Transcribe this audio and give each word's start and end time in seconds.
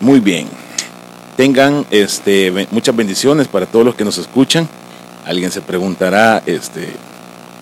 Muy 0.00 0.20
bien. 0.20 0.46
Tengan 1.36 1.84
este, 1.90 2.68
muchas 2.70 2.94
bendiciones 2.94 3.48
para 3.48 3.66
todos 3.66 3.84
los 3.84 3.94
que 3.96 4.04
nos 4.04 4.18
escuchan. 4.18 4.68
Alguien 5.26 5.50
se 5.50 5.60
preguntará, 5.60 6.42
este, 6.46 6.88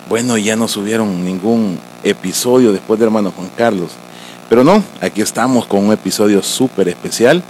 bueno, 0.07 0.37
ya 0.37 0.55
no 0.55 0.67
subieron 0.67 1.25
ningún 1.25 1.79
episodio 2.03 2.71
después 2.71 2.99
de 2.99 3.05
hermano 3.05 3.33
Juan 3.35 3.49
Carlos. 3.57 3.91
Pero 4.49 4.63
no, 4.63 4.83
aquí 5.01 5.21
estamos 5.21 5.65
con 5.65 5.85
un 5.85 5.91
episodio 5.91 6.43
súper 6.43 6.87
especial, 6.87 7.41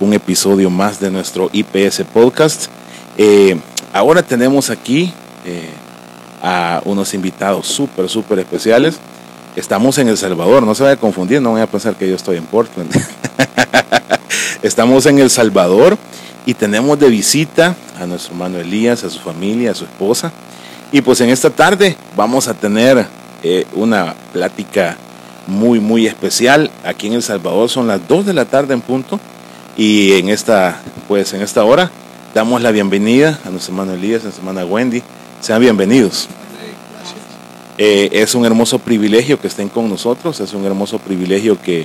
un 0.00 0.12
episodio 0.12 0.70
más 0.70 0.98
de 0.98 1.10
nuestro 1.10 1.48
IPS 1.52 2.02
podcast. 2.12 2.66
Eh, 3.16 3.56
ahora 3.92 4.22
tenemos 4.22 4.70
aquí 4.70 5.12
eh, 5.44 5.70
a 6.42 6.82
unos 6.84 7.14
invitados 7.14 7.68
súper, 7.68 8.08
súper 8.08 8.40
especiales. 8.40 8.98
Estamos 9.54 9.98
en 9.98 10.08
El 10.08 10.18
Salvador, 10.18 10.64
no 10.64 10.74
se 10.74 10.82
vaya 10.82 10.94
a 10.94 11.00
confundir, 11.00 11.40
no 11.40 11.52
voy 11.52 11.60
a 11.60 11.66
pensar 11.66 11.94
que 11.94 12.08
yo 12.08 12.16
estoy 12.16 12.38
en 12.38 12.44
Portland. 12.44 12.90
Estamos 14.62 15.06
en 15.06 15.18
El 15.18 15.28
Salvador 15.28 15.98
y 16.46 16.54
tenemos 16.54 16.96
de 16.96 17.08
visita 17.08 17.74
a 18.00 18.06
nuestro 18.06 18.32
hermano 18.32 18.58
Elías, 18.58 19.02
a 19.02 19.10
su 19.10 19.18
familia, 19.18 19.72
a 19.72 19.74
su 19.74 19.84
esposa. 19.84 20.30
Y 20.92 21.00
pues 21.00 21.20
en 21.20 21.30
esta 21.30 21.50
tarde 21.50 21.96
vamos 22.16 22.46
a 22.46 22.54
tener 22.54 23.04
eh, 23.42 23.66
una 23.74 24.14
plática 24.32 24.96
muy, 25.48 25.80
muy 25.80 26.06
especial. 26.06 26.70
Aquí 26.84 27.08
en 27.08 27.14
El 27.14 27.24
Salvador 27.24 27.68
son 27.68 27.88
las 27.88 28.06
2 28.06 28.24
de 28.24 28.34
la 28.34 28.44
tarde 28.44 28.72
en 28.74 28.82
punto. 28.82 29.18
Y 29.76 30.12
en 30.12 30.28
esta, 30.28 30.80
pues 31.08 31.32
en 31.32 31.42
esta 31.42 31.64
hora 31.64 31.90
damos 32.32 32.62
la 32.62 32.70
bienvenida 32.70 33.40
a 33.44 33.50
nuestro 33.50 33.74
hermano 33.74 33.94
Elías, 33.94 34.20
a 34.20 34.24
nuestra 34.24 34.44
hermana 34.48 34.64
Wendy. 34.64 35.02
Sean 35.40 35.60
bienvenidos. 35.60 36.28
Eh, 37.78 38.10
es 38.12 38.36
un 38.36 38.44
hermoso 38.44 38.78
privilegio 38.78 39.40
que 39.40 39.48
estén 39.48 39.68
con 39.68 39.88
nosotros, 39.88 40.38
es 40.38 40.52
un 40.52 40.64
hermoso 40.64 41.00
privilegio 41.00 41.60
que, 41.60 41.84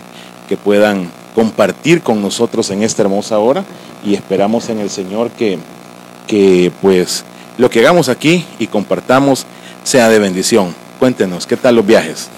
puedan 0.56 1.12
compartir 1.36 2.02
con 2.02 2.22
nosotros 2.22 2.70
en 2.70 2.84
esta 2.84 3.02
hermosa 3.02 3.40
hora 3.40 3.66
y 4.04 4.14
esperamos 4.14 4.70
en 4.70 4.80
el 4.80 4.90
Señor 4.90 5.32
que, 5.32 5.60
que 6.28 6.72
pues 6.82 7.26
lo 7.58 7.70
que 7.70 7.80
hagamos 7.80 8.08
aquí 8.08 8.46
y 8.60 8.68
compartamos 8.68 9.46
sea 9.84 10.10
de 10.10 10.20
bendición. 10.20 10.74
Cuéntenos, 11.00 11.46
¿qué 11.46 11.58
tal 11.58 11.76
los 11.76 11.86
viajes? 11.86 12.30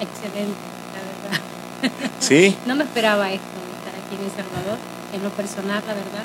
Excelente, 0.00 0.58
la 0.92 1.88
verdad. 1.88 2.10
¿Sí? 2.20 2.56
No 2.66 2.74
me 2.74 2.84
esperaba 2.84 3.30
esto, 3.30 3.46
estar 3.78 3.94
aquí 3.94 4.16
en 4.16 4.24
El 4.24 4.30
Salvador, 4.30 4.78
en 5.14 5.22
lo 5.22 5.30
personal, 5.30 5.82
la 5.86 5.94
verdad, 5.94 6.24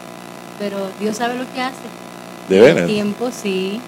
pero 0.60 0.90
Dios 1.00 1.18
sabe 1.18 1.36
lo 1.36 1.52
que 1.54 1.62
hace. 1.62 1.76
¿De 2.50 2.60
veras? 2.60 2.82
El 2.82 2.88
tiempo, 2.88 3.30
sí. 3.32 3.80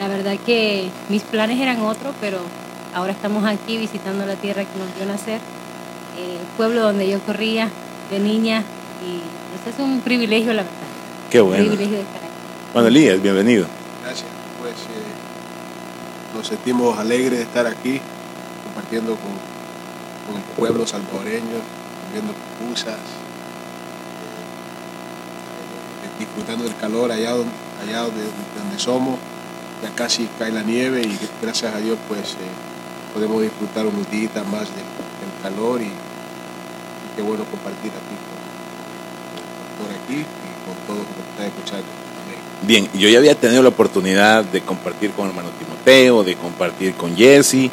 La 0.00 0.08
verdad 0.08 0.36
que 0.44 0.88
mis 1.08 1.22
planes 1.22 1.60
eran 1.60 1.80
otros, 1.80 2.14
pero 2.20 2.38
ahora 2.94 3.12
estamos 3.12 3.44
aquí 3.44 3.78
visitando 3.78 4.26
la 4.26 4.34
tierra 4.34 4.64
que 4.64 4.78
nos 4.78 4.94
vio 4.96 5.06
nacer, 5.06 5.40
el 6.16 6.46
pueblo 6.56 6.82
donde 6.82 7.08
yo 7.08 7.20
corría 7.20 7.70
de 8.10 8.18
niña 8.18 8.62
y 9.04 9.20
eso 9.60 9.70
es 9.70 9.78
un 9.78 10.00
privilegio, 10.00 10.52
la 10.52 10.62
verdad. 10.62 10.76
Qué 11.30 11.40
bueno. 11.40 11.62
Un 11.62 11.68
privilegio 11.68 11.96
de 11.96 12.02
estar 12.02 12.22
aquí. 12.22 12.32
Bueno, 12.72 12.88
Elías, 12.88 13.20
bienvenido. 13.20 13.66
Gracias. 14.02 14.28
Pues 14.60 14.72
eh, 14.72 16.36
nos 16.36 16.46
sentimos 16.46 16.98
alegres 16.98 17.38
de 17.38 17.42
estar 17.42 17.66
aquí 17.66 18.00
compartiendo 18.64 19.16
con, 19.16 19.32
con 20.26 20.36
el 20.36 20.42
pueblo 20.56 20.86
salvadoreño, 20.86 21.60
viendo 22.12 22.32
pupusas, 22.32 22.94
eh, 26.04 26.18
disfrutando 26.18 26.64
del 26.64 26.76
calor 26.76 27.10
allá 27.12 27.32
donde, 27.32 27.52
allá 27.82 28.02
donde, 28.02 28.22
donde 28.56 28.78
somos. 28.78 29.18
Ya 29.82 29.90
casi 29.94 30.26
cae 30.38 30.52
la 30.52 30.62
nieve 30.62 31.02
y 31.02 31.18
gracias 31.42 31.74
a 31.74 31.78
Dios 31.78 31.98
pues 32.08 32.32
eh, 32.32 33.12
podemos 33.12 33.42
disfrutar 33.42 33.86
unos 33.86 34.10
días 34.10 34.32
más 34.50 34.68
del, 34.68 34.86
del 35.20 35.42
calor 35.42 35.82
y 35.82 35.90
qué 37.16 37.22
bueno 37.22 37.44
compartir 37.50 37.90
aquí 37.90 38.16
con, 38.28 39.86
por 39.86 39.90
aquí 39.90 40.20
y 40.20 40.52
con 40.66 40.76
todos 40.86 40.98
los 40.98 41.16
que 41.16 41.30
están 41.32 41.46
escuchando. 41.46 41.86
Bien, 42.62 42.88
yo 42.94 43.08
ya 43.08 43.18
había 43.18 43.34
tenido 43.34 43.62
la 43.62 43.70
oportunidad 43.70 44.44
de 44.44 44.60
compartir 44.60 45.10
con 45.12 45.24
el 45.24 45.30
hermano 45.30 45.48
Timoteo, 45.58 46.22
de 46.22 46.36
compartir 46.36 46.94
con 46.94 47.16
Jesse, 47.16 47.70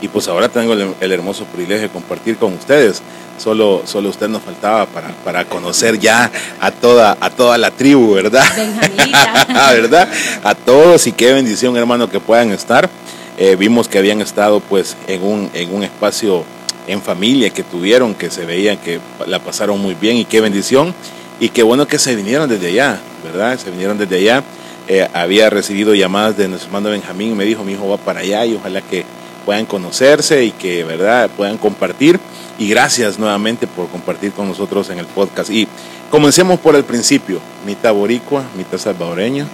y 0.00 0.08
pues 0.08 0.28
ahora 0.28 0.48
tengo 0.48 0.72
el, 0.74 0.94
el 1.00 1.12
hermoso 1.12 1.44
privilegio 1.44 1.88
de 1.88 1.92
compartir 1.92 2.36
con 2.36 2.52
ustedes. 2.52 3.02
Solo, 3.38 3.82
solo 3.84 4.08
usted 4.08 4.28
nos 4.28 4.42
faltaba 4.42 4.86
para, 4.86 5.08
para 5.24 5.44
conocer 5.44 5.98
ya 5.98 6.30
a 6.58 6.70
toda, 6.70 7.18
a 7.20 7.30
toda 7.30 7.58
la 7.58 7.70
tribu, 7.70 8.14
¿verdad? 8.14 8.44
¿Verdad? 9.48 10.08
A 10.42 10.54
todos 10.54 11.06
y 11.06 11.12
qué 11.12 11.32
bendición, 11.32 11.76
hermano, 11.76 12.08
que 12.08 12.18
puedan 12.18 12.50
estar. 12.50 12.88
Eh, 13.36 13.56
vimos 13.56 13.88
que 13.88 13.98
habían 13.98 14.22
estado 14.22 14.60
pues 14.60 14.96
en 15.06 15.22
un, 15.22 15.50
en 15.52 15.74
un 15.74 15.82
espacio 15.82 16.44
en 16.86 17.02
familia 17.02 17.50
que 17.50 17.62
tuvieron, 17.62 18.14
que 18.14 18.30
se 18.30 18.44
veían 18.44 18.78
que 18.78 19.00
la 19.26 19.38
pasaron 19.38 19.80
muy 19.80 19.94
bien 19.94 20.16
y 20.16 20.24
qué 20.24 20.40
bendición. 20.40 20.94
Y 21.38 21.50
qué 21.50 21.62
bueno 21.62 21.86
que 21.86 21.98
se 21.98 22.16
vinieron 22.16 22.48
desde 22.48 22.68
allá, 22.68 22.98
¿verdad? 23.22 23.58
Se 23.58 23.70
vinieron 23.70 23.98
desde 23.98 24.16
allá. 24.16 24.42
Eh, 24.88 25.06
había 25.12 25.50
recibido 25.50 25.94
llamadas 25.94 26.36
de 26.36 26.48
nuestro 26.48 26.68
hermano 26.68 26.90
Benjamín 26.90 27.36
me 27.36 27.44
dijo, 27.44 27.64
mi 27.64 27.72
hijo 27.72 27.88
va 27.88 27.96
para 27.96 28.20
allá 28.20 28.46
y 28.46 28.54
ojalá 28.54 28.80
que 28.80 29.04
puedan 29.44 29.66
conocerse 29.66 30.44
y 30.44 30.52
que, 30.52 30.84
¿verdad?, 30.84 31.28
puedan 31.36 31.58
compartir. 31.58 32.18
Y 32.58 32.68
gracias 32.68 33.18
nuevamente 33.18 33.66
por 33.66 33.88
compartir 33.88 34.32
con 34.32 34.48
nosotros 34.48 34.88
en 34.88 34.98
el 34.98 35.06
podcast. 35.06 35.50
Y 35.50 35.68
comencemos 36.10 36.58
por 36.60 36.74
el 36.74 36.84
principio, 36.84 37.40
mitad 37.66 37.92
boricua, 37.92 38.44
mitad 38.56 38.78
salvadoreño. 38.78 39.46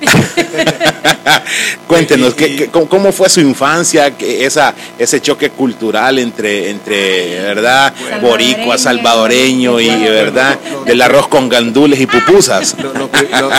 Cuéntenos, 1.86 2.34
¿qué, 2.34 2.56
qué, 2.56 2.68
cómo, 2.68 2.88
cómo 2.88 3.12
fue 3.12 3.28
su 3.28 3.40
infancia, 3.40 4.16
que 4.16 4.44
esa, 4.44 4.74
ese 4.98 5.20
choque 5.20 5.50
cultural 5.50 6.18
entre, 6.18 6.70
entre 6.70 7.40
¿verdad? 7.40 7.92
boricua, 8.20 8.78
salvadoreño 8.78 9.80
y, 9.80 9.88
¿verdad? 9.88 10.58
del 10.86 11.02
arroz 11.02 11.28
con 11.28 11.48
gandules 11.48 12.00
y 12.00 12.06
pupusas? 12.06 12.76
Lo, 12.78 12.92
lo, 12.94 13.08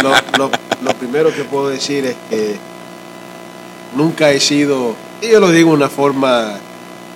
lo, 0.01 0.11
lo, 0.37 0.51
lo 0.81 0.93
primero 0.95 1.33
que 1.33 1.43
puedo 1.43 1.69
decir 1.69 2.05
es 2.05 2.15
que 2.29 2.55
nunca 3.95 4.31
he 4.31 4.39
sido, 4.39 4.95
y 5.21 5.29
yo 5.29 5.39
lo 5.39 5.51
digo 5.51 5.71
de 5.71 5.75
una 5.75 5.89
forma 5.89 6.57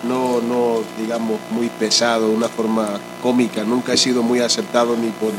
no, 0.03 0.39
no 0.41 0.81
digamos 0.99 1.39
muy 1.51 1.69
pesado, 1.69 2.29
una 2.29 2.47
forma 2.47 2.99
cómica, 3.21 3.63
nunca 3.63 3.93
he 3.93 3.97
sido 3.97 4.21
muy 4.21 4.39
aceptado 4.39 4.95
ni 4.95 5.09
por, 5.09 5.31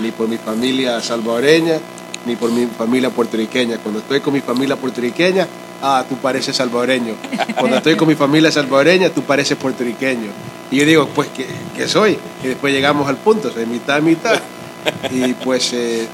ni 0.00 0.10
por 0.10 0.28
mi 0.28 0.36
familia 0.36 1.00
salvadoreña 1.00 1.78
ni 2.26 2.36
por 2.36 2.50
mi 2.50 2.66
familia 2.66 3.10
puertorriqueña. 3.10 3.78
Cuando 3.78 4.00
estoy 4.00 4.20
con 4.20 4.32
mi 4.32 4.40
familia 4.40 4.76
puertorriqueña, 4.76 5.46
ah, 5.82 6.04
tú 6.08 6.16
pareces 6.16 6.56
salvadoreño. 6.56 7.14
Cuando 7.58 7.76
estoy 7.76 7.96
con 7.96 8.08
mi 8.08 8.14
familia 8.14 8.50
salvadoreña, 8.50 9.10
tú 9.10 9.22
pareces 9.22 9.56
puertorriqueño. 9.56 10.30
Y 10.70 10.78
yo 10.78 10.86
digo, 10.86 11.08
pues, 11.14 11.28
¿qué, 11.36 11.46
qué 11.76 11.86
soy? 11.88 12.18
Y 12.42 12.48
después 12.48 12.72
llegamos 12.72 13.08
al 13.08 13.16
punto, 13.16 13.52
soy 13.52 13.66
mitad, 13.66 14.00
mitad. 14.00 14.40
Y 15.10 15.34
pues, 15.34 15.72
eh, 15.72 16.06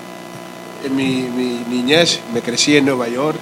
en 0.85 0.97
mi, 0.97 1.23
mi, 1.23 1.65
niñez 1.69 2.21
me 2.33 2.41
crecí 2.41 2.77
en 2.77 2.87
Nueva 2.87 3.09
York. 3.09 3.39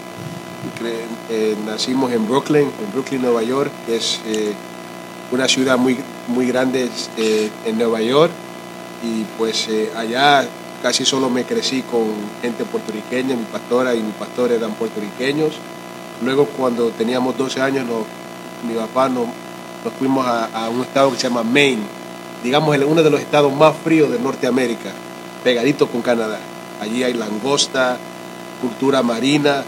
Eh, 1.30 1.56
nacimos 1.66 2.12
en 2.12 2.26
Brooklyn, 2.26 2.62
en 2.62 2.92
Brooklyn, 2.92 3.22
Nueva 3.22 3.42
York, 3.42 3.70
que 3.86 3.96
es 3.96 4.20
eh, 4.26 4.52
una 5.30 5.46
ciudad 5.46 5.76
muy, 5.76 5.98
muy 6.28 6.46
grande 6.46 6.88
eh, 7.16 7.50
en 7.66 7.78
Nueva 7.78 8.00
York. 8.00 8.32
Y 9.02 9.24
pues 9.36 9.68
allá 9.96 10.48
casi 10.82 11.04
solo 11.04 11.28
me 11.30 11.44
crecí 11.44 11.82
con 11.82 12.06
gente 12.42 12.64
puertorriqueña, 12.64 13.36
mi 13.36 13.44
pastora 13.44 13.94
y 13.94 14.02
mi 14.02 14.12
pastor 14.12 14.52
eran 14.52 14.72
puertorriqueños. 14.72 15.54
Luego 16.22 16.46
cuando 16.46 16.90
teníamos 16.90 17.36
12 17.36 17.60
años, 17.60 17.86
nos, 17.86 18.02
mi 18.66 18.74
papá 18.74 19.08
nos, 19.08 19.26
nos 19.84 19.94
fuimos 19.98 20.26
a, 20.26 20.46
a, 20.46 20.68
un 20.68 20.82
estado 20.82 21.10
que 21.10 21.16
se 21.16 21.28
llama 21.28 21.42
Maine, 21.42 21.82
digamos 22.42 22.76
uno 22.76 23.02
de 23.02 23.10
los 23.10 23.20
estados 23.20 23.52
más 23.52 23.74
fríos 23.82 24.10
de 24.10 24.18
Norteamérica, 24.18 24.92
pegadito 25.44 25.88
con 25.88 26.02
Canadá. 26.02 26.38
Allí 26.80 27.02
hay 27.02 27.14
langosta, 27.14 27.98
cultura 28.60 29.02
marina 29.02 29.64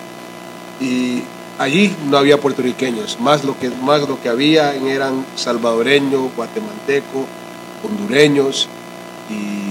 y 0.81 1.23
allí 1.59 1.95
no 2.09 2.17
había 2.17 2.41
puertorriqueños, 2.41 3.19
más 3.21 3.45
lo 3.45 3.59
que, 3.59 3.69
más 3.69 4.09
lo 4.09 4.21
que 4.21 4.29
había 4.29 4.75
eran 4.75 5.25
salvadoreños, 5.37 6.35
guatemaltecos, 6.37 7.25
hondureños 7.85 8.69
y 9.29 9.70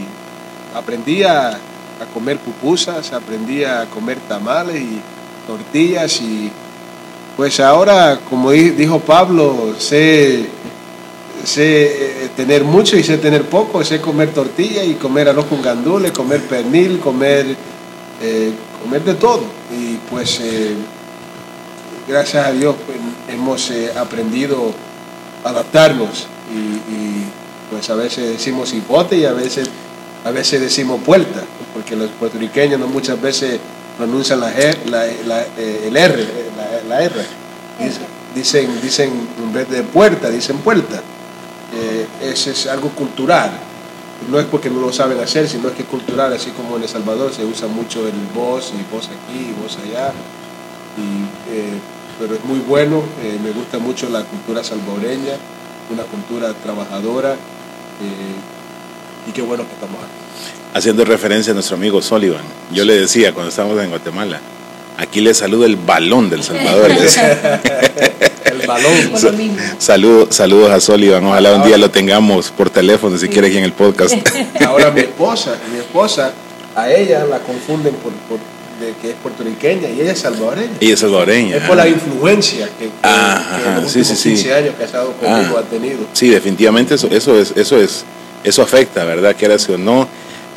aprendí 0.73 1.23
a, 1.23 1.49
a, 1.49 2.05
comer 2.13 2.37
pupusas, 2.37 3.11
aprendí 3.13 3.63
a 3.63 3.85
comer 3.85 4.17
tamales 4.27 4.81
y 4.81 5.01
tortillas 5.47 6.21
y 6.21 6.51
pues 7.39 7.59
ahora, 7.61 8.19
como 8.29 8.51
dijo 8.51 8.99
Pablo, 8.99 9.73
sé, 9.77 10.45
sé 11.45 12.29
tener 12.35 12.65
mucho 12.65 12.97
y 12.97 13.03
sé 13.03 13.17
tener 13.17 13.43
poco, 13.43 13.83
sé 13.83 14.01
comer 14.01 14.33
tortilla 14.33 14.83
y 14.83 14.95
comer 14.95 15.29
arroz 15.29 15.45
con 15.45 15.61
gandules, 15.61 16.11
comer 16.11 16.41
pernil, 16.41 16.99
comer, 16.99 17.55
eh, 18.21 18.51
comer 18.83 19.03
de 19.05 19.13
todo. 19.13 19.43
Y 19.71 19.95
pues 20.09 20.39
eh, 20.41 20.75
gracias 22.07 22.45
a 22.45 22.51
Dios 22.51 22.75
pues, 22.85 22.97
hemos 23.29 23.71
eh, 23.71 23.91
aprendido 23.97 24.73
a 25.43 25.49
adaptarnos 25.49 26.27
y, 26.53 26.93
y, 26.93 27.25
pues 27.71 27.89
a 27.89 27.95
veces 27.95 28.31
decimos 28.31 28.73
hipote 28.73 29.15
y 29.15 29.25
a 29.25 29.31
veces 29.31 29.69
a 30.25 30.31
veces 30.31 30.61
decimos 30.61 31.01
puerta, 31.03 31.41
porque 31.73 31.95
los 31.95 32.09
puertorriqueños 32.11 32.79
no 32.79 32.87
muchas 32.87 33.21
veces 33.21 33.59
pronuncian 33.97 34.39
la, 34.39 34.51
la, 34.85 35.05
la, 35.25 35.45
el 35.57 35.95
R, 35.95 36.25
la, 36.87 37.01
R. 37.01 37.15
Dicen, 38.35 38.69
dicen, 38.81 39.11
en 39.41 39.53
vez 39.53 39.69
de 39.69 39.81
puerta, 39.83 40.29
dicen 40.29 40.57
puerta. 40.57 41.01
eh, 41.73 42.07
es, 42.21 42.47
es 42.47 42.67
algo 42.67 42.89
cultural. 42.89 43.51
No 44.29 44.39
es 44.39 44.45
porque 44.47 44.69
no 44.69 44.81
lo 44.81 44.91
saben 44.91 45.19
hacer, 45.19 45.47
sino 45.47 45.69
es 45.69 45.75
que 45.75 45.83
es 45.83 45.87
cultural, 45.87 46.33
así 46.33 46.51
como 46.51 46.75
en 46.75 46.83
El 46.83 46.89
Salvador 46.89 47.33
se 47.33 47.45
usa 47.45 47.67
mucho 47.67 48.05
el 48.05 48.13
voz 48.35 48.73
y 48.77 48.93
voz 48.93 49.05
aquí 49.05 49.49
y 49.49 49.61
voz 49.61 49.77
allá. 49.77 50.11
Y, 50.97 51.53
eh, 51.55 51.79
pero 52.19 52.35
es 52.35 52.43
muy 52.43 52.59
bueno, 52.59 53.01
eh, 53.23 53.39
me 53.41 53.51
gusta 53.51 53.79
mucho 53.79 54.09
la 54.09 54.23
cultura 54.23 54.61
salvadoreña, 54.63 55.35
una 55.89 56.03
cultura 56.03 56.53
trabajadora 56.53 57.33
eh, 57.33 58.35
y 59.27 59.31
qué 59.31 59.41
bueno 59.41 59.63
que 59.65 59.73
estamos 59.73 59.97
aquí. 59.97 60.11
Haciendo 60.73 61.03
referencia 61.05 61.51
a 61.51 61.53
nuestro 61.55 61.75
amigo 61.77 62.01
Sullivan, 62.01 62.43
yo 62.71 62.85
le 62.85 62.95
decía 62.99 63.33
cuando 63.33 63.49
estábamos 63.49 63.81
en 63.83 63.89
Guatemala, 63.89 64.39
aquí 64.97 65.19
le 65.21 65.33
saluda 65.33 65.65
el 65.65 65.75
balón 65.77 66.29
del 66.29 66.43
Salvador. 66.43 66.91
El 68.49 68.65
balón. 68.67 68.93
Saludos, 69.77 70.35
saludos 70.35 70.71
a 70.71 70.79
Sullivan, 70.79 71.23
ojalá 71.25 71.53
un 71.55 71.63
día 71.63 71.77
lo 71.77 71.89
tengamos 71.91 72.49
por 72.51 72.69
teléfono 72.69 73.17
si 73.17 73.27
quiere 73.29 73.47
aquí 73.47 73.57
en 73.57 73.63
el 73.63 73.73
podcast. 73.73 74.15
Ahora 74.65 74.89
mi 74.91 75.01
esposa, 75.01 75.55
mi 75.71 75.77
esposa, 75.79 76.33
a 76.75 76.91
ella 76.91 77.25
la 77.25 77.39
confunden 77.39 77.93
por, 77.95 78.11
por- 78.27 78.39
de 78.79 78.93
que 79.01 79.09
es 79.09 79.15
puertorriqueña 79.21 79.89
y 79.89 80.01
ella 80.01 80.13
es 80.13 80.19
salvadoreña. 80.19 80.71
Ella 80.79 80.93
es 80.93 80.99
salvadoreña. 80.99 81.57
Es 81.57 81.63
por 81.63 81.75
la 81.75 81.87
influencia 81.87 82.65
que, 82.79 82.85
que, 82.85 82.91
Ajá, 83.03 83.57
que 83.61 83.69
en 83.69 83.75
los 83.83 83.91
sí, 83.91 84.03
sí, 84.03 84.11
últimos 84.13 84.19
sí. 84.19 84.29
15 84.29 84.53
años 84.53 84.73
casado 84.79 85.11
conmigo 85.13 85.55
Ah. 85.57 85.59
ha 85.59 85.63
tenido. 85.69 85.97
Sí, 86.13 86.29
definitivamente 86.29 86.95
eso, 86.95 87.07
eso 87.11 87.37
es, 87.39 87.51
eso 87.57 87.77
es, 87.77 88.05
eso 88.43 88.61
afecta, 88.61 89.03
¿verdad? 89.05 89.35
Que 89.35 89.45
era 89.45 89.57
si 89.59 89.71
o 89.71 89.77
no, 89.77 90.07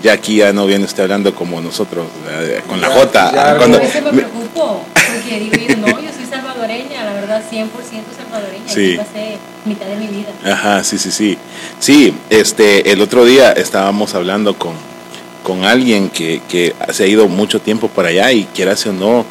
ya 0.03 0.13
aquí 0.15 0.37
ya 0.37 0.53
no 0.53 0.67
viene 0.67 0.85
usted 0.85 1.03
hablando 1.05 1.35
como 1.35 1.61
nosotros, 1.61 2.07
¿verdad? 2.25 2.63
con 2.69 2.81
la 2.81 2.89
Ya, 2.89 2.95
J. 2.95 3.33
ya, 3.35 3.57
cuando, 3.57 3.79
me 3.81 3.87
preocupo, 4.13 4.85
porque 4.95 5.39
digo, 5.41 5.81
no, 5.81 6.01
yo 6.01 6.11
soy 6.13 6.27
salvadoreña, 6.29 7.05
la 7.05 7.13
verdad, 7.13 7.43
100% 7.51 7.67
salvadoreña. 8.17 8.65
Sí. 8.69 8.97
Pasé 8.97 9.37
mitad 9.65 9.87
de 9.87 9.97
mi 9.97 10.07
vida. 10.09 10.31
Ajá, 10.45 10.83
sí, 10.83 10.99
sí, 10.99 11.11
sí. 11.11 11.39
Sí, 11.79 12.15
este, 12.31 12.91
el 12.93 13.01
otro 13.01 13.25
día 13.25 13.53
estábamos 13.53 14.15
hablando 14.15 14.59
con, 14.59 14.73
con 15.45 15.65
alguien 15.65 16.11
que, 16.11 16.41
que 16.49 16.75
se 16.93 17.05
ha 17.05 17.07
ido 17.07 17.29
mucho 17.29 17.61
tiempo 17.61 17.89
para 17.89 18.09
allá 18.09 18.33
y 18.33 18.45
quiera 18.47 18.75
o 18.87 18.93
no, 18.93 19.25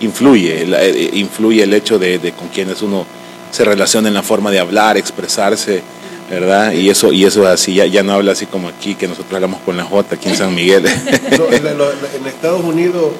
influye, 0.00 0.66
la- 0.66 0.82
eh, 0.82 1.10
influye 1.14 1.62
el 1.62 1.72
hecho 1.72 1.98
de, 1.98 2.18
de 2.18 2.32
con 2.32 2.48
quienes 2.48 2.82
uno 2.82 3.06
se 3.50 3.64
relaciona 3.64 4.08
en 4.08 4.14
la 4.14 4.22
forma 4.22 4.50
de 4.50 4.58
hablar, 4.58 4.96
expresarse, 4.96 5.82
¿verdad? 6.30 6.72
Y 6.72 6.90
eso, 6.90 7.12
y 7.12 7.24
eso 7.24 7.42
es 7.44 7.48
así, 7.48 7.74
ya, 7.74 7.86
ya 7.86 8.02
no 8.02 8.12
habla 8.12 8.32
así 8.32 8.46
como 8.46 8.68
aquí, 8.68 8.94
que 8.94 9.06
nosotros 9.08 9.34
hablamos 9.34 9.60
con 9.60 9.76
la 9.76 9.84
J 9.84 10.14
aquí 10.16 10.28
en 10.28 10.36
San 10.36 10.54
Miguel. 10.54 10.84
No, 11.38 11.46
en, 11.52 11.78
lo- 11.78 11.90
en 11.92 12.26
Estados 12.26 12.62
Unidos 12.64 13.12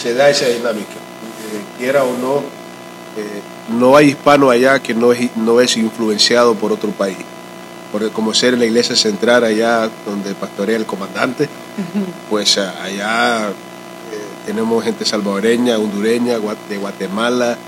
se 0.00 0.14
da 0.14 0.28
esa 0.30 0.46
dinámica. 0.46 0.92
Eh, 0.92 1.78
quiera 1.78 2.04
o 2.04 2.12
no, 2.18 2.38
eh, 3.16 3.40
no 3.78 3.96
hay 3.96 4.08
hispano 4.10 4.50
allá 4.50 4.78
que 4.80 4.94
no 4.94 5.12
es, 5.12 5.36
no 5.36 5.60
es 5.60 5.76
influenciado 5.76 6.54
por 6.54 6.72
otro 6.72 6.90
país. 6.90 7.16
Porque 7.90 8.08
como 8.08 8.32
ser 8.32 8.56
la 8.56 8.64
iglesia 8.64 8.96
central 8.96 9.44
allá 9.44 9.90
donde 10.06 10.34
pastorea 10.34 10.76
el 10.76 10.86
comandante, 10.86 11.48
pues 12.30 12.56
a- 12.58 12.82
allá 12.82 13.48
eh, 13.48 13.52
tenemos 14.46 14.82
gente 14.84 15.04
salvadoreña, 15.04 15.78
hondureña, 15.78 16.38
de 16.68 16.76
Guatemala, 16.78 17.58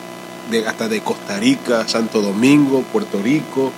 de, 0.50 0.66
hasta 0.66 0.88
de 0.88 1.00
Costa 1.00 1.38
Rica, 1.38 1.86
Santo 1.88 2.20
Domingo, 2.22 2.82
Puerto 2.92 3.20
Rico, 3.22 3.70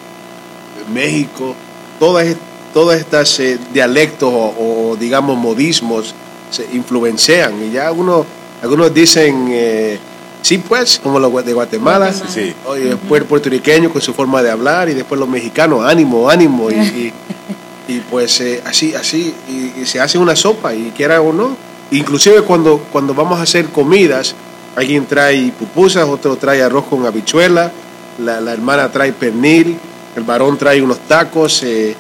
México, 0.92 1.54
todas, 1.98 2.26
todas 2.74 2.98
estas 3.00 3.38
eh, 3.40 3.58
dialectos 3.72 4.30
o, 4.32 4.90
o, 4.92 4.96
digamos 4.96 5.36
modismos 5.36 6.14
se 6.50 6.66
influencian 6.72 7.54
y 7.64 7.72
ya 7.72 7.90
uno, 7.92 8.24
algunos 8.62 8.92
dicen 8.94 9.48
eh, 9.50 9.98
sí 10.42 10.58
pues, 10.58 11.00
como 11.02 11.18
los 11.18 11.44
de 11.44 11.52
Guatemala. 11.52 12.12
Sí. 12.12 12.54
Oye, 12.66 12.84
después 12.90 13.22
el 13.22 13.28
puertorriqueño 13.28 13.90
con 13.90 14.00
su 14.00 14.14
forma 14.14 14.42
de 14.42 14.50
hablar 14.50 14.88
y 14.88 14.94
después 14.94 15.18
los 15.18 15.28
mexicanos, 15.28 15.84
ánimo, 15.84 16.28
ánimo 16.30 16.70
y, 16.70 16.74
y- 16.74 17.12
y 17.88 18.00
pues 18.10 18.40
eh, 18.40 18.60
así, 18.66 18.94
así 18.96 19.32
y, 19.48 19.80
y 19.80 19.86
se 19.86 20.00
hace 20.00 20.18
una 20.18 20.34
sopa 20.34 20.74
y 20.74 20.92
quiera 20.96 21.20
o 21.20 21.32
no, 21.32 21.56
inclusive 21.92 22.42
cuando, 22.42 22.78
cuando 22.90 23.14
vamos 23.14 23.38
a 23.38 23.42
hacer 23.42 23.66
comidas, 23.66 24.34
alguien 24.74 25.06
trae 25.06 25.52
pupusas, 25.52 26.04
otro 26.08 26.34
trae 26.36 26.62
arroz 26.64 26.84
con 26.90 27.06
habichuela, 27.06 27.70
la, 28.18 28.40
la 28.40 28.52
hermana 28.52 28.90
trae 28.90 29.12
pernil, 29.12 29.78
el 30.16 30.22
varón 30.24 30.56
trae 30.58 30.80
unos 30.82 30.98
tacos 31.00 31.62
eh, 31.62 31.94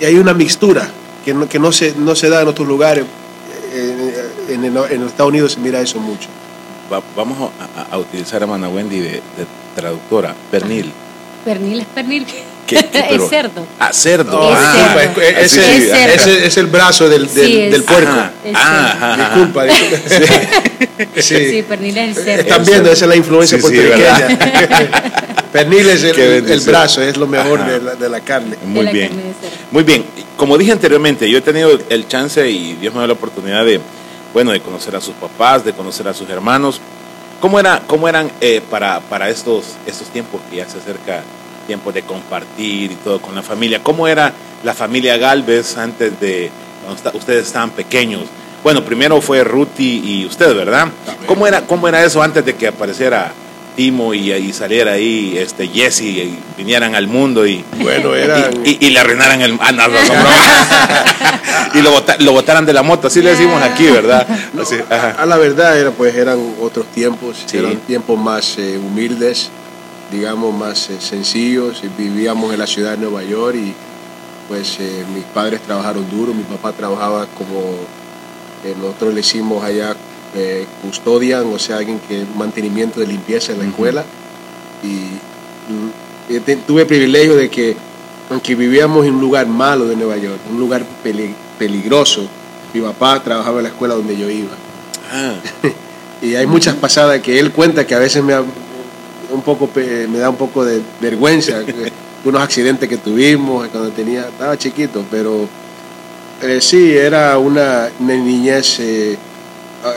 y, 0.00 0.02
y 0.02 0.06
hay 0.06 0.16
una 0.16 0.32
mixtura 0.34 0.88
que 1.24 1.34
no, 1.34 1.48
que 1.48 1.58
no, 1.58 1.70
se, 1.72 1.94
no 1.96 2.14
se 2.14 2.28
da 2.28 2.42
en 2.42 2.48
otros 2.48 2.66
lugares. 2.66 3.04
Eh, 3.72 4.30
en, 4.50 4.64
en 4.64 4.74
los 4.74 4.90
Estados 4.90 5.30
Unidos 5.30 5.52
se 5.52 5.60
mira 5.60 5.80
eso 5.80 5.98
mucho. 5.98 6.28
Va- 6.92 7.02
vamos 7.16 7.50
a 7.90 7.96
utilizar 7.98 8.42
a 8.42 8.46
Mana 8.46 8.68
Wendy 8.68 8.98
de, 9.00 9.10
de 9.10 9.46
traductora, 9.74 10.34
pernil. 10.50 10.92
Pernil 11.44 11.80
es 11.80 11.86
pernil. 11.86 12.26
¿Qué- 12.66 12.76
qué, 12.76 12.88
pero- 13.10 13.24
es 13.24 13.30
cerdo. 13.30 13.66
Ah, 13.78 13.92
cerdo. 13.92 14.40
Oh, 14.40 14.52
Es 14.52 14.58
ah, 14.58 14.72
cerdo. 14.74 14.98
disculpa, 15.00 15.24
es, 15.40 15.52
es- 15.56 16.54
cerdo. 16.54 16.60
el 16.60 16.66
brazo 16.66 17.08
del, 17.08 17.32
del, 17.34 17.46
Sí, 17.46 17.60
es- 17.60 17.72
del 17.72 17.82
puerco. 17.84 18.10
Ajá, 18.10 18.32
ah. 19.00 19.16
Disculpa, 19.18 19.64
disculpa. 19.64 19.98
Sí. 21.16 21.50
Sí, 21.50 21.62
pernil 21.68 21.98
es 21.98 22.16
el 22.18 22.24
cerdo. 22.24 22.42
Están 22.42 22.64
viendo, 22.64 22.92
esa 22.92 23.04
es 23.04 23.08
la 23.08 23.16
influencia 23.16 23.58
Sí, 23.58 23.64
sí, 23.66 23.70
puertorriqueña. 23.70 25.12
Pernil 25.52 25.88
es 25.90 26.02
el, 26.02 26.60
brazo, 26.60 27.02
es 27.02 27.16
lo 27.18 27.26
mejor 27.26 27.64
de 27.66 27.78
la, 27.80 27.94
de 27.94 28.08
la 28.08 28.20
carne. 28.20 28.56
de 28.60 28.66
Muy 28.66 28.84
la 28.86 28.90
bien. 28.90 29.08
carne. 29.08 29.22
Muy 29.70 29.82
bien. 29.84 30.04
Como 30.36 30.56
dije 30.56 30.72
anteriormente, 30.72 31.28
yo 31.30 31.38
he 31.38 31.42
tenido 31.42 31.78
el 31.90 32.08
chance 32.08 32.48
y 32.48 32.74
Dios 32.74 32.94
me 32.94 33.00
dio 33.00 33.06
la 33.08 33.12
oportunidad 33.12 33.62
de, 33.64 33.78
bueno, 34.32 34.50
de 34.52 34.60
conocer 34.60 34.96
a 34.96 35.00
sus 35.02 35.14
papás, 35.14 35.62
de 35.64 35.72
conocer 35.74 36.08
a 36.08 36.14
sus 36.14 36.28
hermanos. 36.30 36.80
¿Cómo, 37.40 37.60
era, 37.60 37.82
cómo 37.86 38.08
eran 38.08 38.30
eh, 38.40 38.62
para, 38.70 39.00
para 39.00 39.28
estos, 39.28 39.64
estos 39.86 40.08
tiempos 40.08 40.40
que 40.50 40.56
ya 40.56 40.68
se 40.68 40.78
acerca 40.78 41.22
tiempo 41.62 41.92
de 41.92 42.02
compartir 42.02 42.92
y 42.92 42.94
todo 42.96 43.20
con 43.20 43.34
la 43.34 43.42
familia? 43.42 43.80
¿Cómo 43.82 44.06
era 44.08 44.32
la 44.64 44.74
familia 44.74 45.16
Galvez 45.16 45.76
antes 45.78 46.18
de 46.20 46.50
cuando 46.84 47.18
ustedes 47.18 47.46
estaban 47.46 47.70
pequeños? 47.70 48.22
Bueno, 48.62 48.84
primero 48.84 49.20
fue 49.20 49.42
Ruti 49.42 50.02
y 50.04 50.24
usted, 50.26 50.54
¿verdad? 50.54 50.88
¿Cómo 51.26 51.46
era, 51.46 51.62
cómo 51.62 51.88
era 51.88 52.04
eso 52.04 52.22
antes 52.22 52.44
de 52.44 52.54
que 52.54 52.68
apareciera 52.68 53.32
Timo 53.74 54.12
y, 54.12 54.30
y 54.30 54.52
saliera 54.52 54.92
ahí 54.92 55.34
este 55.38 55.66
Jesse 55.66 56.02
y 56.02 56.38
vinieran 56.58 56.94
al 56.94 57.06
mundo 57.08 57.46
y, 57.46 57.64
Bueno, 57.80 58.14
eran- 58.14 58.52
y, 58.64 58.70
y- 58.72 58.78
y 58.86 58.90
le 58.90 58.98
arruinaran 59.00 59.40
el 59.40 59.58
ah, 59.60 59.72
no, 59.72 59.82
y 61.74 61.82
lo, 61.82 61.90
bota- 61.90 62.16
lo 62.18 62.32
botaran 62.32 62.66
de 62.66 62.72
la 62.72 62.82
moto, 62.82 63.06
así 63.08 63.22
le 63.22 63.30
decimos 63.30 63.62
aquí, 63.62 63.86
¿verdad? 63.86 64.26
Así. 64.60 64.76
A 65.18 65.24
la 65.26 65.36
verdad 65.38 65.78
era, 65.78 65.90
pues, 65.90 66.14
eran 66.14 66.38
otros 66.60 66.86
tiempos, 66.88 67.38
Sí. 67.46 67.56
eran 67.58 67.76
tiempos 67.78 68.18
más 68.18 68.58
eh, 68.58 68.78
humildes, 68.78 69.48
digamos, 70.12 70.54
más 70.54 70.90
eh, 70.90 70.96
sencillos. 71.00 71.82
y 71.82 71.88
Vivíamos 72.02 72.52
en 72.52 72.58
la 72.58 72.66
ciudad 72.66 72.92
de 72.92 72.98
Nueva 72.98 73.22
York 73.24 73.56
y 73.56 73.74
pues 74.48 74.76
eh, 74.80 75.04
mis 75.14 75.24
padres 75.24 75.60
trabajaron 75.62 76.08
duro, 76.10 76.34
mi 76.34 76.42
papá 76.42 76.72
trabajaba 76.72 77.26
como 77.38 77.60
eh, 78.64 78.74
nosotros 78.78 79.14
le 79.14 79.20
hicimos 79.20 79.64
allá 79.64 79.96
eh, 80.34 80.66
custodian, 80.82 81.46
o 81.52 81.58
sea, 81.58 81.78
alguien 81.78 81.98
que 82.08 82.24
mantenimiento 82.36 83.00
de 83.00 83.06
limpieza 83.06 83.52
en 83.52 83.58
la 83.60 83.64
escuela. 83.66 84.04
Y 84.82 84.86
mm, 84.88 86.34
eh, 86.34 86.40
te- 86.44 86.56
tuve 86.56 86.82
el 86.82 86.86
privilegio 86.86 87.36
de 87.36 87.48
que, 87.48 87.76
aunque 88.30 88.54
vivíamos 88.54 89.06
en 89.06 89.14
un 89.14 89.20
lugar 89.20 89.46
malo 89.46 89.86
de 89.86 89.96
Nueva 89.96 90.16
York, 90.16 90.38
un 90.50 90.58
lugar 90.58 90.84
peli- 91.02 91.34
peligroso, 91.58 92.26
mi 92.74 92.80
papá 92.80 93.22
trabajaba 93.22 93.58
en 93.58 93.64
la 93.64 93.68
escuela 93.70 93.94
donde 93.94 94.16
yo 94.16 94.28
iba. 94.30 94.50
Ah, 95.12 95.34
Y 96.22 96.36
hay 96.36 96.46
muchas 96.46 96.76
pasadas 96.76 97.20
que 97.20 97.40
él 97.40 97.50
cuenta 97.50 97.84
que 97.84 97.96
a 97.96 97.98
veces 97.98 98.22
me, 98.22 98.32
un 99.32 99.42
poco, 99.42 99.68
me 99.74 100.18
da 100.18 100.30
un 100.30 100.36
poco 100.36 100.64
de 100.64 100.80
vergüenza. 101.00 101.60
unos 102.24 102.40
accidentes 102.40 102.88
que 102.88 102.98
tuvimos 102.98 103.66
cuando 103.68 103.90
tenía, 103.90 104.28
estaba 104.28 104.56
chiquito, 104.56 105.04
pero 105.10 105.48
eh, 106.40 106.60
sí, 106.60 106.92
era 106.96 107.36
una, 107.38 107.88
una 107.98 108.14
niñez. 108.14 108.78
eh, 108.80 109.18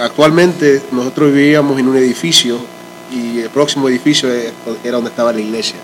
actualmente 0.02 0.82
nosotros 0.92 1.32
vivíamos 1.32 1.80
en 1.80 1.88
un 1.88 1.98
edificio 1.98 2.58
y 3.12 3.40
el 3.42 3.50
próximo 3.50 3.88
edificio 3.88 4.34
eh, 4.34 4.52
era 4.84 4.94
donde 4.94 5.12
estaba 5.12 5.32
la 5.32 5.40
iglesia. 5.40 5.76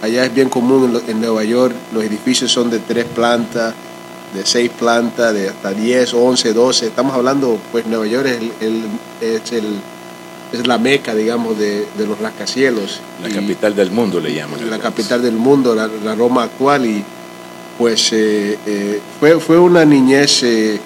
Allá 0.00 0.24
es 0.24 0.32
bien 0.34 0.48
común 0.48 0.84
en, 0.84 0.92
lo- 0.92 1.02
en 1.06 1.20
Nueva 1.20 1.42
York, 1.44 1.74
los 1.92 2.04
edificios 2.04 2.52
son 2.52 2.70
de 2.70 2.78
tres 2.78 3.04
plantas, 3.04 3.74
de 4.34 4.46
seis 4.46 4.70
plantas, 4.78 5.34
de 5.34 5.48
hasta 5.48 5.72
10, 5.72 6.14
11, 6.14 6.52
12. 6.52 6.86
Estamos 6.86 7.14
hablando, 7.14 7.58
pues 7.72 7.84
Nueva 7.86 8.06
York 8.06 8.26
es, 8.28 8.36
el, 8.40 8.52
el- 8.60 8.84
es, 9.36 9.52
el- 9.52 9.80
es 10.52 10.66
la 10.66 10.78
meca, 10.78 11.14
digamos, 11.14 11.58
de, 11.58 11.86
de 11.96 12.06
los 12.06 12.18
rascacielos. 12.18 13.00
la 13.22 13.28
Y 13.28 13.32
capital 13.32 13.74
del 13.74 13.90
mundo 13.90 14.20
le 14.20 14.34
llaman. 14.34 14.68
La 14.70 14.78
capital 14.78 15.22
del 15.22 15.34
mundo, 15.34 15.74
la, 15.74 15.88
la 16.04 16.14
Roma 16.14 16.44
actual. 16.44 16.86
Y 16.86 17.02
pues 17.78 18.12
eh, 18.12 18.58
eh, 18.66 19.00
fue, 19.18 19.40
fue 19.40 19.58
una 19.58 19.84
niñez 19.84 20.42
eh, 20.42 20.74
eh, 20.74 20.78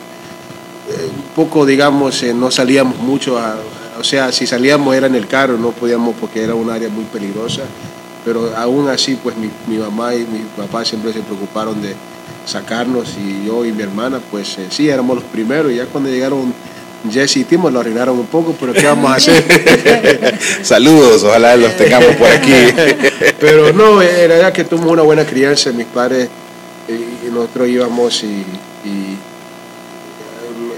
un 1.15 1.23
poco, 1.35 1.67
digamos, 1.67 2.23
no 2.35 2.51
salíamos 2.51 2.97
mucho, 2.99 3.39
a- 3.39 3.57
o 3.99 4.05
sea, 4.05 4.31
si 4.31 4.47
salíamos 4.47 4.95
era 4.95 5.07
en 5.07 5.15
el 5.15 5.27
carro, 5.27 5.57
no 5.59 5.71
podíamos 5.73 6.15
porque 6.21 6.43
era 6.45 6.55
un 6.55 6.71
área 6.71 6.89
muy 6.89 7.05
peligrosa, 7.05 7.63
pero 8.25 8.55
aún 8.57 8.89
así, 8.89 9.19
pues 9.21 9.37
mi, 9.37 9.49
mi 9.67 9.79
mamá 9.79 10.15
y 10.15 10.19
mi 10.19 10.41
papá 10.57 10.85
siempre 10.85 11.13
se 11.13 11.21
preocuparon 11.21 11.81
de 11.83 11.95
sacarnos 12.45 13.09
y 13.19 13.47
yo 13.47 13.65
y 13.65 13.73
mi 13.73 13.83
hermana, 13.83 14.21
pues 14.31 14.59
eh, 14.59 14.67
sí, 14.71 14.89
éramos 14.89 15.17
los 15.17 15.25
primeros, 15.25 15.73
y 15.73 15.77
ya 15.77 15.87
cuando 15.87 16.09
llegaron 16.11 16.53
Jesse 17.11 17.39
y 17.39 17.45
Timo 17.45 17.71
lo 17.71 17.81
arruinaron 17.81 18.19
un 18.19 18.27
poco, 18.27 18.55
pero 18.59 18.73
¿qué 18.73 18.87
vamos 18.87 19.11
a 19.11 19.15
hacer? 19.17 20.39
Saludos, 20.63 21.25
ojalá 21.25 21.57
los 21.57 21.77
tengamos 21.77 22.17
por 22.17 22.29
aquí. 22.29 22.53
pero 23.41 23.73
no, 23.73 24.03
era 24.03 24.37
verdad 24.37 24.53
que 24.53 24.65
tuvimos 24.65 24.93
una 24.93 25.03
buena 25.03 25.25
crianza, 25.25 25.73
mis 25.73 25.87
padres 25.87 26.29
y 26.89 27.31
nosotros 27.31 27.69
íbamos 27.69 28.23
y, 28.23 28.45
y 28.85 29.19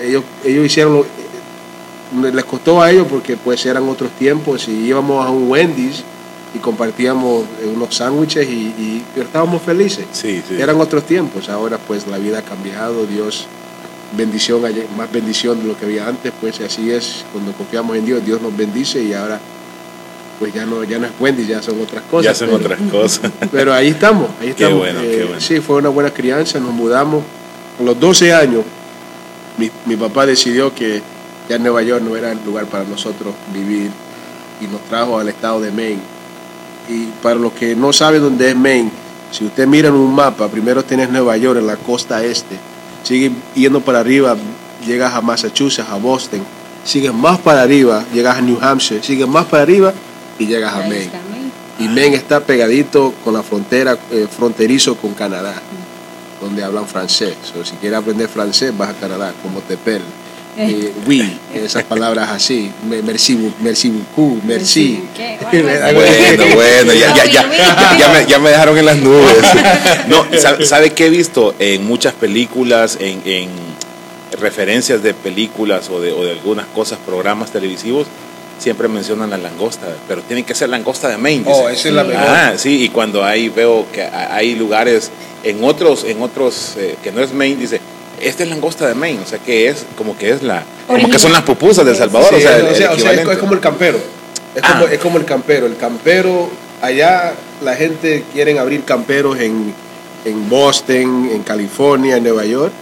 ellos, 0.07 0.25
ellos 0.45 0.65
hicieron 0.65 0.95
lo, 0.95 1.07
les 2.33 2.45
costó 2.45 2.81
a 2.81 2.91
ellos 2.91 3.07
porque 3.09 3.37
pues 3.37 3.65
eran 3.67 3.89
otros 3.89 4.11
tiempos 4.13 4.69
y 4.69 4.73
íbamos 4.73 5.25
a 5.25 5.31
un 5.31 5.51
Wendy's 5.51 6.03
y 6.55 6.59
compartíamos 6.59 7.45
unos 7.75 7.95
sándwiches 7.95 8.49
y, 8.49 9.05
estábamos 9.17 9.61
felices. 9.63 10.07
Sí, 10.13 10.43
Eran 10.59 10.81
otros 10.81 11.05
tiempos, 11.05 11.49
ahora 11.49 11.79
pues 11.79 12.07
la 12.07 12.17
vida 12.17 12.39
ha 12.39 12.43
cambiado, 12.43 13.05
Dios 13.07 13.47
bendición, 14.17 14.63
más 14.97 15.11
bendición 15.13 15.61
de 15.61 15.69
lo 15.69 15.77
que 15.77 15.85
había 15.85 16.09
antes, 16.09 16.33
pues 16.41 16.61
así 16.61 16.91
es, 16.91 17.25
cuando 17.33 17.53
confiamos 17.53 17.97
en 17.97 18.07
Dios, 18.07 18.25
Dios 18.25 18.41
nos 18.41 18.57
bendice 18.57 19.03
y 19.03 19.13
ahora 19.13 19.41
pues 20.39 20.55
ya 20.55 20.65
no, 20.65 20.85
ya 20.85 20.99
no 20.99 21.07
es 21.07 21.13
Wendy's, 21.19 21.49
ya 21.49 21.61
son 21.61 21.81
otras 21.81 22.03
cosas. 22.05 22.25
Ya 22.25 22.47
son 22.47 22.55
otras 22.55 22.79
cosas. 22.91 23.31
Pero 23.51 23.75
ahí 23.75 23.89
estamos, 23.89 24.31
ahí 24.41 24.51
estamos. 24.51 24.73
Qué 24.73 24.79
bueno, 24.79 25.01
qué 25.01 25.21
eh, 25.21 25.25
bueno. 25.25 25.41
Sí, 25.41 25.61
fue 25.61 25.77
una 25.77 25.89
buena 25.89 26.11
crianza, 26.13 26.61
nos 26.61 26.73
mudamos. 26.73 27.25
A 27.81 27.83
los 27.83 27.99
12 27.99 28.33
años, 28.33 28.63
mi, 29.57 29.71
mi 29.87 29.97
papá 29.97 30.27
decidió 30.27 30.73
que 30.75 31.03
ya 31.49 31.59
Nueva 31.59 31.83
York 31.83 32.03
no 32.03 32.17
era 32.17 32.33
el 32.33 32.39
lugar 32.45 32.67
para 32.67 32.85
nosotros 32.85 33.35
vivir 33.53 33.91
y 34.61 34.67
nos 34.67 34.81
trajo 34.83 35.19
al 35.19 35.29
estado 35.29 35.61
de 35.61 35.73
Maine. 35.73 36.03
Y 36.89 37.07
para 37.23 37.35
los 37.35 37.53
que 37.53 37.75
no 37.75 37.93
saben 37.93 38.23
dónde 38.23 38.51
es 38.51 38.57
Maine, 38.57 38.91
si 39.31 39.45
usted 39.45 39.67
mira 39.67 39.89
en 39.89 39.95
un 39.95 40.15
mapa, 40.15 40.49
primero 40.49 40.85
tienes 40.85 41.11
Nueva 41.11 41.37
York 41.37 41.59
en 41.59 41.67
la 41.67 41.77
costa 41.77 42.25
este, 42.25 42.57
sigue 43.03 43.33
yendo 43.55 43.81
para 43.81 44.01
arriba, 44.01 44.37
llegas 44.87 45.15
a 45.15 45.21
Massachusetts, 45.21 45.89
a 45.89 45.97
Boston, 45.97 46.41
sigues 46.85 47.13
más 47.13 47.39
para 47.39 47.63
arriba, 47.63 48.05
llegas 48.13 48.39
a 48.39 48.43
New 48.43 48.59
Hampshire, 48.61 49.03
sigues 49.03 49.29
más 49.29 49.47
para 49.47 49.63
arriba 49.63 49.93
y 50.39 50.47
llegas 50.47 50.73
a 50.75 50.81
Maine. 50.81 51.11
Y 51.79 51.89
Maine 51.89 52.17
está 52.17 52.41
pegadito 52.41 53.15
con 53.25 53.35
la 53.35 53.43
frontera, 53.43 53.97
eh, 54.11 54.27
fronterizo 54.29 54.97
con 54.97 55.15
Canadá, 55.15 55.55
donde 56.41 56.65
hablan 56.65 56.87
francés. 56.87 57.37
O 57.61 57.65
si 57.65 57.77
quieres 57.77 57.99
aprender 57.99 58.29
francés, 58.29 58.77
vas 58.77 58.91
a 58.91 58.95
Canadá, 58.95 59.33
como 59.43 59.61
Tepel 59.61 60.03
eh, 60.59 60.93
oui, 61.07 61.39
esas 61.55 61.85
palabras 61.85 62.31
así, 62.31 62.71
merci, 63.05 63.53
merci 63.61 63.91
beaucoup, 63.91 64.43
merci. 64.45 65.01
Bueno, 65.51 66.45
bueno, 66.55 66.93
ya, 66.93 67.15
ya, 67.15 67.25
ya, 67.25 67.97
ya, 67.97 68.09
me, 68.09 68.27
ya 68.27 68.39
me 68.39 68.51
dejaron 68.51 68.77
en 68.77 68.87
las 68.87 68.99
nubes. 68.99 69.37
No, 70.09 70.27
¿sabe, 70.65 70.91
qué 70.91 71.07
he 71.07 71.11
visto 71.11 71.55
en 71.59 71.87
muchas 71.87 72.13
películas, 72.15 72.99
en, 73.01 73.23
en 73.25 73.49
referencias 74.39 75.03
de 75.03 75.15
películas 75.15 75.89
o 75.91 76.01
de, 76.01 76.13
o 76.13 76.25
de 76.25 76.33
algunas 76.33 76.67
cosas, 76.67 76.99
programas 77.05 77.51
televisivos? 77.51 78.07
siempre 78.59 78.89
mencionan 78.89 79.31
la 79.31 79.39
langosta, 79.39 79.87
pero 80.09 80.23
tiene 80.23 80.43
que 80.43 80.53
ser 80.55 80.69
langosta 80.69 81.09
de 81.09 81.17
Maine. 81.17 81.45
Oh, 81.47 81.69
esa 81.69 81.89
es 81.89 81.95
la 81.95 82.03
mejor. 82.03 82.25
Ah, 82.27 82.53
sí, 82.57 82.83
y 82.83 82.89
cuando 82.89 83.25
ahí 83.25 83.49
veo 83.49 83.87
que 83.93 84.03
hay 84.03 84.57
lugares 84.57 85.13
en 85.45 85.63
otros, 85.63 86.05
en 86.05 86.21
otros 86.21 86.75
eh, 86.77 86.97
que 87.03 87.13
no 87.13 87.23
es 87.23 87.33
Maine, 87.33 87.61
dice, 87.61 87.81
esta 88.23 88.43
es 88.43 88.49
langosta 88.51 88.87
de 88.87 88.95
Maine, 88.95 89.21
o 89.23 89.27
sea 89.27 89.39
que 89.39 89.69
es 89.69 89.85
como 89.97 90.17
que 90.17 90.31
es 90.31 90.43
la, 90.43 90.63
como 90.87 91.09
que 91.11 91.19
son 91.19 91.33
las 91.33 91.43
pupusas 91.43 91.85
de 91.85 91.93
El 91.93 91.97
Salvador, 91.97 92.29
Sí, 92.31 92.37
o 92.37 92.41
sea, 92.41 92.57
el- 92.57 92.67
o 92.67 92.75
sea, 92.75 92.93
el 92.93 92.97
o 92.97 93.01
sea, 93.01 93.13
es, 93.33 93.39
como 93.39 93.55
el 93.55 93.61
campero. 93.61 93.99
Es, 94.55 94.63
Ah. 94.65 94.73
como, 94.75 94.87
es 94.89 94.99
como 94.99 95.19
el 95.19 95.25
campero. 95.25 95.67
El 95.67 95.77
campero, 95.77 96.49
allá 96.83 97.35
la 97.63 97.75
gente 97.77 98.25
quiere 98.33 98.59
abrir 98.59 98.85
camperos 98.85 99.39
en, 99.39 99.73
en 100.25 100.49
Boston, 100.49 101.31
en 101.33 101.43
California, 101.43 102.17
en 102.17 102.23
Nueva 102.25 102.45
York, 102.45 102.73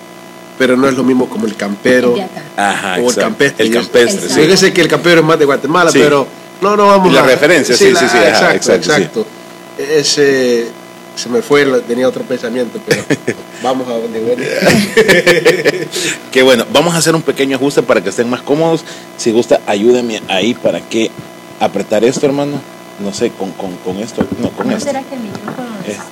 pero 0.59 0.77
no 0.77 0.89
es 0.89 0.95
lo 0.95 1.05
mismo 1.05 1.29
como 1.29 1.47
el 1.47 1.55
campero 1.57 2.15
De. 2.15 2.27
Ajá, 2.57 2.97
o 3.03 3.11
el 3.11 3.17
campestre. 3.17 3.67
El 3.67 3.73
campestre, 3.75 4.29
Sí. 4.29 4.41
Fíjese 4.41 4.73
que 4.73 4.81
el 4.81 4.89
campero 4.89 5.21
es 5.21 5.27
más 5.27 5.39
de 5.39 5.45
Guatemala, 5.45 5.91
Sí. 5.91 5.99
pero 6.01 6.27
no, 6.63 6.77
no 6.77 6.87
vamos 6.87 7.13
La 7.13 7.21
a... 7.25 7.27
referencia, 7.27 7.77
sí, 7.77 7.89
sí, 7.91 7.97
sí, 7.97 8.17
ajá, 8.17 8.55
exacto, 8.55 8.73
exacto, 8.73 8.83
sí. 8.83 8.91
exacto. 8.93 9.27
Ese, 9.79 10.67
se 11.17 11.29
me 11.29 11.43
fue, 11.43 11.65
tenía 11.89 12.09
otro 12.09 12.23
pensamiento, 12.25 12.79
pero 12.87 13.03
vamos 13.63 13.89
a 13.89 13.93
donde 13.95 14.21
viene. 14.21 14.47
Qué 16.33 16.43
bueno, 16.43 16.65
vamos 16.73 16.95
a 16.95 16.99
hacer 16.99 17.15
un 17.15 17.23
pequeño 17.23 17.57
ajuste 17.57 17.83
para 17.83 18.01
que 18.03 18.11
estén 18.11 18.29
más 18.31 18.43
cómodos. 18.43 18.85
Si 19.17 19.33
gusta, 19.33 19.61
ayúdeme 19.67 20.23
ahí 20.29 20.55
para 20.55 20.81
que 20.81 21.11
apretar 21.61 22.05
esto, 22.05 22.27
hermano. 22.27 22.61
No 23.01 23.13
sé, 23.13 23.31
con, 23.31 23.51
con, 23.53 23.77
con 23.79 23.99
esto, 23.99 24.27
no, 24.41 24.51
con 24.51 24.69
¿No 24.69 24.73
esto. 24.77 24.87
será 24.87 25.03
que 25.03 25.15
el 25.17 25.21
micrófono 25.23 25.55
bajo? 25.57 26.09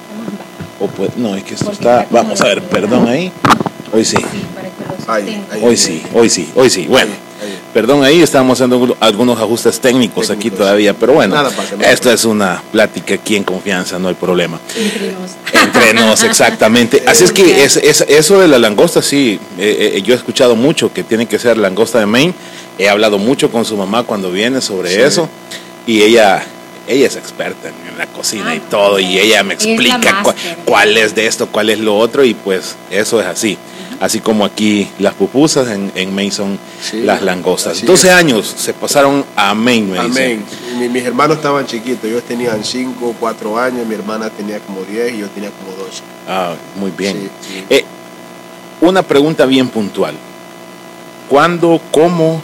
O 0.81 0.87
pues, 0.89 1.17
no, 1.17 1.35
es 1.35 1.45
que 1.45 1.55
esto 1.55 1.67
Porque 1.67 1.79
está, 1.81 2.07
vamos 2.11 2.41
a 2.43 2.45
ver, 2.47 2.63
perdón 2.63 3.09
ahí. 3.09 3.33
Hoy 3.93 4.05
sí, 4.05 4.17
Sí, 4.17 4.25
para 4.55 4.69
que 4.69 4.85
lo 4.85 5.13
Ahí, 5.13 5.23
sostenga. 5.25 5.55
ahí. 5.55 5.61
hoy 5.65 5.77
sí, 5.77 6.03
hoy 6.15 6.29
sí, 6.31 6.51
hoy 6.55 6.69
sí. 6.71 6.87
Bueno. 6.87 7.13
Perdón 7.73 8.05
ahí, 8.05 8.23
estábamos 8.23 8.61
haciendo 8.61 8.97
algunos 9.01 9.39
ajustes 9.39 9.81
técnicos 9.81 10.31
aquí 10.31 10.51
todavía, 10.51 10.95
pero 10.95 11.15
bueno, 11.15 11.35
Nada 11.35 11.51
pasa, 11.51 11.77
nada 11.77 11.91
esto 11.93 12.11
es 12.11 12.25
una 12.25 12.63
plática 12.73 13.15
aquí 13.15 13.37
en 13.37 13.45
confianza, 13.45 13.99
no 13.99 14.09
hay 14.09 14.15
problema. 14.15 14.61
Entre 14.77 15.13
nos. 15.13 15.31
Entre 15.65 15.95
nos, 15.95 16.23
exactamente. 16.31 17.03
Así 17.07 17.25
es 17.25 17.33
que 17.33 17.65
es, 17.65 17.77
es- 17.77 18.03
eso 18.09 18.41
de 18.41 18.49
la 18.49 18.59
langosta, 18.59 19.03
sí, 19.03 19.39
eh, 19.59 19.93
eh, 19.97 20.03
yo 20.03 20.15
he 20.15 20.17
escuchado 20.17 20.57
mucho 20.57 20.93
que 20.93 21.03
tiene 21.05 21.27
que 21.27 21.39
ser 21.39 21.57
langosta 21.59 21.99
de 21.99 22.07
Maine. 22.07 22.35
He 22.79 22.89
hablado 22.89 23.19
mucho 23.19 23.51
con 23.53 23.65
su 23.65 23.77
mamá 23.77 24.03
cuando 24.03 24.31
viene 24.33 24.61
sobre 24.61 24.91
Sí. 24.95 25.01
eso 25.01 25.29
y 25.87 26.03
ella, 26.03 26.43
ella 26.89 27.07
es 27.07 27.15
experta 27.17 27.69
en 27.69 27.97
la 27.97 28.07
cocina 28.09 28.51
Ah, 28.51 28.55
y 28.57 28.61
todo 28.61 28.99
y 28.99 29.19
ella 29.19 29.43
me 29.45 29.55
explica 29.55 30.23
cuál 30.65 30.97
es 30.97 31.15
de 31.15 31.27
esto, 31.27 31.47
cuál 31.47 31.71
es 31.71 31.79
lo 31.79 31.97
otro 31.97 32.25
y 32.25 32.35
pues 32.35 32.75
eso 32.91 33.21
es 33.21 33.27
así. 33.27 33.57
Así 34.01 34.21
como 34.21 34.45
aquí 34.45 34.89
las 34.99 35.15
pupusas 35.15 35.69
en, 35.69 35.91
en 35.95 36.15
Maine 36.15 36.33
son 36.33 36.59
Sí, 36.83 37.01
las 37.03 37.23
langostas. 37.23 37.77
así 37.79 37.87
12 37.87 38.09
es. 38.09 38.15
años 38.15 38.55
se 38.57 38.75
pasaron 38.75 39.25
a 39.37 39.55
Maine, 39.55 39.93
me. 39.93 39.99
Amén. 39.99 40.45
Mi- 40.79 40.89
mis 40.89 41.05
hermanos 41.05 41.37
estaban 41.37 41.67
chiquitos, 41.67 42.05
ellos 42.05 42.23
tenían 42.25 42.65
5, 42.65 43.15
4 43.21 43.59
años, 43.59 43.87
mi 43.87 43.95
hermana 43.95 44.29
tenía 44.31 44.59
como 44.61 44.83
10 44.83 45.15
y 45.15 45.19
yo 45.19 45.29
tenía 45.29 45.51
como 45.51 45.77
12. 45.77 46.03
Ah, 46.29 46.55
muy 46.77 46.91
bien. 46.91 47.31
Sí, 47.41 47.49
sí. 47.49 47.65
Eh, 47.71 47.85
una 48.81 49.03
pregunta 49.03 49.47
bien 49.47 49.69
puntual. 49.69 50.15
¿Cuándo, 51.29 51.81
cómo, 51.91 52.43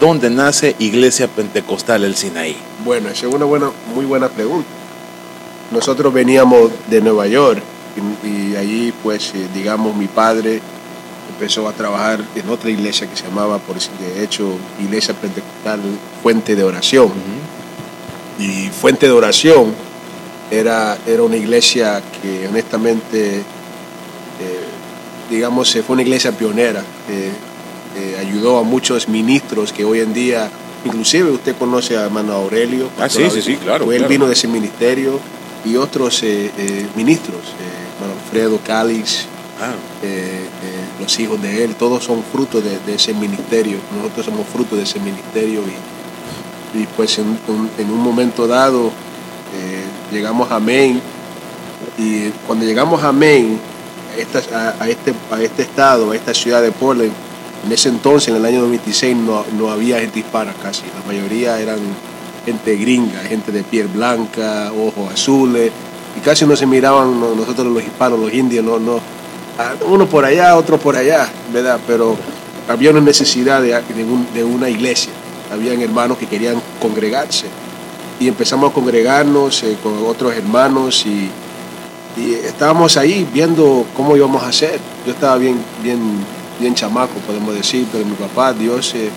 dónde 0.00 0.30
nace 0.30 0.74
Iglesia 0.78 1.28
Pentecostal 1.28 2.04
El 2.04 2.16
Sinaí? 2.16 2.56
Bueno, 2.84 3.08
esa 3.08 3.26
es 3.28 3.34
una 3.34 3.44
buena, 3.44 3.70
muy 3.94 4.04
buena 4.04 4.28
pregunta. 4.28 4.66
Nosotros 5.70 6.12
veníamos 6.12 6.70
de 6.88 7.00
Nueva 7.00 7.26
York 7.26 7.60
y, 8.24 8.28
y 8.28 8.56
allí, 8.56 8.92
pues, 9.02 9.32
eh, 9.34 9.46
digamos, 9.54 9.94
mi 9.96 10.06
padre 10.06 10.60
empezó 11.38 11.68
a 11.68 11.72
trabajar 11.72 12.24
en 12.34 12.48
otra 12.48 12.70
iglesia 12.70 13.06
que 13.08 13.14
se 13.14 13.24
llamaba, 13.24 13.58
por 13.58 13.76
de 13.76 14.24
hecho, 14.24 14.56
Iglesia 14.82 15.14
Pentecostal 15.14 15.80
Fuente 16.22 16.56
de 16.56 16.64
Oración. 16.64 17.12
Y 18.38 18.68
Fuente 18.68 19.06
de 19.06 19.12
Oración 19.12 19.74
era, 20.50 20.96
era 21.06 21.22
una 21.22 21.36
iglesia 21.36 22.02
que 22.22 22.48
honestamente, 22.48 23.38
eh, 23.38 23.44
digamos, 25.30 25.72
fue 25.86 25.94
una 25.94 26.02
iglesia 26.02 26.32
pionera. 26.32 26.82
eh, 27.10 28.16
ayudó 28.18 28.58
a 28.58 28.62
muchos 28.62 29.08
ministros 29.08 29.72
que 29.72 29.82
hoy 29.84 30.00
en 30.00 30.12
día, 30.12 30.50
inclusive 30.84 31.30
usted 31.30 31.56
conoce 31.56 31.96
a 31.96 32.04
hermano 32.04 32.32
Aurelio. 32.34 32.90
Ah, 32.98 33.08
sí, 33.08 33.22
sí, 33.30 33.40
sí, 33.40 33.56
claro, 33.56 33.90
Él 33.90 33.98
claro. 33.98 34.10
vino 34.10 34.26
de 34.26 34.34
ese 34.34 34.48
ministerio 34.48 35.18
y 35.64 35.76
otros 35.76 36.22
eh, 36.22 36.50
eh, 36.58 36.86
ministros, 36.94 37.40
hermano 37.98 38.20
Alfredo 38.22 38.60
Calix, 38.66 39.26
Ah, 39.58 39.72
eh, 40.02 40.44
eh, 40.62 40.75
los 41.00 41.18
hijos 41.20 41.40
de 41.42 41.64
él, 41.64 41.74
todos 41.74 42.04
son 42.04 42.22
frutos 42.32 42.62
de, 42.64 42.94
ese 42.94 43.12
ministerio. 43.14 43.78
Nosotros 43.96 44.26
somos 44.26 44.46
frutos 44.46 44.78
de 44.78 44.84
ese 44.84 44.98
ministerio 45.00 45.62
y, 46.74 46.84
pues 46.96 47.18
en, 47.18 47.38
un- 47.48 47.70
en 47.78 47.90
un 47.90 48.00
momento 48.00 48.46
dado 48.46 48.86
eh, 49.54 49.84
llegamos 50.12 50.50
a 50.50 50.58
Maine 50.58 51.00
y 51.98 52.28
cuando 52.46 52.64
llegamos 52.64 53.02
a 53.02 53.12
Maine, 53.12 53.58
a, 54.80 54.88
este, 54.88 55.14
a 55.30 55.40
este 55.42 55.62
estado, 55.62 56.10
a 56.10 56.16
esta 56.16 56.32
ciudad 56.34 56.62
de 56.62 56.72
Portland, 56.72 57.12
en 57.64 57.72
ese 57.72 57.88
entonces, 57.88 58.28
en 58.28 58.36
el 58.36 58.44
año 58.44 58.60
2016, 58.60 59.16
no, 59.16 59.44
no 59.58 59.70
había 59.70 60.00
gente 60.00 60.20
hispana 60.20 60.52
casi. 60.62 60.82
La 61.00 61.06
mayoría 61.06 61.58
eran 61.60 61.78
gente 62.44 62.76
gringa, 62.76 63.20
gente 63.20 63.50
de 63.52 63.62
piel 63.64 63.88
blanca, 63.88 64.70
ojos 64.72 65.12
azules, 65.12 65.72
y 66.16 66.20
casi 66.20 66.46
no 66.46 66.54
se 66.56 66.66
miraban 66.66 67.18
no- 67.18 67.34
nosotros 67.34 67.66
los 67.66 67.82
hispanos, 67.82 68.18
los 68.20 68.32
indios, 68.32 68.64
no, 68.64 68.78
no, 68.78 69.00
uno 69.86 70.06
por 70.06 70.24
allá, 70.24 70.56
otro 70.56 70.78
por 70.78 70.96
allá, 70.96 71.28
¿verdad? 71.52 71.78
Pero 71.86 72.16
había 72.68 72.90
una 72.90 73.00
necesidad 73.00 73.60
de, 73.62 73.68
de 73.68 74.04
un- 74.04 74.26
de 74.34 74.44
una 74.44 74.68
iglesia, 74.68 75.12
habían 75.52 75.80
hermanos 75.80 76.18
que 76.18 76.26
querían 76.26 76.60
congregarse, 76.80 77.46
y 78.18 78.28
empezamos 78.28 78.70
a 78.70 78.74
congregarnos 78.74 79.62
eh, 79.62 79.76
con 79.82 79.94
otros 80.06 80.34
hermanos 80.34 81.04
y, 81.06 81.30
estábamos 82.46 82.96
ahí 82.96 83.28
viendo 83.30 83.84
cómo 83.94 84.16
íbamos 84.16 84.42
a 84.42 84.48
hacer. 84.48 84.80
Yo 85.06 85.12
estaba 85.12 85.36
bien, 85.36 85.58
bien, 85.82 86.00
bien 86.58 86.74
chamaco, 86.74 87.12
podemos 87.26 87.54
decir, 87.54 87.86
pero 87.92 88.06
mi 88.06 88.14
papá, 88.14 88.54
Dios, 88.54 88.94
eh, 88.94 89.10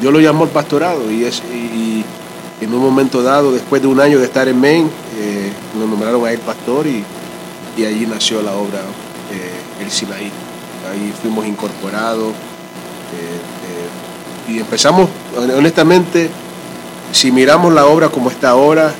Dios 0.00 0.12
lo 0.12 0.18
llamó 0.18 0.42
al 0.42 0.50
pastorado 0.50 1.12
y, 1.12 1.24
es, 1.24 1.40
y, 1.52 2.04
en 2.60 2.74
un 2.74 2.80
momento 2.82 3.22
dado, 3.22 3.52
después 3.52 3.80
de 3.82 3.86
un 3.88 4.00
año 4.00 4.18
de 4.18 4.24
estar 4.24 4.48
en 4.48 4.60
Maine, 4.60 4.88
eh, 5.16 5.52
nos 5.78 5.88
nombraron 5.88 6.24
a 6.26 6.32
él 6.32 6.40
pastor 6.40 6.88
y, 6.88 7.04
y 7.76 7.84
allí 7.84 8.04
nació 8.04 8.42
la 8.42 8.52
obra 8.54 8.80
El 9.80 9.90
Sinaí. 9.90 10.30
Ahí 10.90 11.12
fuimos 11.20 11.46
incorporados. 11.46 12.30
eh, 12.30 12.32
eh, 14.48 14.52
y 14.52 14.58
empezamos, 14.58 15.08
honestamente, 15.56 16.28
si 17.12 17.32
miramos 17.32 17.72
la 17.72 17.86
obra 17.86 18.08
como 18.10 18.30
está 18.30 18.50
ahora 18.50 18.92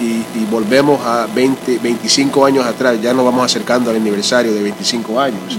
y, 0.00 0.24
y 0.34 0.46
volvemos 0.50 1.00
a 1.06 1.26
20, 1.32 1.78
25 1.78 2.44
años 2.44 2.66
atrás, 2.66 3.00
ya 3.00 3.14
nos 3.14 3.24
vamos 3.24 3.44
acercando 3.44 3.90
al 3.90 3.96
aniversario 3.96 4.52
de 4.52 4.62
25 4.62 5.20
años, 5.20 5.58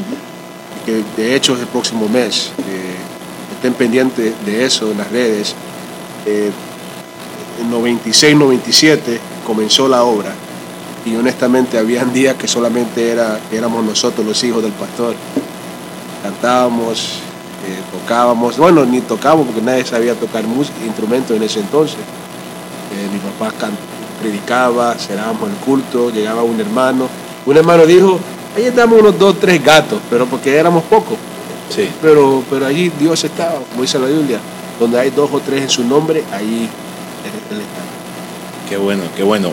que 0.86 1.02
de 1.16 1.36
hecho 1.36 1.54
es 1.54 1.62
el 1.62 1.68
próximo 1.68 2.10
mes. 2.10 2.52
Eh, 2.68 2.96
estén 3.56 3.74
pendientes 3.74 4.34
de 4.46 4.66
eso 4.66 4.92
en 4.92 4.98
las 4.98 5.10
redes. 5.12 5.56
En 6.26 7.70
96, 7.70 8.36
97 8.36 9.20
comenzó 9.46 9.88
la 9.88 10.04
obra 10.04 10.34
y 11.06 11.16
honestamente 11.16 11.78
habían 11.78 12.14
días 12.14 12.36
que 12.36 12.48
solamente 12.48 13.12
era, 13.12 13.40
éramos 13.52 13.84
nosotros 13.84 14.26
los 14.26 14.44
hijos 14.44 14.62
del 14.62 14.72
pastor. 14.74 15.16
Cantábamos, 16.24 17.20
eh, 17.68 17.80
tocábamos, 17.92 18.58
bueno, 18.58 18.86
ni 18.86 19.02
tocábamos 19.02 19.48
porque 19.48 19.62
nadie 19.62 19.86
sabía 19.86 20.14
tocar 20.14 20.44
música, 20.46 20.78
instrumentos 20.86 21.36
en 21.36 21.44
ese 21.44 21.60
entonces. 21.60 21.98
Eh, 21.98 23.08
mi 23.12 23.20
papá 23.20 23.54
predicaba, 24.22 24.94
cerrábamos 24.96 25.50
el 25.50 25.56
culto, 25.58 26.12
llegaba 26.12 26.44
un 26.44 26.60
hermano. 26.60 27.08
Un 27.46 27.58
hermano 27.58 27.86
dijo, 27.86 28.20
ahí 28.56 28.66
estamos 28.66 29.00
unos 29.00 29.18
dos, 29.18 29.40
tres 29.40 29.64
gatos, 29.64 30.00
pero 30.10 30.28
porque 30.28 30.56
éramos 30.56 30.84
pocos. 30.84 31.18
Sí. 31.76 31.90
Pero, 32.02 32.44
pero 32.50 32.68
allí 32.68 32.92
Dios 33.00 33.24
estaba, 33.24 33.60
como 33.72 33.82
dice 33.82 33.98
la 33.98 34.08
Biblia, 34.08 34.40
donde 34.80 35.00
hay 35.00 35.10
dos 35.10 35.30
o 35.34 35.40
tres 35.40 35.64
en 35.64 35.70
su 35.70 35.84
nombre, 35.84 36.24
ahí 36.32 36.70
Él, 37.24 37.56
él 37.56 37.62
está. 37.62 37.82
Qué 38.70 38.78
bueno, 38.78 39.04
qué 39.16 39.24
bueno. 39.24 39.52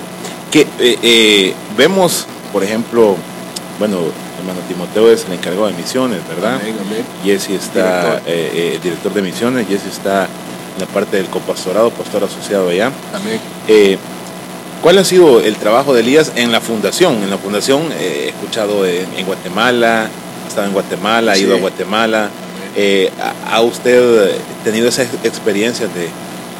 Eh, 0.78 0.96
eh, 1.02 1.54
vemos, 1.76 2.26
por 2.52 2.62
ejemplo, 2.62 3.16
bueno, 3.78 3.98
hermano 4.38 4.60
Timoteo 4.68 5.10
es 5.10 5.24
el 5.26 5.32
encargado 5.32 5.66
de 5.66 5.72
misiones, 5.74 6.20
¿verdad? 6.28 6.60
Jesse 7.24 7.50
está 7.50 8.00
Director. 8.02 8.22
eh, 8.26 8.50
eh, 8.54 8.80
director 8.82 9.12
de 9.14 9.22
misiones, 9.22 9.66
Jesse 9.68 9.86
está 9.86 10.24
en 10.24 10.80
la 10.80 10.86
parte 10.86 11.16
del 11.16 11.26
copastorado, 11.26 11.90
pastor 11.90 12.24
asociado 12.24 12.68
allá. 12.68 12.92
Amén. 13.12 13.40
¿Cuál 14.82 14.98
ha 14.98 15.04
sido 15.04 15.40
el 15.40 15.56
trabajo 15.56 15.92
de 15.92 16.00
Elías 16.00 16.30
en 16.36 16.52
la 16.52 16.60
fundación? 16.60 17.20
En 17.24 17.30
la 17.30 17.38
fundación 17.38 17.82
he 18.00 18.28
escuchado 18.28 18.86
en, 18.86 19.06
en 19.16 19.26
Guatemala, 19.26 20.04
ha 20.44 20.48
estado 20.48 20.68
en 20.68 20.72
Guatemala, 20.72 21.32
ha 21.32 21.38
ido 21.38 21.56
a 21.56 21.58
Guatemala. 21.58 22.30
Eh, 22.76 23.10
¿ha- 23.20 23.56
¿Ha 23.56 23.60
usted 23.62 24.30
tenido 24.62 24.86
esa 24.88 25.02
ex- 25.02 25.24
experiencia 25.24 25.88
de, 25.88 26.08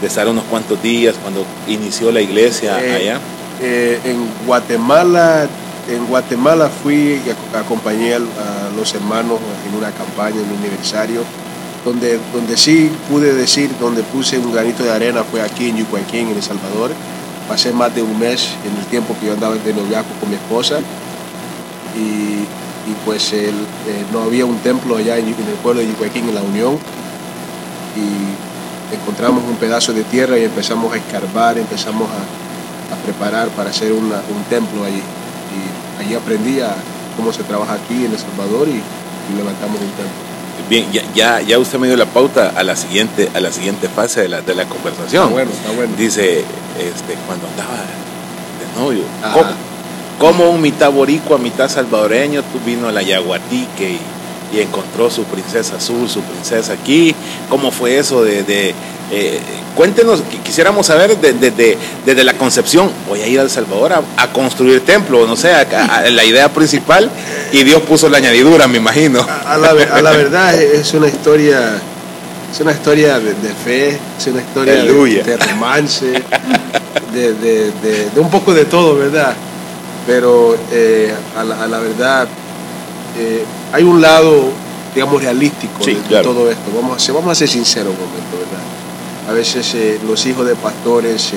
de 0.00 0.06
estar 0.08 0.26
unos 0.26 0.42
cuantos 0.44 0.82
días 0.82 1.14
cuando 1.22 1.44
inició 1.68 2.10
la 2.10 2.20
iglesia 2.20 2.80
Eh, 2.84 2.96
allá? 2.96 3.20
Eh, 3.60 3.98
en 4.04 4.46
Guatemala, 4.46 5.46
en 5.88 6.06
Guatemala 6.06 6.68
fui 6.68 6.94
y 6.94 7.22
ac- 7.28 7.58
acompañé 7.58 8.14
a 8.14 8.18
los 8.76 8.94
hermanos 8.94 9.38
en 9.68 9.76
una 9.76 9.90
campaña, 9.90 10.36
en 10.36 10.50
un 10.52 10.58
aniversario, 10.58 11.22
donde, 11.84 12.20
donde 12.32 12.56
sí 12.56 12.90
pude 13.10 13.34
decir, 13.34 13.70
donde 13.80 14.02
puse 14.02 14.38
un 14.38 14.52
granito 14.52 14.82
de 14.84 14.90
arena 14.92 15.24
fue 15.24 15.40
aquí 15.42 15.70
en 15.70 15.78
Yucuayquín, 15.78 16.28
en 16.28 16.36
El 16.36 16.42
Salvador. 16.42 16.90
Pasé 17.48 17.72
más 17.72 17.94
de 17.94 18.02
un 18.02 18.18
mes 18.18 18.50
en 18.70 18.76
el 18.78 18.84
tiempo 18.86 19.16
que 19.18 19.26
yo 19.26 19.32
andaba 19.32 19.54
de 19.54 19.72
noviazgo 19.72 20.10
con 20.20 20.28
mi 20.28 20.36
esposa 20.36 20.80
y, 21.96 22.00
y 22.90 22.94
pues 23.06 23.32
eh, 23.32 23.50
no 24.12 24.22
había 24.22 24.44
un 24.44 24.58
templo 24.58 24.96
allá 24.98 25.16
en, 25.16 25.28
en 25.28 25.34
el 25.34 25.56
pueblo 25.62 25.80
de 25.80 25.88
Yucuayquín, 25.88 26.28
en 26.28 26.34
La 26.34 26.42
Unión 26.42 26.78
y 27.96 28.94
encontramos 28.94 29.42
un 29.48 29.56
pedazo 29.56 29.92
de 29.94 30.04
tierra 30.04 30.38
y 30.38 30.44
empezamos 30.44 30.92
a 30.92 30.96
escarbar, 30.98 31.56
empezamos 31.58 32.08
a, 32.10 32.20
a 32.92 32.96
preparar 33.04 33.48
para 33.48 33.70
hacer 33.70 33.92
una- 33.92 34.22
un 34.34 34.42
templo 34.48 34.84
allí. 34.84 35.02
Y 35.02 36.02
allí 36.02 36.14
aprendí 36.14 36.60
a 36.60 36.74
cómo 37.16 37.32
se 37.32 37.42
trabaja 37.42 37.74
aquí 37.74 38.04
en 38.04 38.12
El 38.12 38.18
Salvador 38.18 38.68
y, 38.68 38.72
y 38.80 39.36
levantamos 39.36 39.76
un 39.80 39.90
templo. 39.90 40.28
Bien, 40.68 40.86
ya, 40.92 41.02
ya, 41.14 41.40
ya 41.40 41.58
usted 41.58 41.78
me 41.78 41.86
dio 41.86 41.96
la 41.96 42.04
pauta 42.06 42.52
a 42.54 42.62
la 42.62 42.76
siguiente, 42.76 43.28
a 43.34 43.40
la 43.40 43.50
siguiente 43.52 43.88
fase 43.88 44.22
de 44.22 44.28
la, 44.28 44.40
de 44.42 44.54
la 44.54 44.64
conversación. 44.66 45.22
Está 45.24 45.32
bueno, 45.32 45.50
está 45.50 45.70
bueno. 45.72 45.92
Dice, 45.96 46.38
este, 46.40 47.14
cuando 47.26 47.46
andaba 47.48 47.76
de 47.76 48.80
novio. 48.80 49.02
¿cómo, 49.32 49.46
cómo 50.18 50.50
un 50.50 50.60
mitad 50.60 50.90
boricua, 50.90 51.38
mitad 51.38 51.68
salvadoreño, 51.70 52.42
tú 52.42 52.58
vino 52.66 52.88
a 52.88 52.92
la 52.92 53.02
Yaguatique 53.02 53.88
y, 54.52 54.56
y 54.56 54.60
encontró 54.60 55.10
su 55.10 55.24
princesa 55.24 55.76
azul, 55.76 56.08
su 56.08 56.20
princesa 56.22 56.72
aquí? 56.74 57.14
¿Cómo 57.48 57.70
fue 57.70 57.96
eso 57.98 58.22
de... 58.22 58.42
de, 58.42 58.74
eh, 59.10 59.38
cuéntenos, 59.74 60.20
qui- 60.20 60.42
quisiéramos 60.42 60.86
saber 60.86 61.16
de- 61.18 61.32
de- 61.32 61.50
de- 61.50 61.78
desde 62.04 62.24
la 62.24 62.34
concepción, 62.34 62.90
voy 63.08 63.20
a 63.22 63.26
ir 63.26 63.38
a 63.38 63.42
El 63.42 63.50
Salvador 63.50 63.92
a, 63.94 64.02
a 64.16 64.32
construir 64.32 64.84
templo, 64.84 65.26
no 65.26 65.36
sé, 65.36 65.52
a- 65.52 65.60
a- 65.60 66.10
la 66.10 66.24
idea 66.24 66.48
principal, 66.52 67.10
y 67.52 67.62
Dios 67.64 67.82
puso 67.82 68.08
la 68.08 68.18
añadidura, 68.18 68.66
me 68.68 68.78
imagino. 68.78 69.20
A, 69.46 69.56
la, 69.56 69.72
verdad 69.72 70.54
es 70.60 70.92
una 70.94 71.08
historia, 71.08 71.80
es 72.52 72.60
una 72.60 72.72
historia 72.72 73.18
de, 73.18 73.32
fe, 73.64 73.98
es 74.18 74.26
una 74.26 74.42
historia 74.42 74.74
de, 74.74 75.36
romance, 75.36 76.12
de, 77.12 78.10
un 78.16 78.30
poco 78.30 78.52
de 78.54 78.64
todo, 78.66 78.96
¿verdad? 78.96 79.34
Pero 80.06 80.56
eh, 80.72 81.12
a, 81.36 81.44
la, 81.44 81.62
a 81.64 81.66
la 81.66 81.78
verdad 81.80 82.28
eh, 83.18 83.44
hay 83.72 83.82
un 83.82 84.00
lado, 84.00 84.50
digamos, 84.94 85.22
realístico 85.22 85.84
Sí, 85.84 85.94
de, 85.94 86.00
de 86.00 86.06
claro. 86.08 86.30
todo 86.32 86.50
esto. 86.50 86.62
Vamos 86.74 86.96
a 86.96 87.00
ser, 87.00 87.14
vamos 87.14 87.30
a 87.32 87.34
ser 87.34 87.48
sinceros 87.48 87.92
un 87.92 87.98
momento, 88.00 88.36
¿verdad? 88.38 88.64
A 89.28 89.32
veces 89.32 89.74
eh, 89.74 90.00
los 90.06 90.24
hijos 90.24 90.46
de 90.46 90.54
pastores, 90.54 91.34
eh, 91.34 91.36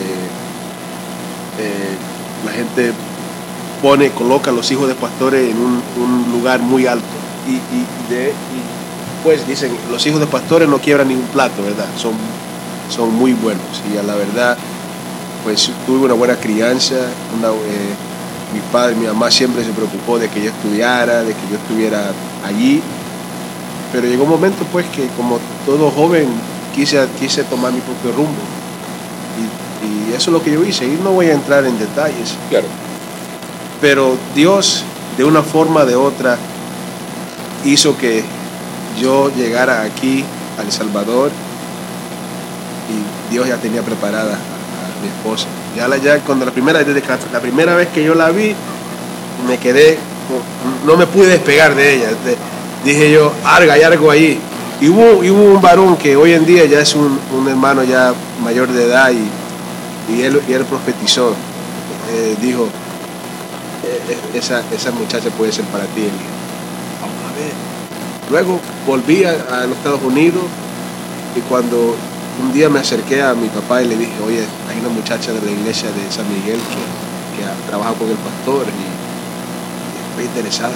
eh, 1.59 1.95
la 2.45 2.51
gente 2.53 2.93
pone, 3.81 4.11
coloca 4.11 4.49
a 4.49 4.53
los 4.53 4.71
hijos 4.71 4.87
de 4.87 4.95
pastores 4.95 5.51
en 5.51 5.57
un, 5.57 6.31
lugar 6.31 6.61
muy 6.61 6.87
alto. 6.87 7.05
Y, 7.45 7.55
y 7.55 8.13
de, 8.13 8.31
pues 9.25 9.45
dicen, 9.45 9.75
los 9.91 10.05
hijos 10.05 10.21
de 10.21 10.27
pastores 10.27 10.69
no 10.69 10.79
quiebran 10.79 11.09
ningún 11.09 11.27
plato, 11.27 11.61
¿verdad? 11.63 11.87
Son, 11.97 12.13
son 12.89 13.13
muy 13.13 13.33
buenos. 13.33 13.81
Y 13.93 13.97
a 13.97 14.03
la 14.03 14.15
verdad, 14.15 14.57
pues 15.43 15.69
tuve 15.85 16.05
una 16.05 16.13
buena 16.13 16.37
crianza. 16.37 16.95
Una, 17.37 17.49
mi 17.49 18.59
padre, 18.71 18.95
mi 18.95 19.05
mamá 19.05 19.29
siempre 19.29 19.65
se 19.65 19.71
preocupó 19.71 20.17
de 20.17 20.29
que 20.29 20.41
yo 20.41 20.49
estudiara, 20.51 21.23
de 21.23 21.33
que 21.33 21.41
yo 21.51 21.57
estuviera 21.57 22.11
allí. 22.45 22.81
Pero 23.91 24.07
llegó 24.07 24.23
un 24.23 24.29
momento, 24.29 24.63
pues, 24.71 24.85
que 24.95 25.07
como 25.17 25.39
todo 25.65 25.91
joven, 25.91 26.29
quise, 26.75 27.07
quise 27.19 27.43
tomar 27.43 27.71
mi 27.71 27.79
propio 27.81 28.11
rumbo. 28.11 28.41
Y, 29.39 30.11
y 30.11 30.13
eso 30.15 30.29
es 30.29 30.33
lo 30.33 30.43
que 30.43 30.51
yo 30.51 30.63
hice. 30.63 30.85
Y 30.85 30.99
no 31.03 31.11
voy 31.11 31.27
a 31.27 31.33
entrar 31.33 31.65
en 31.65 31.77
detalles 31.79 32.35
Claro. 32.49 32.67
pero 33.79 34.15
Dios 34.35 34.83
de 35.17 35.23
una 35.25 35.41
forma 35.43 35.81
o 35.81 35.85
de 35.85 35.95
otra 35.95 36.37
hizo 37.65 37.97
que 37.97 38.23
yo 38.99 39.29
llegara 39.35 39.81
aquí 39.83 40.23
a 40.57 40.61
El 40.63 40.71
Salvador 40.71 41.31
y 42.89 43.31
Dios 43.33 43.47
ya 43.47 43.57
tenía 43.57 43.81
preparada 43.81 44.33
a, 44.33 44.35
a 44.35 45.01
mi 45.01 45.07
esposa. 45.07 45.47
Ya, 45.75 45.87
la, 45.87 45.97
ya 45.97 46.19
cuando 46.19 46.45
la 46.45 46.51
primera, 46.51 46.83
desde 46.83 47.01
la 47.31 47.39
primera 47.39 47.75
vez 47.75 47.87
que 47.89 48.03
yo 48.03 48.13
la 48.15 48.29
vi, 48.31 48.53
me 49.47 49.57
quedé, 49.57 49.97
no 50.85 50.97
me 50.97 51.07
pude 51.07 51.27
despegar 51.27 51.73
de 51.75 51.95
ella. 51.95 52.07
De- 52.09 52.37
dije 52.83 53.11
yo, 53.11 53.31
algo, 53.45 53.71
hay 53.71 53.81
algo 53.83 54.11
ahí. 54.11 54.39
Y 54.81 54.89
hubo, 54.89 55.23
y 55.23 55.29
hubo 55.29 55.43
un 55.43 55.61
varón 55.61 55.95
que 55.95 56.15
hoy 56.15 56.33
en 56.33 56.43
día 56.43 56.65
ya 56.65 56.79
es 56.79 56.95
un, 56.95 57.19
un 57.37 57.47
hermano 57.47 57.83
ya 57.83 58.15
mayor 58.43 58.67
de 58.67 58.85
edad 58.85 59.11
y, 59.11 60.11
y, 60.11 60.23
él, 60.23 60.41
y 60.47 60.53
él 60.53 60.65
profetizó. 60.65 61.35
Eh, 62.11 62.35
dijo, 62.41 62.63
eh, 63.83 64.01
eh, 64.09 64.17
esa, 64.39 64.63
esa 64.73 64.89
muchacha 64.91 65.29
puede 65.29 65.51
ser 65.51 65.65
para 65.65 65.85
ti. 65.85 66.09
Vamos 66.99 67.15
a 67.29 67.35
ver. 67.37 67.53
Luego 68.31 68.59
volví 68.87 69.23
a, 69.23 69.61
a 69.61 69.67
los 69.67 69.77
Estados 69.77 70.01
Unidos 70.01 70.41
y 71.35 71.41
cuando 71.41 71.95
un 72.41 72.51
día 72.51 72.67
me 72.67 72.79
acerqué 72.79 73.21
a 73.21 73.35
mi 73.35 73.49
papá 73.49 73.83
y 73.83 73.87
le 73.87 73.95
dije, 73.95 74.13
oye, 74.25 74.43
hay 74.67 74.79
una 74.79 74.89
muchacha 74.89 75.31
de 75.31 75.41
la 75.41 75.51
iglesia 75.51 75.89
de 75.89 76.11
San 76.11 76.25
Miguel 76.27 76.57
que, 76.57 77.37
que 77.37 77.45
ha 77.45 77.53
trabajado 77.67 77.97
con 77.97 78.09
el 78.09 78.17
pastor 78.17 78.65
y, 78.65 78.81
y 78.81 80.09
estoy 80.09 80.25
interesada, 80.25 80.73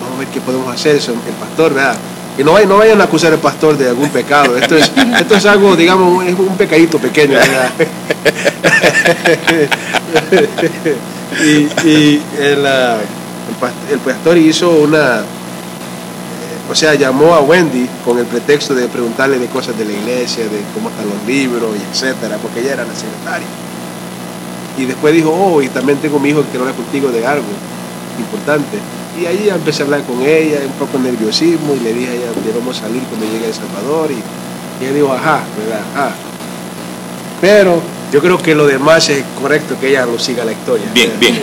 vamos 0.00 0.16
a 0.16 0.18
ver 0.20 0.28
qué 0.28 0.40
podemos 0.40 0.72
hacer, 0.72 0.96
el 0.96 1.34
pastor, 1.34 1.74
¿verdad? 1.74 1.96
Y 2.36 2.42
no, 2.42 2.58
no 2.66 2.78
vayan 2.78 3.00
a 3.00 3.04
acusar 3.04 3.32
al 3.32 3.38
pastor 3.38 3.78
de 3.78 3.88
algún 3.88 4.08
pecado, 4.10 4.56
esto 4.56 4.76
es, 4.76 4.90
esto 5.20 5.36
es 5.36 5.46
algo, 5.46 5.76
digamos, 5.76 6.24
es 6.24 6.36
un 6.36 6.56
pecadito 6.56 6.98
pequeño, 6.98 7.38
y, 11.42 11.88
y 11.88 12.22
el, 12.40 12.66
ah, 12.66 12.96
el 13.48 13.56
past- 13.60 13.90
el 13.92 13.98
pastor 14.00 14.36
hizo 14.38 14.70
una, 14.70 15.20
eh, 15.20 16.70
o 16.70 16.74
sea, 16.74 16.94
llamó 16.94 17.34
a 17.34 17.40
Wendy 17.40 17.88
con 18.04 18.18
el 18.18 18.26
pretexto 18.26 18.74
de 18.74 18.88
preguntarle 18.88 19.38
de 19.38 19.46
cosas 19.46 19.76
de 19.78 19.84
la 19.84 19.92
iglesia, 19.92 20.44
de 20.44 20.60
cómo 20.74 20.88
están 20.90 21.06
los 21.08 21.24
libros, 21.26 21.70
y 21.76 21.82
etcétera, 21.92 22.36
porque 22.42 22.60
ella 22.60 22.72
era 22.74 22.84
la 22.84 22.94
secretaria. 22.94 23.46
Y 24.76 24.86
después 24.86 25.14
dijo, 25.14 25.30
oh, 25.30 25.62
y 25.62 25.68
también 25.68 25.98
tengo 25.98 26.18
mi 26.18 26.30
hijo 26.30 26.40
que 26.42 26.48
quiere 26.48 26.62
hablar 26.62 26.74
contigo 26.74 27.10
de 27.10 27.24
algo 27.26 27.44
importante. 28.18 28.78
Y 29.20 29.26
ahí 29.26 29.44
ya 29.46 29.54
empecé 29.54 29.82
a 29.82 29.84
hablar 29.86 30.02
con 30.02 30.20
ella, 30.22 30.58
un 30.66 30.72
poco 30.72 30.98
de 30.98 31.10
nerviosismo, 31.10 31.74
y 31.74 31.84
le 31.84 31.92
dije 31.94 32.10
a 32.10 32.14
ella, 32.14 32.26
debemos 32.44 32.76
salir 32.76 33.02
cuando 33.04 33.26
llegue 33.26 33.44
a 33.44 33.48
El 33.48 33.54
Salvador. 33.54 34.10
Y, 34.10 34.14
y 34.14 34.86
ella 34.86 34.94
dijo, 34.94 35.12
ajá, 35.12 35.40
¿verdad? 35.58 35.80
Ajá. 35.94 36.14
Pero 37.40 37.80
yo 38.12 38.20
creo 38.20 38.38
que 38.38 38.54
lo 38.54 38.66
demás 38.66 39.08
es 39.08 39.22
correcto 39.40 39.76
que 39.80 39.88
ella 39.90 40.06
lo 40.06 40.18
siga 40.18 40.44
la 40.44 40.52
historia. 40.52 40.86
Bien, 40.94 41.12
bien. 41.20 41.38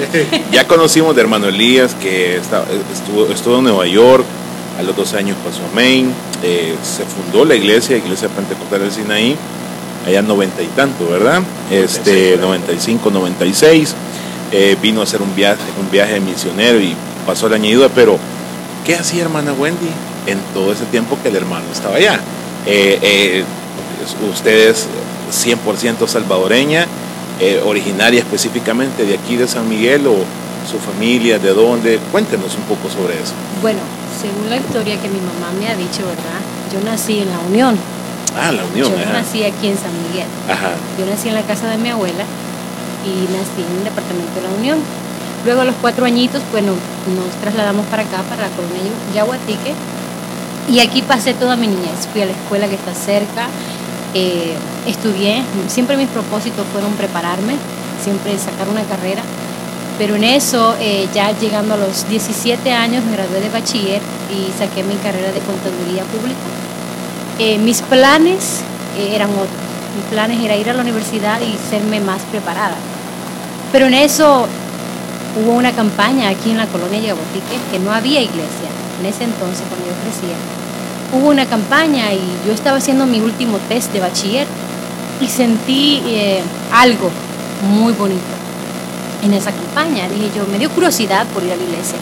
Ya 0.51 0.67
conocimos 0.67 1.15
de 1.15 1.21
hermano 1.21 1.47
Elías 1.47 1.95
que 1.95 2.37
está- 2.37 2.65
estuvo, 2.93 3.27
estuvo 3.27 3.57
en 3.59 3.63
Nueva 3.65 3.85
York, 3.87 4.25
a 4.79 4.83
los 4.83 4.95
dos 4.95 5.13
años 5.13 5.37
pasó 5.43 5.59
a 5.71 5.75
Maine, 5.75 6.09
eh, 6.43 6.75
se 6.83 7.03
fundó 7.05 7.45
la 7.45 7.55
iglesia, 7.55 7.97
Iglesia 7.97 8.29
Pentecostal 8.29 8.79
del 8.81 8.91
Sinaí, 8.91 9.35
allá 10.07 10.21
noventa 10.21 10.61
y 10.63 10.67
tanto, 10.67 11.07
¿verdad? 11.09 11.41
Este, 11.69 12.37
95, 12.37 13.11
96, 13.11 13.93
eh, 14.51 14.75
vino 14.81 15.01
a 15.01 15.03
hacer 15.03 15.21
un 15.21 15.35
viaje, 15.35 15.59
un 15.79 15.91
viaje 15.91 16.19
misionero 16.19 16.79
y 16.79 16.95
pasó 17.21 17.49
la 17.49 17.55
añadidura, 17.55 17.89
pero 17.93 18.17
¿qué 18.85 18.95
hacía 18.95 19.23
hermana 19.23 19.53
Wendy 19.53 19.89
en 20.27 20.39
todo 20.53 20.71
ese 20.71 20.85
tiempo 20.85 21.17
que 21.21 21.29
el 21.29 21.35
hermano 21.35 21.65
estaba 21.71 21.95
allá? 21.95 22.19
Eh, 22.65 23.43
usted 24.31 24.69
es 24.69 24.87
100% 25.31 26.07
salvadoreña, 26.07 26.85
originaria 27.65 28.19
específicamente 28.19 29.05
de 29.05 29.15
aquí 29.15 29.35
de 29.35 29.47
San 29.47 29.67
Miguel 29.67 30.05
o 30.07 30.15
su 30.69 30.77
familia, 30.77 31.39
de 31.39 31.53
dónde, 31.53 31.99
cuéntenos 32.11 32.55
un 32.55 32.63
poco 32.63 32.89
sobre 32.89 33.15
eso. 33.15 33.33
Bueno, 33.61 33.79
según 34.19 34.49
la 34.49 34.57
historia 34.57 34.99
que 35.01 35.09
mi 35.09 35.19
mamá 35.19 35.51
me 35.57 35.67
ha 35.67 35.75
dicho, 35.75 36.05
¿verdad? 36.05 36.41
Yo 36.71 36.79
nací 36.85 37.19
en 37.19 37.29
la 37.29 37.39
Unión. 37.39 37.77
Ah, 38.35 38.51
la 38.51 38.63
Unión. 38.65 38.91
Yo 38.91 39.11
nací 39.11 39.43
aquí 39.43 39.67
en 39.67 39.77
San 39.77 39.91
Miguel. 40.07 40.27
Ajá. 40.47 40.71
Yo 40.97 41.05
nací 41.05 41.29
en 41.29 41.35
la 41.35 41.41
casa 41.41 41.69
de 41.69 41.77
mi 41.77 41.89
abuela 41.89 42.23
y 43.03 43.27
nací 43.33 43.65
en 43.65 43.77
el 43.79 43.83
departamento 43.83 44.35
de 44.35 44.41
la 44.47 44.53
Unión. 44.57 44.79
Luego 45.45 45.61
a 45.61 45.65
los 45.65 45.75
cuatro 45.81 46.05
añitos, 46.05 46.41
pues 46.51 46.63
nos, 46.63 46.77
trasladamos 47.41 47.85
para 47.87 48.03
acá, 48.03 48.21
para 48.29 48.43
la 48.43 48.55
colonia 48.55 48.91
Yaguatique. 49.13 49.73
Y 50.69 50.79
aquí 50.79 51.01
pasé 51.01 51.33
toda 51.33 51.55
mi 51.55 51.67
niñez. 51.67 52.07
Fui 52.11 52.21
a 52.21 52.25
la 52.25 52.31
escuela 52.31 52.67
que 52.67 52.75
está 52.75 52.93
cerca, 52.93 53.47
eh, 54.13 54.55
estudié. 54.85 55.43
Siempre 55.67 55.97
mis 55.97 56.09
propósitos 56.09 56.65
fueron 56.71 56.93
prepararme, 56.93 57.55
siempre 58.03 58.37
sacar 58.37 58.69
una 58.69 58.83
carrera. 58.83 59.23
Pero 59.97 60.15
en 60.15 60.23
eso, 60.23 60.75
eh, 60.79 61.07
ya 61.13 61.31
llegando 61.37 61.75
a 61.75 61.77
los 61.77 62.07
17 62.09 62.71
años, 62.71 63.03
me 63.05 63.13
gradué 63.13 63.39
de 63.39 63.49
bachiller 63.49 64.01
y 64.31 64.51
saqué 64.57 64.83
mi 64.83 64.95
carrera 64.95 65.31
de 65.31 65.39
contaduría 65.39 66.03
pública. 66.05 66.39
Eh, 67.39 67.57
mis 67.57 67.81
planes 67.81 68.61
eh, 68.97 69.15
eran 69.15 69.29
otros. 69.31 69.49
Mis 69.95 70.05
planes 70.05 70.39
era 70.43 70.55
ir 70.55 70.69
a 70.69 70.73
la 70.73 70.81
universidad 70.81 71.39
y 71.41 71.55
serme 71.69 71.99
más 71.99 72.21
preparada. 72.31 72.75
Pero 73.71 73.87
en 73.87 73.93
eso 73.93 74.47
hubo 75.35 75.51
una 75.51 75.71
campaña 75.71 76.29
aquí 76.29 76.51
en 76.51 76.57
la 76.57 76.67
colonia 76.67 76.99
Yabotique 76.99 77.59
que 77.71 77.79
no 77.79 77.91
había 77.91 78.21
iglesia. 78.21 78.69
En 78.99 79.05
ese 79.05 79.23
entonces, 79.23 79.63
cuando 79.67 79.87
yo 79.87 79.93
crecía, 80.03 80.35
hubo 81.13 81.29
una 81.29 81.45
campaña 81.45 82.13
y 82.13 82.21
yo 82.45 82.53
estaba 82.53 82.77
haciendo 82.77 83.05
mi 83.05 83.19
último 83.19 83.57
test 83.69 83.91
de 83.93 83.99
bachiller 83.99 84.47
y 85.19 85.27
sentí 85.27 86.01
algo 86.71 87.09
muy 87.69 87.93
bonito 87.93 88.21
en 89.23 89.33
esa 89.33 89.51
campaña. 89.51 90.07
Dije 90.09 90.31
yo, 90.35 90.45
me 90.47 90.57
dio 90.57 90.69
curiosidad 90.69 91.25
por 91.27 91.43
ir 91.43 91.51
a 91.51 91.55
la 91.55 91.63
iglesia. 91.63 91.97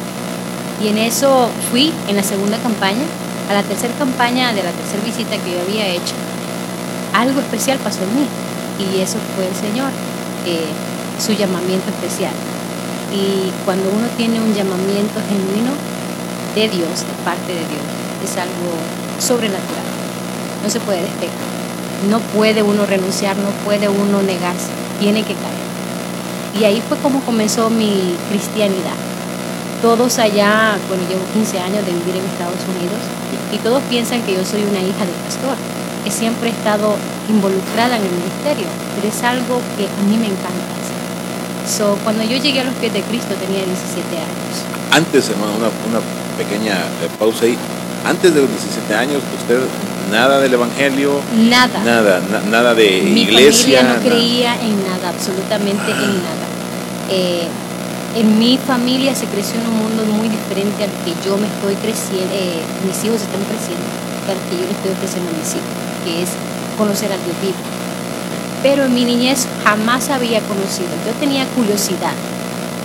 Y 0.82 0.88
en 0.88 0.98
eso 0.98 1.50
fui 1.72 1.92
en 2.08 2.16
la 2.16 2.24
segunda 2.24 2.58
campaña, 2.58 3.04
a 3.50 3.54
la 3.54 3.64
tercera 3.64 3.94
campaña 3.98 4.54
de 4.54 4.64
la 4.64 4.72
tercera 4.72 5.04
visita 5.04 5.38
que 5.44 5.52
yo 5.52 5.62
había 5.62 5.88
hecho. 5.88 6.14
Algo 7.14 7.42
especial 7.42 7.78
pasó 7.80 8.00
en 8.04 8.16
mí 8.16 8.28
y 8.80 9.02
eso 9.02 9.18
fue 9.36 9.48
el 9.48 9.56
Señor, 9.56 9.92
eh, 10.46 10.70
su 11.20 11.34
llamamiento 11.34 11.90
especial. 11.90 12.32
Y 13.14 13.50
cuando 13.66 13.90
uno 13.90 14.08
tiene 14.18 14.40
un 14.40 14.54
llamamiento 14.54 15.20
genuino 15.28 15.72
de 16.56 16.70
Dios, 16.70 17.02
de 17.02 17.16
parte 17.26 17.54
de 17.54 17.66
Dios, 17.66 17.88
es 18.24 18.38
algo 18.38 18.78
sobrenatural. 19.20 19.88
No 20.64 20.70
se 20.70 20.80
puede 20.80 21.02
despegar. 21.02 21.50
No 22.10 22.20
puede 22.20 22.64
uno 22.64 22.86
renunciar, 22.86 23.36
no 23.38 23.50
puede 23.66 23.90
uno 23.90 24.22
negarse. 24.22 24.70
Tiene 25.00 25.24
que 25.24 25.34
caer. 25.34 25.60
Y 26.60 26.64
ahí 26.66 26.82
fue 26.88 26.98
como 26.98 27.22
comenzó 27.22 27.70
mi 27.70 28.16
cristianidad. 28.30 28.98
Todos 29.82 30.20
allá, 30.20 30.78
bueno, 30.88 31.04
llevo 31.08 31.24
15 31.34 31.60
años 31.60 31.86
de 31.86 31.94
vivir 31.94 32.16
en 32.16 32.26
Estados 32.26 32.60
Unidos 32.68 33.00
y 33.54 33.58
todos 33.58 33.82
piensan 33.90 34.22
que 34.24 34.34
yo 34.34 34.44
soy 34.44 34.64
una 34.64 34.82
hija 34.82 35.06
del 35.06 35.16
pastor, 35.26 35.56
que 36.04 36.12
siempre 36.12 36.50
he 36.50 36.52
estado 36.52 36.96
involucrada 37.30 37.96
en 37.96 38.04
el 38.04 38.12
ministerio, 38.12 38.68
pero 38.96 39.08
es 39.08 39.24
algo 39.24 39.62
que 39.78 39.88
a 39.88 40.04
mí 40.04 40.18
me 40.18 40.28
encanta. 40.28 40.79
So, 41.70 41.98
cuando 42.04 42.24
yo 42.24 42.38
llegué 42.38 42.62
a 42.62 42.64
los 42.64 42.74
pies 42.76 42.92
de 42.94 43.02
Cristo 43.04 43.36
tenía 43.36 43.64
17 43.64 44.18
años. 44.18 44.54
Antes, 44.92 45.30
hermano, 45.30 45.54
una, 45.54 45.70
una 45.88 46.02
pequeña 46.36 46.74
eh, 46.74 47.10
pausa 47.20 47.46
ahí. 47.46 47.56
Antes 48.06 48.34
de 48.34 48.42
los 48.42 48.50
17 48.50 48.96
años, 48.96 49.22
usted 49.40 49.60
nada 50.10 50.40
del 50.40 50.54
evangelio. 50.54 51.22
Nada. 51.38 51.80
Nada, 51.84 52.22
nada 52.50 52.74
de 52.74 53.02
Mi 53.04 53.22
iglesia. 53.22 53.82
familia 53.82 53.94
no 53.94 54.02
creía 54.02 54.56
en 54.62 54.84
nada, 54.84 55.10
absolutamente 55.10 55.92
en 55.92 56.24
nada. 56.24 56.46
Eh, 57.12 57.48
en 58.16 58.40
mi 58.40 58.58
familia 58.58 59.14
se 59.14 59.26
creció 59.28 59.62
en 59.62 59.68
un 59.68 59.78
mundo 59.78 60.04
muy 60.06 60.28
diferente 60.28 60.84
al 60.84 60.90
que 61.06 61.14
yo 61.24 61.38
me 61.38 61.46
estoy 61.46 61.76
creciendo, 61.76 62.34
eh, 62.34 62.58
mis 62.82 62.98
hijos 63.06 63.22
están 63.22 63.46
creciendo, 63.46 63.86
al 64.26 64.40
que 64.50 64.58
yo 64.58 64.66
le 64.66 64.74
estoy 64.74 64.92
ofreciendo 64.98 65.30
a 65.30 65.38
mis 65.38 65.50
hijos, 65.54 65.74
que 66.04 66.24
es 66.24 66.30
conocer 66.78 67.14
al 67.14 67.22
Dios 67.24 67.38
vivo. 67.42 67.62
Pero 68.62 68.86
en 68.86 68.94
mi 68.94 69.06
niñez 69.06 69.48
jamás 69.64 70.10
había 70.10 70.42
conocido, 70.42 70.90
yo 71.06 71.14
tenía 71.14 71.46
curiosidad, 71.56 72.14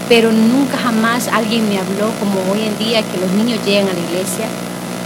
pero 0.08 0.30
nunca 0.30 0.78
jamás 0.78 1.28
alguien 1.28 1.68
me 1.68 1.78
habló 1.78 2.12
como 2.20 2.38
hoy 2.52 2.62
en 2.62 2.78
día 2.78 3.02
que 3.02 3.18
los 3.18 3.30
niños 3.32 3.58
llegan 3.64 3.88
a 3.88 3.92
la 3.92 3.98
iglesia, 3.98 4.46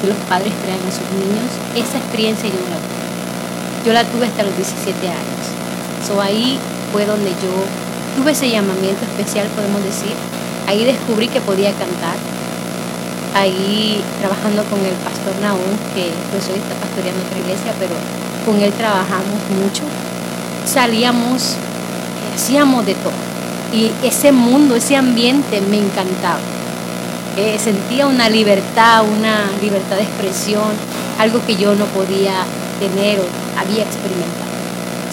que 0.01 0.09
los 0.09 0.19
padres 0.29 0.53
traen 0.63 0.85
a 0.85 0.93
sus 0.93 1.09
niños, 1.17 1.49
esa 1.73 1.99
experiencia 1.99 2.49
yo 2.49 2.61
no 2.61 2.69
la 2.69 2.81
tuve. 2.85 3.09
Yo 3.87 3.93
la 3.93 4.05
tuve 4.05 4.27
hasta 4.27 4.43
los 4.43 4.55
17 4.57 5.09
años. 5.09 5.45
So 6.07 6.21
ahí 6.21 6.59
fue 6.93 7.07
donde 7.07 7.31
yo 7.31 7.53
tuve 8.17 8.33
ese 8.33 8.51
llamamiento 8.51 9.05
especial, 9.05 9.47
podemos 9.55 9.83
decir. 9.83 10.13
Ahí 10.67 10.85
descubrí 10.85 11.29
que 11.29 11.41
podía 11.41 11.71
cantar. 11.73 12.19
Ahí 13.35 14.03
trabajando 14.21 14.65
con 14.65 14.81
el 14.85 14.95
pastor 15.01 15.33
Naúm, 15.41 15.73
que 15.95 16.11
pues 16.33 16.45
hoy 16.51 16.59
está 16.59 16.75
pastoreando 16.77 17.23
otra 17.25 17.39
iglesia, 17.39 17.73
pero 17.79 17.95
con 18.45 18.61
él 18.61 18.73
trabajamos 18.73 19.41
mucho. 19.57 19.85
Salíamos, 20.73 21.55
hacíamos 22.35 22.85
de 22.87 22.95
todo. 22.95 23.13
Y 23.73 23.91
ese 24.03 24.33
mundo, 24.33 24.75
ese 24.75 24.97
ambiente 24.97 25.61
me 25.61 25.79
encantaba 25.79 26.39
sentía 27.59 28.07
una 28.07 28.29
libertad, 28.29 29.05
una 29.05 29.47
libertad 29.63 29.97
de 29.97 30.03
expresión, 30.03 30.73
algo 31.19 31.41
que 31.47 31.57
yo 31.57 31.75
no 31.75 31.85
podía 31.87 32.45
tener 32.81 33.21
o 33.21 33.25
había 33.59 33.85
experimentado. 33.85 34.49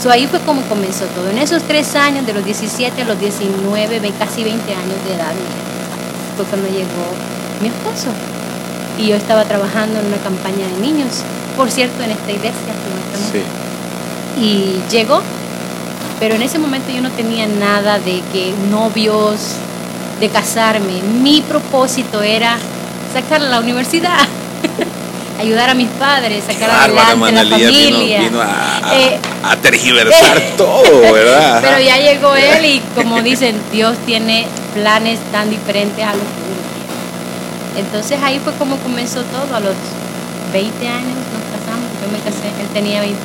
So, 0.01 0.11
ahí 0.11 0.27
fue 0.27 0.39
como 0.39 0.61
comenzó 0.63 1.05
todo. 1.15 1.29
En 1.29 1.37
esos 1.37 1.63
tres 1.63 1.95
años, 1.95 2.25
de 2.25 2.33
los 2.33 2.43
17 2.43 3.01
a 3.01 3.05
los 3.05 3.19
19, 3.19 4.11
casi 4.19 4.43
20 4.43 4.73
años 4.73 4.97
de 5.07 5.15
edad, 5.15 5.33
fue 6.35 6.45
cuando 6.45 6.67
llegó 6.67 7.07
mi 7.61 7.69
esposo. 7.69 8.09
Y 8.97 9.07
yo 9.07 9.15
estaba 9.15 9.43
trabajando 9.45 9.99
en 9.99 10.07
una 10.07 10.17
campaña 10.17 10.67
de 10.67 10.81
niños, 10.81 11.23
por 11.55 11.71
cierto, 11.71 12.03
en 12.03 12.11
esta 12.11 12.31
iglesia. 12.31 12.73
Sí. 13.31 13.41
Y 14.41 14.81
llegó, 14.91 15.21
pero 16.19 16.35
en 16.35 16.41
ese 16.41 16.59
momento 16.59 16.91
yo 16.91 17.01
no 17.01 17.09
tenía 17.11 17.45
nada 17.47 17.99
de 17.99 18.21
que 18.31 18.53
novios, 18.69 19.57
de 20.19 20.29
casarme. 20.29 21.01
Mi 21.21 21.41
propósito 21.41 22.21
era 22.21 22.57
sacar 23.13 23.41
a 23.41 23.45
la 23.45 23.59
universidad, 23.59 24.19
ayudar 25.39 25.69
a 25.69 25.73
mis 25.73 25.89
padres, 25.89 26.43
sacar 26.45 26.69
adelante 26.69 27.39
a 27.39 27.43
la 27.43 27.57
familia. 27.57 28.21
Vino, 28.21 28.41
a, 28.41 28.95
eh, 28.95 29.19
tergiversar 29.61 30.41
todo, 30.57 31.13
¿verdad? 31.13 31.61
Pero 31.63 31.79
ya 31.79 31.97
llegó 31.97 32.35
él 32.35 32.65
y 32.65 32.81
como 32.95 33.21
dicen, 33.21 33.59
Dios 33.71 33.97
tiene 34.05 34.47
planes 34.73 35.19
tan 35.31 35.49
diferentes 35.49 36.03
a 36.03 36.13
los 36.13 36.23
que. 36.23 37.79
Entonces 37.79 38.17
ahí 38.23 38.39
fue 38.39 38.53
como 38.53 38.77
comenzó 38.77 39.21
todo, 39.23 39.53
a 39.53 39.59
los 39.59 39.75
20 40.53 40.87
años 40.87 41.11
nos 41.11 41.43
casamos, 41.51 41.89
yo 42.01 42.09
me 42.09 42.19
casé, 42.19 42.47
él 42.61 42.67
tenía 42.73 43.01
22, 43.01 43.19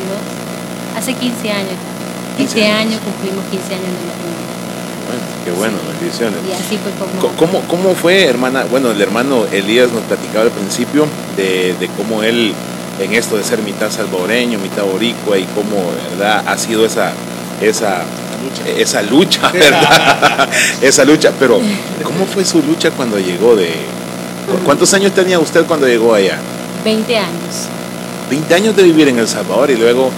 hace 0.99 1.15
15 1.15 1.53
años. 1.53 1.79
Este 2.45 2.67
año 2.67 2.99
cumplimos 3.05 3.45
15 3.51 3.75
años 3.75 3.87
de 3.87 4.07
matrimonio 4.07 4.41
qué 5.45 5.51
bueno, 5.53 5.77
bendiciones. 5.99 6.39
Y 6.49 6.53
así 6.53 6.79
fue 6.79 6.93
como... 6.93 7.37
¿Cómo, 7.37 7.61
¿Cómo 7.69 7.95
fue, 7.95 8.25
hermana? 8.25 8.65
Bueno, 8.71 8.91
el 8.91 9.01
hermano 9.01 9.47
Elías 9.51 9.91
nos 9.93 10.03
platicaba 10.03 10.45
al 10.45 10.51
principio 10.51 11.07
de, 11.37 11.75
de 11.79 11.89
cómo 11.89 12.23
él, 12.23 12.53
en 12.99 13.15
esto 13.15 13.37
de 13.37 13.45
ser 13.45 13.61
mitad 13.63 13.91
salvadoreño, 13.91 14.59
mitad 14.59 14.85
boricua, 14.85 15.39
y 15.39 15.45
cómo, 15.55 15.91
¿verdad? 16.11 16.45
Ha 16.47 16.59
sido 16.59 16.85
esa, 16.85 17.13
esa 17.61 18.05
lucha. 18.43 18.71
esa 18.77 19.03
lucha, 19.03 19.49
¿verdad? 19.53 20.49
esa 20.83 21.05
lucha, 21.05 21.33
pero 21.39 21.61
¿cómo 22.03 22.27
fue 22.27 22.45
su 22.45 22.63
lucha 22.63 22.91
cuando 22.91 23.19
llegó 23.19 23.57
de... 23.57 23.71
¿Cuántos 24.65 24.93
años 24.95 25.13
tenía 25.13 25.39
usted 25.39 25.65
cuando 25.65 25.87
llegó 25.87 26.13
allá? 26.13 26.39
20 26.85 27.17
años. 27.17 27.69
20 28.29 28.55
años 28.55 28.77
de 28.77 28.83
vivir 28.83 29.09
en 29.09 29.19
El 29.19 29.29
Salvador 29.29 29.71
y 29.71 29.77
luego 29.77 30.11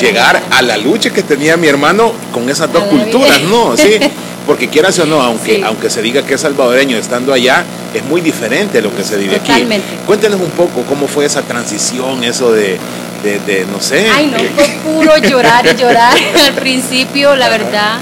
llegar 0.00 0.42
a 0.50 0.62
la 0.62 0.76
lucha 0.76 1.10
que 1.10 1.22
tenía 1.22 1.56
mi 1.56 1.68
hermano 1.68 2.12
con 2.32 2.48
esas 2.48 2.72
dos 2.72 2.84
culturas, 2.84 3.40
¿no? 3.42 3.76
Sí, 3.80 3.98
porque 4.46 4.68
quieras 4.68 4.98
o 4.98 5.06
no, 5.06 5.20
aunque, 5.20 5.62
aunque 5.64 5.88
se 5.90 6.02
diga 6.02 6.22
que 6.22 6.34
es 6.34 6.40
salvadoreño 6.40 6.96
estando 6.96 7.32
allá, 7.32 7.64
es 7.94 8.04
muy 8.04 8.20
diferente 8.20 8.82
lo 8.82 8.94
que 8.94 9.04
se 9.04 9.16
vive 9.16 9.36
aquí. 9.36 9.66
Cuéntenos 10.06 10.40
un 10.40 10.50
poco 10.50 10.82
cómo 10.88 11.06
fue 11.06 11.24
esa 11.24 11.42
transición, 11.42 12.24
eso 12.24 12.52
de, 12.52 12.78
de, 13.22 13.66
no 13.70 13.80
sé. 13.80 14.08
Ay, 14.10 14.26
no, 14.26 14.38
fue 14.38 14.68
puro 14.84 15.16
llorar 15.18 15.66
y 15.66 15.76
llorar 15.80 16.16
al 16.44 16.54
principio, 16.54 17.36
la 17.36 17.48
verdad. 17.48 17.98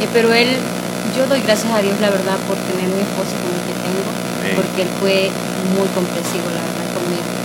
Eh, 0.00 0.08
pero 0.12 0.32
él, 0.34 0.48
yo 1.16 1.26
doy 1.26 1.40
gracias 1.40 1.72
a 1.72 1.80
Dios, 1.80 1.94
la 2.00 2.10
verdad, 2.10 2.36
por 2.46 2.56
tener 2.56 2.92
un 2.92 3.00
esposo 3.00 3.32
como 3.40 3.54
el 3.56 3.64
que 3.64 3.76
tengo, 3.80 4.60
porque 4.60 4.82
él 4.82 4.88
fue 5.00 5.30
muy 5.76 5.88
comprensivo, 5.94 6.44
la 6.52 6.60
verdad 6.60 6.86
conmigo. 6.92 7.35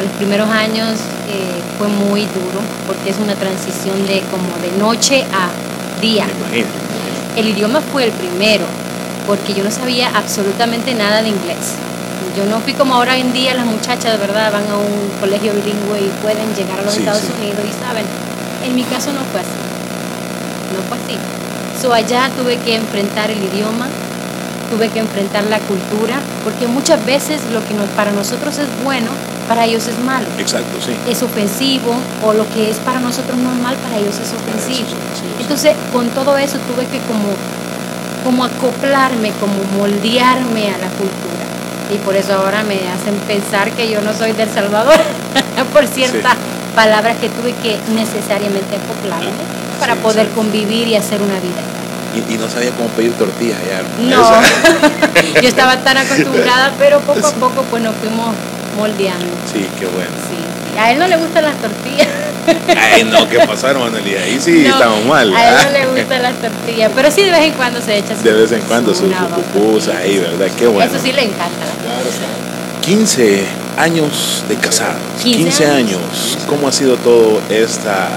A 0.00 0.02
los 0.02 0.12
primeros 0.12 0.48
años 0.48 0.96
eh, 1.28 1.60
fue 1.76 1.86
muy 1.86 2.22
duro 2.22 2.58
porque 2.86 3.10
es 3.10 3.18
una 3.18 3.34
transición 3.34 4.06
de 4.06 4.22
como 4.30 4.48
de 4.64 4.72
noche 4.78 5.26
a 5.30 5.50
día. 6.00 6.24
El 7.36 7.48
idioma 7.48 7.82
fue 7.82 8.04
el 8.04 8.12
primero 8.12 8.64
porque 9.26 9.52
yo 9.52 9.62
no 9.62 9.70
sabía 9.70 10.08
absolutamente 10.14 10.94
nada 10.94 11.20
de 11.20 11.28
inglés. 11.28 11.76
Yo 12.34 12.46
no 12.46 12.60
fui 12.60 12.72
como 12.72 12.94
ahora 12.94 13.18
en 13.18 13.34
día 13.34 13.52
las 13.52 13.66
muchachas 13.66 14.12
de 14.12 14.16
verdad 14.16 14.50
van 14.50 14.66
a 14.70 14.78
un 14.78 15.10
colegio 15.20 15.52
bilingüe 15.52 16.00
y 16.00 16.10
pueden 16.22 16.48
llegar 16.54 16.78
a 16.78 16.82
los 16.82 16.96
Estados 16.96 17.24
Unidos 17.38 17.60
y 17.68 17.84
saben. 17.84 18.06
En 18.64 18.74
mi 18.74 18.84
caso 18.84 19.12
no 19.12 19.20
fue 19.30 19.40
así. 19.40 19.60
No 20.72 20.80
fue 20.88 20.96
así. 20.96 21.18
So 21.78 21.92
allá 21.92 22.30
tuve 22.38 22.56
que 22.56 22.74
enfrentar 22.74 23.30
el 23.30 23.44
idioma, 23.44 23.86
tuve 24.70 24.88
que 24.88 25.00
enfrentar 25.00 25.44
la 25.44 25.58
cultura, 25.58 26.20
porque 26.42 26.66
muchas 26.66 27.04
veces 27.04 27.42
lo 27.52 27.60
que 27.60 27.74
para 27.94 28.12
nosotros 28.12 28.56
es 28.56 28.68
bueno, 28.82 29.10
para 29.50 29.64
ellos 29.64 29.84
es 29.88 29.98
malo. 29.98 30.28
Exacto, 30.38 30.78
sí. 30.80 30.94
Es 31.10 31.24
ofensivo 31.24 31.92
o 32.22 32.32
lo 32.32 32.48
que 32.54 32.70
es 32.70 32.76
para 32.76 33.00
nosotros 33.00 33.36
normal, 33.36 33.74
para 33.82 33.96
ellos 33.96 34.14
es 34.14 34.32
ofensivo. 34.32 34.86
Entonces, 35.40 35.74
con 35.92 36.08
todo 36.10 36.38
eso 36.38 36.56
tuve 36.70 36.86
que 36.86 37.00
como, 37.00 37.34
como 38.22 38.44
acoplarme, 38.44 39.32
como 39.40 39.58
moldearme 39.76 40.68
a 40.70 40.78
la 40.78 40.86
cultura. 40.90 41.42
Y 41.92 41.96
por 41.96 42.14
eso 42.14 42.34
ahora 42.34 42.62
me 42.62 42.76
hacen 42.76 43.16
pensar 43.26 43.72
que 43.72 43.90
yo 43.90 44.00
no 44.02 44.14
soy 44.14 44.30
del 44.34 44.48
Salvador, 44.48 44.94
por 45.72 45.84
ciertas 45.88 46.36
palabras 46.76 47.16
que 47.16 47.28
tuve 47.28 47.52
que 47.54 47.76
necesariamente 47.92 48.76
acoplarme 48.76 49.32
para 49.80 49.96
poder 49.96 50.28
convivir 50.28 50.86
y 50.86 50.94
hacer 50.94 51.20
una 51.22 51.40
vida. 51.40 51.58
Y, 52.14 52.38
no 52.38 52.48
sabía 52.48 52.70
cómo 52.70 52.88
pedir 52.90 53.14
tortillas 53.14 53.58
ya. 53.68 53.82
No, 54.04 54.30
yo 55.42 55.48
estaba 55.48 55.76
tan 55.78 55.96
acostumbrada, 55.96 56.72
pero 56.78 57.00
poco 57.00 57.26
a 57.26 57.32
poco 57.32 57.62
pues 57.68 57.82
nos 57.82 57.96
fuimos 57.96 58.28
moldeando. 58.76 59.26
Sí, 59.52 59.66
qué 59.78 59.86
bueno. 59.86 60.10
Sí, 60.28 60.78
A 60.78 60.92
él 60.92 60.98
no 60.98 61.06
le 61.06 61.16
gustan 61.16 61.44
las 61.44 61.56
tortillas. 61.56 62.08
Ay, 62.76 63.04
no, 63.04 63.28
¿qué 63.28 63.38
pasó, 63.40 63.68
hermano 63.68 63.96
Elías? 63.98 64.22
Ahí 64.24 64.38
sí 64.40 64.66
estamos 64.66 65.04
mal. 65.04 65.34
A 65.34 65.48
él 65.48 65.66
no 65.66 65.78
le 65.78 66.00
gustan 66.00 66.22
las 66.22 66.34
tortillas, 66.40 66.90
pero 66.94 67.10
sí 67.10 67.24
de 67.24 67.30
vez 67.30 67.42
en 67.42 67.52
cuando 67.52 67.80
se 67.80 67.98
echa 67.98 68.16
su 68.16 68.22
De 68.22 68.32
vez 68.32 68.52
en 68.52 68.60
cuando 68.62 68.94
su, 68.94 69.10
su 69.10 69.90
ahí, 69.92 70.18
¿verdad? 70.18 70.48
Qué 70.58 70.66
bueno. 70.66 70.90
Eso 70.90 71.02
sí 71.02 71.12
le 71.12 71.24
encanta. 71.24 71.66
15 72.82 73.44
años 73.76 74.44
de 74.48 74.56
casados. 74.56 75.00
15, 75.22 75.66
años. 75.66 76.38
¿Cómo 76.48 76.68
ha 76.68 76.72
sido 76.72 76.96
todo 76.96 77.40
esta, 77.50 78.08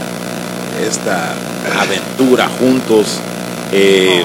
esta 0.86 1.34
aventura 1.80 2.48
juntos? 2.60 3.20
Eh, 3.72 4.24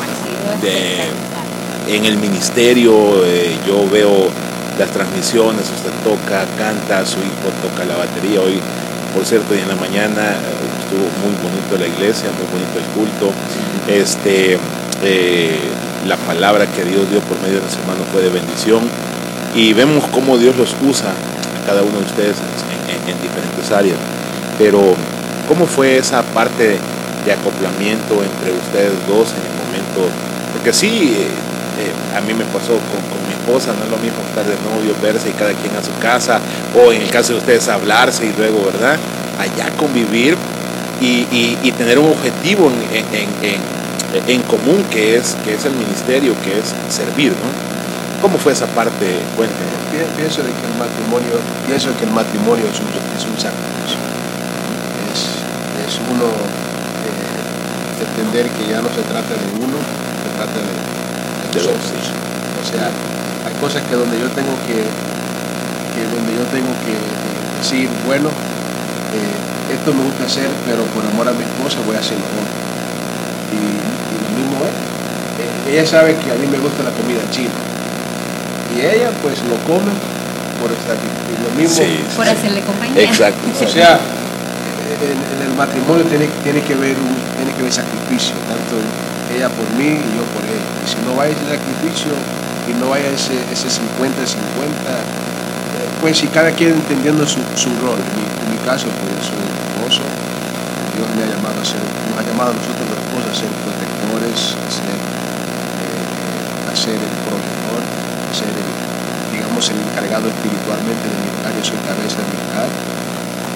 en 1.88 2.04
el 2.04 2.18
ministerio 2.18 3.24
eh, 3.24 3.56
yo 3.66 3.88
veo 3.88 4.28
las 4.78 4.90
transmisiones, 4.90 5.64
usted 5.70 5.90
toca, 6.04 6.46
canta, 6.56 7.04
su 7.04 7.18
hijo 7.18 7.48
toca 7.62 7.84
la 7.84 7.96
batería. 7.96 8.40
Hoy, 8.40 8.60
por 9.14 9.24
cierto, 9.24 9.54
y 9.54 9.58
en 9.58 9.68
la 9.68 9.76
mañana 9.76 10.32
eh, 10.32 10.82
estuvo 10.82 11.06
muy 11.22 11.34
bonito 11.42 11.76
la 11.78 11.86
iglesia, 11.86 12.30
muy 12.36 12.46
bonito 12.48 12.78
el 12.78 12.88
culto. 12.94 13.32
Este, 13.88 14.58
la 16.06 16.16
palabra 16.16 16.66
que 16.66 16.84
Dios 16.84 17.10
dio 17.10 17.20
por 17.20 17.40
medio 17.40 17.56
de 17.56 17.62
nuestro 17.62 17.82
hermano 17.82 18.04
fue 18.12 18.22
de 18.22 18.30
bendición 18.30 18.82
y 19.54 19.72
vemos 19.72 20.04
cómo 20.12 20.38
Dios 20.38 20.56
los 20.56 20.74
usa 20.82 21.10
a 21.10 21.66
cada 21.66 21.82
uno 21.82 21.98
de 21.98 22.04
ustedes 22.04 22.36
en, 22.36 23.10
en 23.10 23.20
diferentes 23.20 23.70
áreas. 23.72 23.98
Pero, 24.58 24.94
¿cómo 25.48 25.66
fue 25.66 25.98
esa 25.98 26.22
parte 26.22 26.78
de 27.24 27.32
acoplamiento 27.32 28.22
entre 28.24 28.52
ustedes 28.52 28.96
dos 29.06 29.34
en 29.36 29.44
el 29.44 29.54
momento, 29.60 30.08
porque 30.52 30.72
sí, 30.72 31.12
eh, 31.12 31.28
eh, 31.28 32.16
a 32.16 32.20
mí 32.20 32.32
me 32.34 32.44
pasó 32.46 32.72
con, 32.72 33.27
esposa, 33.48 33.72
no 33.72 33.84
es 33.84 33.90
lo 33.90 33.96
mismo 33.96 34.20
estar 34.28 34.44
de 34.44 34.56
novio, 34.60 34.94
verse 35.00 35.30
y 35.30 35.32
cada 35.32 35.52
quien 35.52 35.74
a 35.74 35.82
su 35.82 35.96
casa, 36.00 36.40
o 36.76 36.92
en 36.92 37.00
el 37.00 37.10
caso 37.10 37.32
de 37.32 37.38
ustedes 37.38 37.66
hablarse 37.68 38.26
y 38.26 38.34
luego, 38.36 38.64
¿verdad? 38.66 38.98
Allá 39.40 39.72
convivir 39.76 40.36
y, 41.00 41.72
tener 41.72 41.98
un 41.98 42.10
objetivo 42.10 42.70
en, 42.92 43.06
en, 44.26 44.42
común 44.42 44.84
que 44.90 45.16
es, 45.16 45.36
que 45.44 45.54
es 45.54 45.64
el 45.64 45.72
ministerio, 45.72 46.34
que 46.44 46.58
es 46.58 46.74
servir, 46.92 47.32
¿no? 47.32 47.48
¿Cómo 48.20 48.36
fue 48.36 48.52
esa 48.52 48.66
parte? 48.66 49.06
Cuéntenos. 49.36 49.78
Pienso 50.16 50.42
que 50.42 50.50
el 50.50 50.76
matrimonio, 50.76 51.38
pienso 51.66 51.96
que 51.96 52.04
el 52.04 52.10
matrimonio 52.10 52.66
es 52.66 52.78
un, 52.80 52.88
es 52.90 53.24
un 53.24 53.38
sacrificio. 53.38 53.98
Es, 55.14 55.40
es 55.86 56.00
uno 56.10 56.26
entender 57.98 58.46
que 58.50 58.70
ya 58.70 58.82
no 58.82 58.88
se 58.90 59.02
trata 59.02 59.34
de 59.34 59.46
uno, 59.58 59.78
se 59.78 60.30
trata 60.36 60.58
de, 60.58 60.74
de 61.54 61.70
O 61.70 62.64
sea, 62.66 62.90
hay 63.46 63.54
cosas 63.60 63.82
que 63.82 63.94
donde 63.94 64.18
yo 64.18 64.28
tengo 64.30 64.54
que, 64.66 64.82
que 65.94 66.02
donde 66.10 66.32
yo 66.34 66.44
tengo 66.50 66.72
que 66.82 66.94
decir, 67.58 67.88
bueno, 68.06 68.28
eh, 68.28 69.74
esto 69.74 69.92
me 69.92 70.02
gusta 70.04 70.24
hacer, 70.24 70.48
pero 70.64 70.82
por 70.94 71.04
amor 71.04 71.28
a 71.28 71.32
mi 71.32 71.44
esposa 71.44 71.78
voy 71.84 71.96
a 71.96 72.00
hacerlo 72.00 72.24
Y, 73.52 73.58
y 73.58 74.16
lo 74.22 74.30
mismo 74.36 74.64
es. 74.64 74.74
Eh, 75.38 75.74
ella 75.74 75.86
sabe 75.86 76.16
que 76.16 76.32
a 76.32 76.36
mí 76.36 76.46
me 76.46 76.58
gusta 76.58 76.82
la 76.82 76.90
comida 76.90 77.20
china. 77.30 77.54
Y 78.74 78.80
ella 78.80 79.10
pues 79.22 79.40
lo 79.48 79.56
come 79.64 79.92
por 80.60 80.72
estar 80.72 80.96
y 80.96 81.34
lo 81.42 81.50
mismo. 81.54 81.82
por 82.16 82.28
hacerle 82.28 82.60
compañía. 82.62 83.02
Exacto. 83.02 83.40
O 83.64 83.68
sea, 83.68 84.00
en, 84.98 85.48
el 85.48 85.54
matrimonio 85.56 86.04
tiene, 86.04 86.26
tiene, 86.42 86.60
que 86.62 86.74
ver 86.74 86.96
un, 86.98 87.14
tiene 87.36 87.52
que 87.54 87.62
ver 87.62 87.72
sacrificio, 87.72 88.34
tanto 88.48 88.76
ella 89.32 89.48
por 89.48 89.68
mí 89.78 90.00
y 90.00 90.10
yo 90.16 90.24
por 90.34 90.42
ella. 90.42 90.68
Y 90.82 90.86
si 90.88 90.98
no 91.06 91.14
ese 91.22 91.44
sacrificio 91.46 92.12
y 92.68 92.74
no 92.76 92.90
vaya 92.90 93.08
ese 93.08 93.32
50-50, 93.32 93.80
eh, 94.12 95.00
pues 96.00 96.18
si 96.18 96.28
cada 96.28 96.52
quien 96.52 96.72
entendiendo 96.72 97.26
su, 97.26 97.40
su 97.56 97.72
rol, 97.80 97.98
en 97.98 98.52
mi, 98.52 98.58
caso, 98.64 98.86
pues 99.00 99.24
soy 99.24 99.40
esposo, 99.40 100.04
Dios 100.92 101.08
me 101.16 101.24
ha 101.24 101.28
llamado 101.32 101.56
a 101.56 101.64
ser, 101.64 101.80
nos 101.80 102.20
ha 102.20 102.24
llamado 102.28 102.52
a 102.52 102.56
nosotros 102.60 102.84
los 102.84 103.00
esposos 103.00 103.28
a 103.32 103.36
ser 103.40 103.50
protectores, 103.64 104.38
a 104.60 104.68
ser, 104.68 104.98
eh, 105.00 106.68
a 106.68 106.72
el 106.76 107.16
proveedor, 107.24 107.80
a 107.80 108.32
ser 108.36 108.52
el, 108.52 108.70
digamos, 109.32 109.64
el 109.72 109.80
encargado 109.88 110.28
espiritualmente 110.28 111.08
de 111.08 111.16
mi 111.16 111.28
hogar, 111.32 111.50
yo 111.56 111.64
soy 111.64 111.80
cabeza 111.88 112.20
de 112.20 112.28
mi 112.28 112.36
hogar 112.44 112.68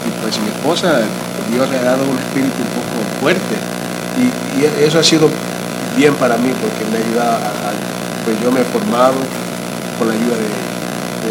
y 0.07 0.11
pues 0.21 0.39
mi 0.41 0.49
esposa, 0.49 1.01
Dios 1.51 1.69
le 1.71 1.79
ha 1.79 1.83
dado 1.83 2.03
un 2.05 2.19
espíritu 2.19 2.59
un 2.59 2.73
poco 2.75 2.97
fuerte. 3.21 3.55
Y, 4.19 4.65
eso 4.85 4.99
ha 4.99 5.05
sido 5.05 5.29
bien 5.97 6.15
para 6.15 6.37
mí 6.37 6.53
porque 6.61 6.85
me 6.91 6.99
ayuda 6.99 7.37
a, 7.37 7.73
pues 8.25 8.39
yo 8.41 8.51
me 8.51 8.61
he 8.61 8.69
formado 8.71 9.19
con 9.99 10.09
la 10.09 10.15
ayuda 10.15 10.39
de, 10.39 10.51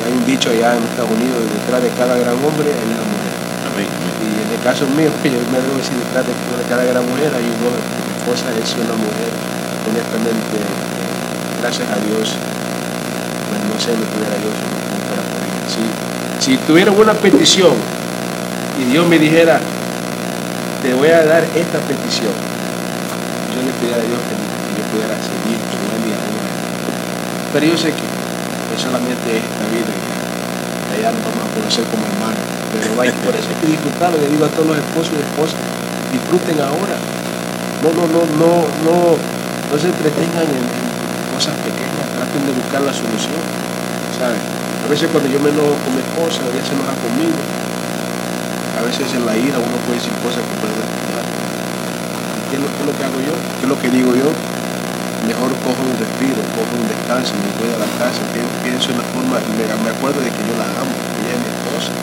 hay 0.03 0.13
un 0.15 0.25
dicho 0.25 0.49
allá 0.49 0.75
en 0.75 0.83
Estados 0.83 1.11
Unidos, 1.11 1.39
detrás 1.51 1.83
de 1.83 1.91
cada 1.99 2.15
gran 2.15 2.35
hombre 2.39 2.71
hay 2.71 2.87
una 2.87 3.03
mujer. 3.03 3.35
Y 3.81 4.27
en 4.27 4.49
el 4.53 4.61
caso 4.63 4.85
mío, 4.93 5.09
yo 5.23 5.39
me 5.51 5.59
debo 5.59 5.75
decir, 5.75 5.95
detrás 5.97 6.23
de 6.27 6.33
cada 6.69 6.83
gran 6.83 7.03
mujer 7.07 7.31
hay 7.33 7.47
un 7.47 7.59
hombre, 7.59 7.83
mi 7.83 8.11
esposa 8.19 8.51
es 8.55 8.71
una 8.79 8.95
mujer, 8.95 9.31
honestamente, 9.87 10.55
gracias 11.59 11.87
a 11.91 11.97
Dios, 12.03 12.35
pues 12.35 13.59
no 13.67 13.75
sé, 13.79 13.91
me 13.95 14.07
tuviera 14.11 14.35
yo 14.39 14.51
para 15.11 15.23
si, 15.67 15.83
si 16.39 16.57
tuvieran 16.67 16.95
una 16.97 17.13
petición 17.13 17.73
y 18.79 18.91
Dios 18.91 19.07
me 19.07 19.19
dijera, 19.19 19.59
te 20.81 20.93
voy 20.93 21.09
a 21.09 21.23
dar 21.25 21.43
esta 21.55 21.79
petición, 21.85 22.33
yo 23.53 23.61
le 23.61 23.71
pediría 23.77 24.01
a 24.01 24.05
Dios 24.07 24.21
que, 24.25 24.35
yo 24.71 24.83
pudiera 24.89 25.15
seguir 25.21 25.59
con 25.69 25.93
aún 25.93 26.40
Pero 27.53 27.65
yo 27.65 27.77
sé 27.77 27.91
que 27.91 28.07
es 28.07 28.79
solamente 28.79 29.27
esta 29.37 29.65
vida 29.67 29.91
y 29.91 30.99
allá 30.99 31.11
nos 31.11 31.23
vamos 31.23 31.43
a 31.43 31.49
conocer 31.51 31.83
como 31.91 32.03
hermanos. 32.07 32.43
Pero 32.71 32.95
vaya, 32.95 33.11
por 33.23 33.35
eso 33.35 33.47
hay 33.51 33.59
que 33.59 33.67
disfrutarlo. 33.75 34.17
Le 34.19 34.31
digo 34.31 34.45
a 34.47 34.51
todos 34.51 34.67
los 34.71 34.77
esposos 34.79 35.11
y 35.15 35.23
esposas, 35.23 35.59
disfruten 36.11 36.57
ahora. 36.63 36.95
No, 37.83 37.89
no, 37.91 38.05
no, 38.07 38.21
no, 38.39 38.51
no, 38.85 38.95
no 39.17 39.75
se 39.75 39.87
entretengan 39.87 40.47
en, 40.47 40.63
cosas 41.31 41.55
pequeñas, 41.63 42.07
traten 42.15 42.43
de 42.45 42.53
buscar 42.55 42.81
la 42.83 42.93
solución. 42.93 43.41
¿sabes? 44.15 44.39
A 44.39 44.87
veces 44.87 45.09
cuando 45.11 45.27
yo 45.27 45.39
me 45.39 45.49
enojo 45.49 45.75
con 45.83 45.91
mi 45.95 46.03
esposa, 46.03 46.43
ella 46.47 46.63
se 46.63 46.75
enoja 46.75 46.93
conmigo 46.99 47.39
a 48.81 48.83
veces 48.83 49.13
en 49.13 49.25
la 49.25 49.37
ira 49.37 49.61
uno 49.61 49.77
puede 49.85 50.01
decir 50.01 50.09
cosas 50.25 50.41
que 50.41 50.55
pueden 50.57 50.73
lastimar. 50.81 51.21
¿Qué 52.49 52.57
es, 52.57 52.61
lo, 52.65 52.67
¿Qué 52.73 52.81
es 52.81 52.87
lo 52.89 52.95
que 52.97 53.03
hago 53.05 53.19
yo? 53.21 53.33
¿Qué 53.61 53.63
es 53.63 53.69
lo 53.69 53.77
que 53.77 53.89
digo 53.93 54.11
yo? 54.17 54.33
Mejor 55.27 55.53
cojo 55.61 55.81
un 55.85 55.93
respiro, 56.01 56.41
cojo 56.57 56.73
un 56.73 56.87
descanso, 56.89 57.37
me 57.37 57.53
voy 57.61 57.69
a 57.69 57.77
la 57.77 57.89
casa, 58.01 58.25
pienso 58.33 58.89
en 58.89 58.97
la 58.97 59.07
forma, 59.13 59.37
me, 59.53 59.63
me 59.69 59.91
acuerdo 59.93 60.17
de 60.17 60.33
que 60.33 60.41
yo 60.49 60.57
la 60.57 60.65
amo, 60.81 60.93
ella 61.21 61.37
es 61.37 61.41
mi 61.41 61.49
esposa, 61.49 61.93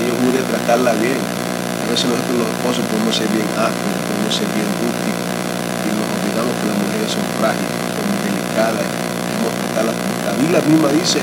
y 0.00 0.08
yo 0.08 0.14
pude 0.24 0.40
tratarla 0.40 0.96
bien. 0.96 1.20
A 1.20 1.84
veces 1.92 2.08
nosotros 2.08 2.42
los 2.42 2.48
esposos 2.50 2.82
podemos 2.90 3.12
ser 3.12 3.28
bien 3.30 3.46
ásperos, 3.54 4.00
podemos 4.08 4.32
ser 4.32 4.48
bien 4.56 4.66
rústicos, 4.80 5.26
y 5.84 5.88
nos 5.94 6.08
olvidamos 6.16 6.52
que 6.56 6.66
las 6.66 6.78
mujeres 6.80 7.08
son 7.12 7.24
frágiles, 7.36 7.76
son 7.92 8.08
delicadas, 8.24 8.88
podemos 8.88 9.52
tratarlas 9.60 9.94
como 10.00 10.16
la 10.26 10.34
Biblia 10.34 10.60
misma 10.64 10.88
dice 10.90 11.20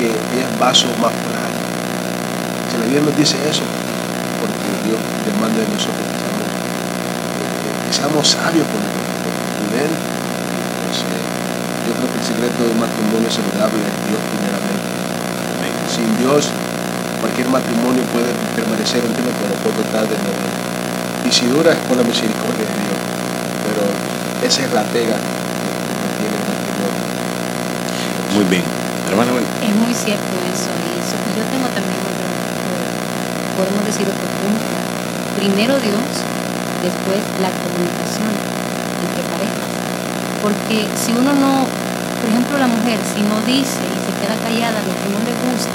que 0.00 0.10
es 0.10 0.46
vaso 0.58 0.88
más 0.96 1.12
frágil. 1.12 1.60
Si 2.72 2.74
la 2.80 2.84
Biblia 2.88 3.04
nos 3.04 3.16
dice 3.20 3.36
eso, 3.44 3.62
Dios 4.84 4.96
demanda 5.28 5.60
de 5.60 5.68
nosotros 5.68 6.00
que 6.08 6.16
seamos, 6.16 6.48
que 7.84 7.92
seamos 7.92 8.24
sabios 8.26 8.66
con 8.72 8.80
él. 8.80 8.96
Pues, 9.22 10.19
yo 10.90 11.92
creo 11.94 12.08
que 12.10 12.18
el 12.18 12.26
secreto 12.26 12.58
de 12.66 12.70
un 12.74 12.80
matrimonio 12.82 13.30
saludable 13.30 13.78
es 13.78 13.96
Dios 14.10 14.22
primeramente. 14.34 14.88
Sin 15.90 16.06
Dios, 16.18 16.50
cualquier 17.18 17.50
matrimonio 17.50 18.02
puede 18.14 18.30
permanecer 18.54 19.02
un 19.02 19.14
tiempo, 19.14 19.34
pero 19.42 19.54
poco 19.62 19.82
tarde 19.90 20.14
no. 20.22 20.30
Y 21.26 21.30
si 21.30 21.46
dura 21.46 21.74
es 21.74 21.80
por 21.86 21.98
la 21.98 22.06
misericordia 22.06 22.66
de 22.66 22.76
Dios. 22.78 23.00
Pero 23.66 23.82
esa 24.42 24.66
es 24.66 24.70
la 24.72 24.82
pega 24.90 25.18
que 25.18 26.08
tiene 26.18 26.34
el 26.34 26.46
matrimonio. 26.46 27.02
Muy 28.34 28.46
bien. 28.50 28.64
Hermano, 29.10 29.34
bueno. 29.34 29.46
Es 29.62 29.74
muy 29.74 29.94
cierto 29.94 30.34
eso. 30.46 30.70
Y 30.70 30.94
eso. 30.98 31.18
Yo 31.34 31.42
tengo 31.50 31.66
también 31.74 31.98
otro, 32.06 32.26
podemos 33.58 33.82
decir 33.82 34.06
otro 34.06 34.26
punto. 34.38 34.66
Primero 35.38 35.74
Dios, 35.82 36.06
después 36.82 37.18
la 37.42 37.50
comunicación 37.50 38.30
entre 38.30 39.22
parejas. 39.26 39.79
Porque 40.42 40.88
si 40.96 41.12
uno 41.12 41.32
no, 41.36 41.66
por 42.20 42.28
ejemplo 42.30 42.56
la 42.58 42.66
mujer, 42.68 42.98
si 43.04 43.20
no 43.22 43.36
dice 43.44 43.80
y 43.84 43.98
se 44.00 44.12
queda 44.20 44.36
callada 44.40 44.80
lo 44.84 44.94
que 44.96 45.08
no 45.12 45.20
le 45.24 45.34
gusta, 45.52 45.72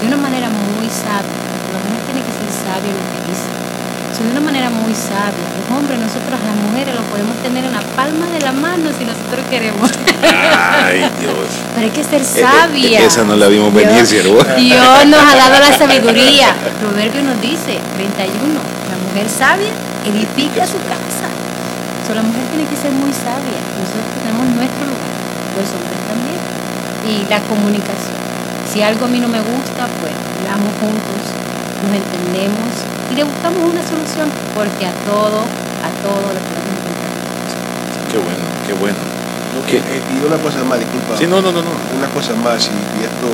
de 0.00 0.06
una 0.08 0.16
manera 0.16 0.48
muy 0.48 0.88
sabia, 0.88 1.36
la 1.72 1.80
mujer 1.84 2.00
tiene 2.08 2.22
que 2.24 2.32
ser 2.32 2.48
sabia 2.48 2.92
lo 2.92 3.04
que 3.12 3.20
dice. 3.28 3.48
So, 4.16 4.24
de 4.24 4.30
una 4.32 4.40
manera 4.40 4.70
muy 4.70 4.94
sabia. 4.94 5.46
Los 5.54 5.68
hombres, 5.76 5.98
nosotros 6.00 6.34
las 6.40 6.56
mujeres 6.66 6.94
lo 6.94 7.02
podemos 7.12 7.36
tener 7.42 7.62
en 7.62 7.70
la 7.72 7.82
palma 7.94 8.26
de 8.32 8.40
la 8.40 8.50
mano 8.52 8.90
si 8.96 9.04
nosotros 9.04 9.44
queremos. 9.50 9.90
Ay, 10.24 11.04
Dios. 11.20 11.46
Pero 11.74 11.84
hay 11.86 11.90
que 11.92 12.02
ser 12.02 12.22
Eh, 12.22 12.24
eh, 12.34 12.42
sabia. 12.42 13.00
esa 13.04 13.22
no 13.24 13.36
la 13.36 13.46
vimos 13.46 13.72
venir, 13.72 13.94
Dios, 13.94 14.08
siervo. 14.08 14.42
Dios 14.56 15.06
nos 15.06 15.20
ha 15.22 15.36
dado 15.36 15.60
la 15.60 15.70
sabiduría. 15.76 16.54
Proverbio 16.80 17.22
nos 17.22 17.40
dice, 17.40 17.78
31, 17.94 18.58
la 18.90 18.96
mujer 19.06 19.28
sabia 19.28 19.70
edifica 20.08 20.66
su 20.66 20.78
casa. 20.88 21.07
So, 22.08 22.14
la 22.16 22.24
mujer 22.24 22.40
tiene 22.48 22.64
que 22.64 22.76
ser 22.76 22.88
muy 22.96 23.12
sabia. 23.12 23.60
Nosotros 23.76 24.08
tenemos 24.16 24.48
nuestro 24.56 24.84
lugar, 24.88 25.12
los 25.60 25.68
hombres 25.76 26.00
también. 26.08 26.40
Y 27.04 27.28
la 27.28 27.40
comunicación. 27.44 28.16
Si 28.64 28.80
algo 28.80 29.04
a 29.04 29.08
mí 29.08 29.20
no 29.20 29.28
me 29.28 29.40
gusta, 29.44 29.84
pues 30.00 30.12
hablamos 30.12 30.72
juntos, 30.80 31.20
nos 31.84 31.92
entendemos 31.92 32.68
y 33.08 33.16
le 33.16 33.24
buscamos 33.24 33.60
una 33.64 33.80
solución, 33.80 34.28
porque 34.56 34.84
a 34.88 34.92
todo, 35.08 35.40
a 35.84 35.88
todo 36.04 36.26
le 36.36 36.40
podemos 36.48 36.72
encontrar. 36.80 37.12
Qué 38.12 38.18
bueno, 38.20 38.44
qué 38.68 38.72
bueno. 38.76 39.00
Eh, 39.88 40.00
y 40.12 40.16
una 40.24 40.36
cosa 40.40 40.64
más, 40.64 40.78
disculpa. 40.80 41.16
Sí, 41.16 41.24
no, 41.28 41.40
no, 41.40 41.48
no, 41.52 41.60
no. 41.64 41.72
Una 41.96 42.08
cosa 42.12 42.32
más, 42.36 42.68
y, 42.68 42.76
y 43.00 43.04
esto 43.08 43.28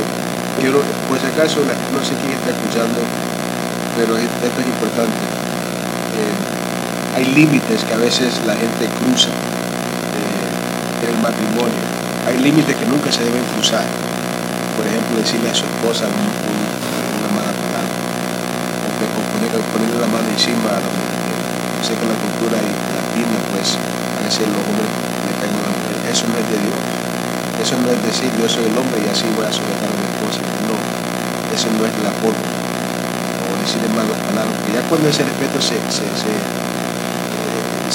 quiero, 0.62 0.78
por 1.10 1.18
si 1.18 1.26
acaso, 1.26 1.62
no 1.66 1.98
sé 2.02 2.14
quién 2.22 2.34
está 2.38 2.54
escuchando, 2.54 3.02
pero 3.98 4.14
es- 4.18 4.30
esto 4.38 4.58
es 4.62 4.66
importante. 4.70 5.18
Eh, 6.14 6.53
hay 7.14 7.24
límites 7.26 7.84
que 7.84 7.94
a 7.94 7.98
veces 7.98 8.42
la 8.44 8.54
gente 8.56 8.90
cruza 8.90 9.30
eh, 9.30 11.04
en 11.06 11.08
el 11.14 11.18
matrimonio. 11.18 11.84
Hay 12.26 12.38
límites 12.38 12.74
que 12.76 12.86
nunca 12.86 13.12
se 13.12 13.22
deben 13.24 13.44
cruzar. 13.46 13.86
Por 14.74 14.86
ejemplo, 14.86 15.16
decirle 15.18 15.50
a 15.50 15.54
su 15.54 15.66
esposa 15.66 16.06
un- 16.10 16.34
un- 16.50 16.74
una 17.22 17.30
mala 17.30 17.52
palabra. 17.54 17.94
O, 18.82 18.90
que- 18.98 19.06
o 19.06 19.22
poner- 19.30 19.62
ponerle 19.70 19.98
la 20.00 20.08
mano 20.10 20.26
encima 20.28 20.70
a 20.74 20.80
la 20.82 20.90
mujer. 20.90 21.22
Sé 21.84 21.94
que 21.94 22.06
la 22.08 22.16
cultura 22.18 22.58
latina, 22.58 23.38
pues, 23.52 23.78
a 24.18 24.20
veces 24.24 24.48
los 24.48 24.64
hombres. 24.66 24.90
Eso 26.10 26.26
no 26.28 26.36
es 26.38 26.46
de 26.48 26.58
Dios. 26.58 26.82
Eso 27.60 27.74
no 27.78 27.90
es 27.90 28.00
decir 28.02 28.30
yo 28.38 28.48
soy 28.48 28.66
el 28.66 28.76
hombre 28.78 28.98
y 29.04 29.08
así 29.08 29.26
voy 29.36 29.46
a 29.46 29.52
someter 29.52 29.86
a 29.90 29.94
mi 29.98 30.06
esposa. 30.10 30.40
No, 30.66 30.74
eso 31.54 31.68
no 31.78 31.84
es 31.86 31.94
la 32.02 32.10
forma. 32.22 32.48
O 33.44 33.54
decirle 33.62 33.88
malas 33.94 34.18
palabras. 34.26 34.54
Porque 34.58 34.72
ya 34.74 34.82
cuando 34.88 35.08
ese 35.08 35.22
respeto 35.24 35.60
se, 35.60 35.78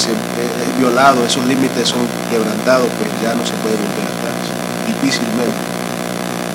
eh, 0.07 0.63
es 0.63 0.71
violado, 0.79 1.25
esos 1.25 1.43
límites 1.45 1.89
son 1.89 2.05
quebrantados, 2.31 2.87
pues 2.95 3.09
ya 3.19 3.35
no 3.35 3.43
se 3.43 3.53
puede 3.59 3.75
volver 3.75 4.05
atrás. 4.07 4.39
Difícilmente. 4.87 5.59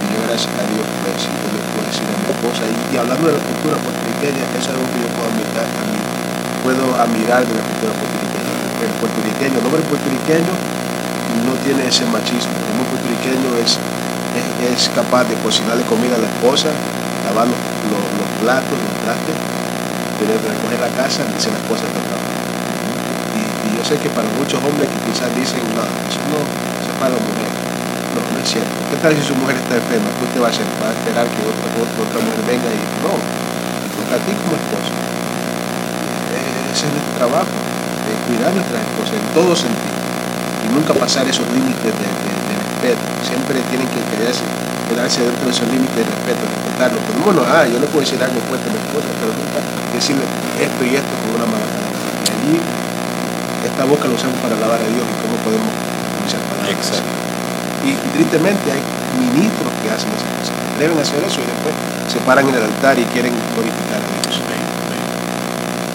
Y 0.00 0.04
yo 0.14 0.18
gracias 0.24 0.52
a 0.54 0.64
Dios 0.70 0.86
pues 1.04 1.28
puedo 1.74 1.84
decir 1.84 2.06
a 2.08 2.16
mi 2.16 2.28
esposa. 2.32 2.62
Y, 2.64 2.74
y 2.92 2.94
hablando 2.96 3.28
de 3.28 3.34
la 3.36 3.42
cultura 3.44 3.76
puertorriqueña, 3.82 4.44
es 4.56 4.64
algo 4.70 4.84
que 4.94 4.98
yo 5.04 5.08
puedo 5.12 5.28
admirar, 5.28 5.68
a 5.68 5.84
puedo 6.64 6.84
admirar 6.96 7.40
de 7.44 7.54
la 7.54 7.64
cultura 7.64 7.92
puertorriqueña. 7.92 8.52
El 8.84 8.92
puertorriqueño, 9.00 9.56
el 9.60 9.66
hombre 9.66 9.82
puertorriqueño 9.88 10.52
no 11.44 11.52
tiene 11.64 11.88
ese 11.88 12.04
machismo. 12.08 12.52
El 12.56 12.76
hombre 12.76 12.86
puertorriqueño 12.96 13.50
es, 13.60 13.76
es, 14.64 14.88
capaz 14.94 15.24
de 15.28 15.34
cocinarle 15.40 15.84
comida 15.84 16.16
a 16.16 16.22
la 16.22 16.28
esposa, 16.28 16.68
lavar 17.28 17.48
los, 17.48 17.56
los- 17.92 18.12
platos, 18.44 18.76
los 18.76 18.96
trastes, 19.08 19.36
tener 20.20 20.36
que 20.36 20.48
recoger 20.52 20.80
la 20.84 20.92
casa, 21.00 21.24
dice 21.32 21.48
la 21.48 21.56
esposa 21.64 21.88
está 21.88 22.00
trabajando. 22.04 22.33
Y, 22.33 22.33
y 22.33 22.33
sé 23.84 24.00
que 24.00 24.08
para 24.16 24.24
muchos 24.40 24.56
hombres 24.64 24.88
que 24.88 24.98
quizás 25.12 25.28
dicen, 25.36 25.60
no, 25.76 25.84
eso 25.84 26.20
no, 26.32 26.40
eso 26.80 26.88
es 26.88 26.96
para 26.96 27.12
la 27.12 27.20
mujer. 27.20 27.52
No, 28.16 28.24
no 28.32 28.38
es 28.40 28.48
cierto. 28.48 28.72
¿Qué 28.88 28.96
tal 28.96 29.12
si 29.12 29.20
su 29.20 29.36
mujer 29.36 29.60
está 29.60 29.76
enferma? 29.76 30.08
¿Qué 30.16 30.24
usted 30.24 30.40
va 30.40 30.48
a 30.48 30.54
hacer? 30.56 30.64
¿Va 30.80 30.88
a 30.88 30.96
esperar 30.96 31.28
que 31.28 31.44
otra, 31.44 31.68
otra, 31.68 32.18
mujer 32.24 32.42
venga 32.48 32.72
y 32.72 32.80
no? 33.04 33.12
Te 33.12 33.88
toca 33.92 34.16
a 34.16 34.20
ti 34.24 34.32
como 34.40 34.56
esposa. 34.56 34.94
Eh, 36.32 36.72
Ese 36.72 36.88
es 36.88 36.92
nuestro 36.96 37.12
trabajo, 37.20 37.52
cuidar 38.24 38.48
a 38.48 38.56
nuestras 38.56 38.80
esposas 38.88 39.20
en 39.20 39.28
todo 39.36 39.52
sentido 39.52 40.00
y 40.64 40.66
nunca 40.72 40.96
pasar 40.96 41.28
esos 41.28 41.44
límites 41.52 41.92
de, 41.92 42.08
respeto. 42.08 43.04
Siempre 43.20 43.60
tienen 43.68 43.88
que 43.92 44.00
quedarse, 44.16 44.48
quedarse 44.88 45.28
dentro 45.28 45.44
de 45.44 45.52
esos 45.52 45.68
límites 45.68 45.92
de 45.92 46.08
respeto, 46.08 46.40
respetarlo. 46.48 47.04
Pero 47.04 47.20
bueno, 47.20 47.44
ah, 47.44 47.68
yo 47.68 47.76
le 47.76 47.84
puedo 47.92 48.00
decir 48.00 48.16
algo 48.24 48.40
fuerte 48.48 48.64
a 48.64 48.72
mi 48.72 48.80
esposa, 48.80 49.12
pero 49.20 49.36
nunca 49.36 49.60
decirle 49.92 50.24
esto 50.56 50.80
y 50.88 50.96
esto 50.96 51.12
con 51.20 51.36
una 51.36 51.48
mala 51.52 51.68
allí 51.68 52.83
esta 53.74 53.84
boca 53.84 54.06
lo 54.06 54.14
usamos 54.14 54.38
para 54.38 54.54
alabar 54.54 54.78
a 54.78 54.86
Dios 54.86 55.02
y 55.02 55.14
cómo 55.18 55.34
podemos 55.42 55.66
pronunciar 56.14 56.40
palabras. 56.46 56.70
Exacto. 56.78 57.10
Y, 57.82 57.90
y 57.98 58.08
tristemente 58.14 58.70
hay 58.70 58.80
ministros 59.18 59.68
que 59.82 59.90
hacen 59.90 60.08
esas 60.14 60.30
cosas. 60.38 60.54
Deben 60.78 60.96
hacer 60.98 61.18
eso 61.26 61.42
y 61.42 61.46
después 61.50 61.74
se 62.08 62.18
paran 62.22 62.46
en 62.48 62.54
el 62.54 62.62
altar 62.64 62.94
y 62.98 63.04
quieren 63.10 63.34
glorificar 63.54 63.98
a 63.98 64.08
Dios. 64.08 64.38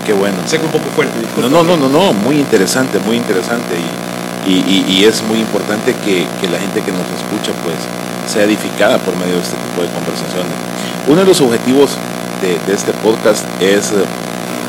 Qué 0.06 0.14
bueno. 0.14 0.38
Sé 0.46 0.58
que 0.58 0.66
un 0.66 0.72
poco 0.72 0.90
fuerte, 0.96 1.20
disculpa. 1.20 1.50
No, 1.50 1.64
no, 1.64 1.78
no, 1.78 1.88
no, 1.88 1.90
no, 1.90 2.14
muy 2.14 2.38
interesante, 2.40 2.98
muy 3.00 3.18
interesante 3.18 3.76
y, 3.78 4.50
y, 4.50 4.56
y- 4.66 4.86
y 5.00 5.06
es 5.06 5.22
muy 5.24 5.38
importante 5.40 5.94
que, 6.04 6.26
que 6.42 6.50
la 6.50 6.58
gente 6.58 6.82
que 6.82 6.92
nos 6.92 7.06
escucha 7.14 7.52
pues 7.64 7.78
sea 8.26 8.44
edificada 8.44 8.98
por 8.98 9.16
medio 9.18 9.36
de 9.36 9.42
este 9.42 9.56
tipo 9.70 9.82
de 9.84 9.90
conversaciones. 9.94 10.54
Uno 11.08 11.22
de 11.22 11.28
los 11.28 11.40
objetivos 11.42 11.92
de, 12.42 12.58
de 12.66 12.74
este 12.74 12.92
podcast 13.06 13.46
es 13.62 13.92
eh, 13.92 14.02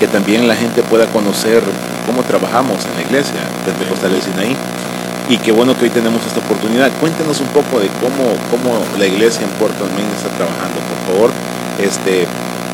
que 0.01 0.09
también 0.09 0.49
la 0.49 0.57
gente 0.57 0.83
pueda 0.83 1.07
conocer 1.07 1.63
cómo 2.07 2.23
trabajamos 2.23 2.87
en 2.87 2.97
la 2.97 3.03
iglesia 3.03 3.37
Pentecostal 3.67 4.11
del 4.11 4.23
Sinaí 4.23 4.57
y 5.29 5.37
qué 5.37 5.53
bueno 5.53 5.77
que 5.77 5.85
hoy 5.85 5.91
tenemos 5.91 6.27
esta 6.27 6.41
oportunidad. 6.41 6.91
Cuéntenos 6.99 7.39
un 7.41 7.49
poco 7.49 7.79
de 7.79 7.87
cómo, 8.01 8.33
cómo 8.51 8.81
la 8.99 9.07
iglesia 9.07 9.45
en 9.45 9.51
Puerto 9.61 9.85
Main 9.95 10.09
está 10.09 10.31
trabajando, 10.35 10.81
por 10.89 10.99
favor, 11.07 11.31
este, 11.79 12.27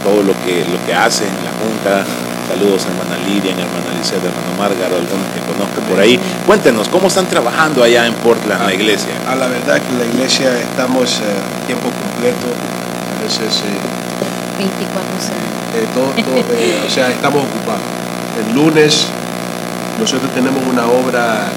todo 0.02 0.22
lo 0.22 0.32
que, 0.46 0.64
lo 0.70 0.78
que 0.86 0.94
hace 0.94 1.24
en 1.24 1.34
la 1.44 1.52
Junta, 1.60 2.06
Saludos 2.46 2.86
a 2.86 2.90
hermana 2.94 3.18
Lidia, 3.26 3.50
a 3.50 3.58
hermana 3.58 3.90
Lisette, 3.98 4.22
a 4.22 4.28
hermano 4.30 4.54
Márgaro, 4.56 4.94
algunos 4.94 5.26
que 5.34 5.42
conozco 5.42 5.80
por 5.90 5.98
ahí. 5.98 6.16
Cuéntenos, 6.46 6.88
¿cómo 6.88 7.08
están 7.08 7.26
trabajando 7.26 7.82
allá 7.82 8.06
en 8.06 8.14
Portland, 8.14 8.62
la 8.62 8.72
iglesia? 8.72 9.10
A 9.28 9.34
la 9.34 9.48
verdad 9.48 9.82
que 9.82 9.92
la 9.98 10.06
iglesia 10.06 10.56
estamos 10.56 11.18
eh, 11.18 11.24
a 11.26 11.66
tiempo 11.66 11.90
completo, 11.90 12.46
a 13.18 13.22
veces 13.24 13.64
eh, 13.66 14.62
24 14.62 15.65
eh, 15.76 15.86
todo, 15.94 16.10
todo, 16.24 16.36
eh, 16.56 16.84
o 16.86 16.90
sea, 16.90 17.10
estamos 17.10 17.44
ocupados. 17.44 17.84
El 18.40 18.54
lunes 18.56 19.06
nosotros 20.00 20.30
tenemos 20.32 20.60
una 20.64 20.84
obra 20.86 21.48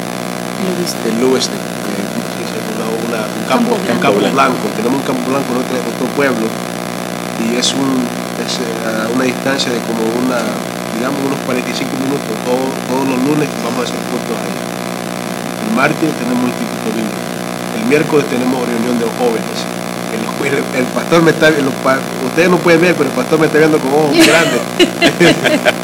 en 1.08 1.16
Lewiston, 1.20 1.56
eh. 1.56 2.06
Una- 2.76 2.88
una- 3.08 3.28
un 3.28 3.44
campo, 3.48 3.76
Campo 3.76 3.94
un 3.96 4.00
campo 4.00 4.20
blanco. 4.36 4.66
Tenemos 4.76 4.98
un 5.00 5.06
campo 5.08 5.24
blanco 5.32 5.48
en 5.52 5.58
otro, 5.64 5.76
otro 5.96 6.08
pueblo 6.16 6.48
y 7.44 7.56
es, 7.60 7.72
un, 7.76 7.92
es 8.44 8.54
a 8.88 9.08
una 9.12 9.24
distancia 9.24 9.72
de 9.72 9.80
como 9.88 10.04
una, 10.24 10.40
digamos, 10.96 11.20
unos 11.28 11.40
45 11.48 11.92
minutos. 12.00 12.28
Todo- 12.48 12.72
todos 12.92 13.06
los 13.08 13.20
lunes 13.24 13.48
vamos 13.64 13.80
a 13.80 13.86
hacer 13.88 14.00
cultos 14.12 14.36
allá. 14.36 14.64
El 15.68 15.72
martes 15.76 16.08
tenemos 16.20 16.40
un 16.44 16.52
instituto 16.52 16.88
bíblico. 16.96 17.20
El 17.80 17.84
miércoles 17.88 18.26
tenemos 18.32 18.60
reunión 18.68 18.96
de 19.00 19.08
jóvenes. 19.20 19.58
El, 20.14 20.80
el 20.80 20.86
pastor 20.86 21.22
me 21.22 21.32
está 21.32 21.52
pa- 21.84 22.00
ustedes 22.26 22.50
no 22.50 22.58
pueden 22.58 22.82
ver, 22.82 22.96
pero 22.96 23.10
el 23.10 23.16
pastor 23.16 23.40
me 23.40 23.46
está 23.48 23.60
viendo 23.60 23.78
con 23.78 23.92
ojos 23.94 24.16
grandes. 24.16 24.62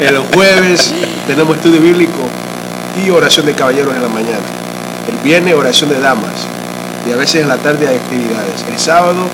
el 0.00 0.18
jueves 0.34 0.92
tenemos 1.26 1.56
estudio 1.56 1.80
bíblico 1.80 2.20
y 3.04 3.10
oración 3.10 3.46
de 3.46 3.52
caballeros 3.52 3.94
en 3.94 4.02
la 4.02 4.08
mañana. 4.08 4.38
El 5.10 5.18
viernes 5.18 5.54
oración 5.54 5.90
de 5.90 6.00
damas. 6.00 6.46
Y 7.08 7.12
a 7.12 7.16
veces 7.16 7.42
en 7.42 7.48
la 7.48 7.58
tarde 7.58 7.86
hay 7.86 7.96
actividades. 7.96 8.64
El 8.68 8.78
sábado 8.78 9.28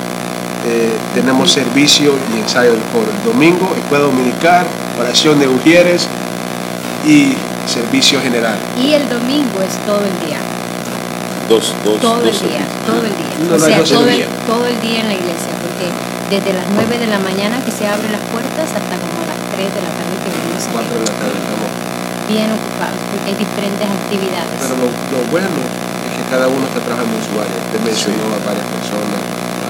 eh, 0.67 0.93
tenemos 1.15 1.51
servicio 1.51 2.13
y 2.35 2.41
ensayo 2.41 2.73
del 2.73 2.83
coro. 2.93 3.07
El 3.17 3.33
domingo, 3.33 3.75
escuela 3.79 4.05
dominical, 4.05 4.67
oración 5.01 5.39
de 5.41 5.49
ujieres 5.49 6.07
y 7.07 7.33
servicio 7.67 8.21
general. 8.21 8.57
Y 8.79 8.93
el 8.93 9.09
domingo 9.09 9.61
es 9.67 9.75
todo 9.87 10.01
el 10.05 10.27
día. 10.27 10.39
Dos, 11.53 11.75
dos, 11.85 12.01
Todo 12.01 12.25
el 12.25 12.33
día, 12.33 12.65
servicios. 12.65 12.65
todo 12.89 13.03
el 13.05 13.13
día. 13.13 13.33
No, 13.45 13.53
o 13.53 13.61
sea, 13.61 13.85
todo 13.85 14.09
el, 14.09 14.17
día. 14.17 14.29
todo 14.49 14.65
el 14.73 14.79
día 14.81 14.99
en 15.05 15.09
la 15.13 15.17
iglesia, 15.21 15.53
porque 15.61 15.85
desde 16.33 16.51
las 16.57 16.65
9 16.73 16.97
de 16.97 17.09
la 17.13 17.21
mañana 17.21 17.61
que 17.61 17.69
se 17.69 17.85
abren 17.85 18.09
las 18.09 18.25
puertas 18.33 18.73
hasta 18.73 18.95
como 18.97 19.21
a 19.21 19.29
las 19.29 19.37
3 19.53 19.69
de 19.69 19.81
la 19.85 19.93
tarde 19.93 20.15
que 20.25 20.29
venimos 20.33 20.65
a 20.65 20.71
4 20.73 20.97
de 20.97 21.05
la 21.13 21.17
tarde 21.21 21.37
estamos. 21.37 21.69
bien 22.33 22.49
ocupados, 22.57 23.01
porque 23.13 23.27
hay 23.29 23.37
diferentes 23.37 23.85
actividades. 23.85 24.57
Pero 24.65 24.75
lo, 24.81 24.89
lo 25.13 25.21
bueno 25.29 25.53
es 26.09 26.11
que 26.17 26.25
cada 26.33 26.49
uno 26.49 26.65
está 26.73 26.81
trabajando 26.89 27.13
en 27.21 27.25
su 27.29 27.35
área. 27.37 27.53
Usted 27.69 27.81
mencionó 27.85 28.25
a 28.33 28.41
varias 28.49 28.69
personas, 28.73 29.21
a. 29.21 29.69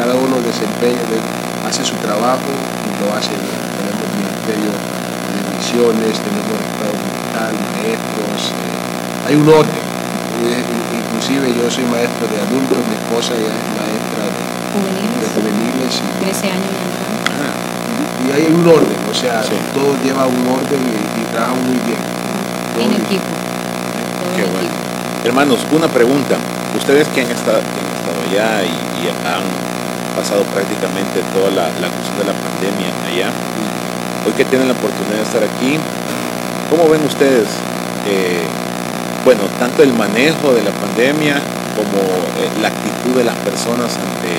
Cada 0.00 0.14
uno 0.16 0.40
desempeña, 0.42 1.04
de- 1.12 1.22
hace 1.68 1.84
su 1.84 1.94
trabajo 2.00 2.48
y 2.48 2.90
lo 3.04 3.12
hace 3.14 3.30
bien. 3.36 3.60
Tenemos 3.78 4.08
ministerio 4.16 4.72
de 4.72 5.38
misiones, 5.54 6.12
tenemos 6.24 6.56
estado 6.56 6.92
militar, 7.04 7.52
maestros, 7.52 8.40
eh, 8.48 9.28
hay 9.28 9.34
un 9.36 9.48
orden. 9.48 9.84
Inclusive 10.52 11.46
yo 11.56 11.70
soy 11.70 11.84
maestro 11.88 12.28
de 12.28 12.36
adultos, 12.36 12.76
mi 12.84 12.94
esposa 13.00 13.32
ya 13.32 13.48
es 13.48 13.66
maestra 13.78 14.22
de 14.28 14.32
de 14.34 14.76
Juveniles. 14.76 15.30
juveniles 15.32 15.92
y, 16.02 16.24
13 16.24 16.50
años 16.50 16.74
y 16.74 16.80
entrando. 16.84 17.22
y 18.24 18.26
hay 18.34 18.44
un 18.52 18.66
orden, 18.66 18.98
o 19.08 19.14
sea, 19.14 19.42
Sí. 19.42 19.54
todo 19.72 19.94
lleva 20.02 20.26
un 20.26 20.42
orden 20.48 20.80
y, 20.84 20.96
y 21.20 21.22
trabajan 21.32 21.62
muy 21.64 21.78
bien. 21.86 22.00
Todo 22.74 22.82
En 22.84 22.90
bien. 22.90 23.02
equipo. 23.06 23.30
Todo 23.30 24.34
Qué 24.36 24.42
en 24.44 24.52
bueno. 24.52 24.68
equipo. 24.68 24.82
Hermanos, 25.24 25.60
una 25.72 25.88
pregunta. 25.88 26.36
Ustedes 26.76 27.06
que 27.08 27.22
han 27.22 27.30
estado, 27.30 27.60
que 27.62 27.78
han 27.80 27.90
estado 27.94 28.18
allá 28.28 28.62
y, 28.66 28.74
y 29.00 29.02
han 29.08 29.46
pasado 30.18 30.42
prácticamente 30.50 31.22
toda 31.32 31.50
la, 31.54 31.70
la 31.80 31.88
cuestión 31.88 32.18
de 32.18 32.26
la 32.28 32.36
pandemia 32.36 32.90
allá, 33.06 33.30
hoy 34.26 34.32
que 34.34 34.44
tienen 34.44 34.66
la 34.68 34.74
oportunidad 34.74 35.22
de 35.22 35.26
estar 35.26 35.42
aquí, 35.44 35.78
¿cómo 36.70 36.88
ven 36.90 37.02
ustedes, 37.06 37.46
eh, 38.10 38.42
bueno, 39.24 39.42
tanto 39.58 39.82
el 39.82 39.92
manejo 39.94 40.52
de 40.52 40.62
la 40.62 40.70
pandemia 40.72 41.36
como 41.76 41.98
eh, 42.38 42.48
la 42.60 42.68
actitud 42.68 43.16
de 43.16 43.24
las 43.24 43.36
personas 43.36 43.90
ante, 43.96 44.34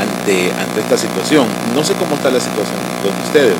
ante, 0.00 0.52
ante 0.60 0.80
esta 0.80 0.96
situación? 0.96 1.46
No 1.74 1.84
sé 1.84 1.94
cómo 1.94 2.14
está 2.16 2.30
la 2.30 2.40
situación 2.40 2.78
con 3.02 3.12
ustedes. 3.22 3.56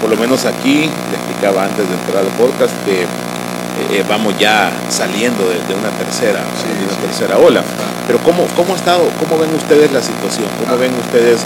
Por 0.00 0.10
lo 0.10 0.16
menos 0.16 0.44
aquí, 0.44 0.90
le 1.10 1.16
explicaba 1.16 1.64
antes 1.64 1.88
de 1.88 1.94
entrar 1.94 2.22
al 2.22 2.30
podcast 2.36 2.72
que 2.84 3.02
eh, 3.02 4.04
vamos 4.08 4.34
ya 4.38 4.70
saliendo 4.88 5.44
de, 5.48 5.54
de 5.66 5.74
una 5.74 5.90
tercera, 5.96 6.40
Sí, 6.60 6.68
de 6.68 6.84
una 6.84 6.92
sí. 6.94 7.00
tercera 7.02 7.38
ola. 7.38 7.62
Pero 8.06 8.18
¿cómo, 8.20 8.44
cómo, 8.54 8.74
ha 8.74 8.76
estado, 8.76 9.08
¿cómo 9.18 9.40
ven 9.40 9.54
ustedes 9.54 9.90
la 9.92 10.02
situación? 10.02 10.46
¿Cómo 10.62 10.76
ven 10.78 10.92
ustedes 10.94 11.40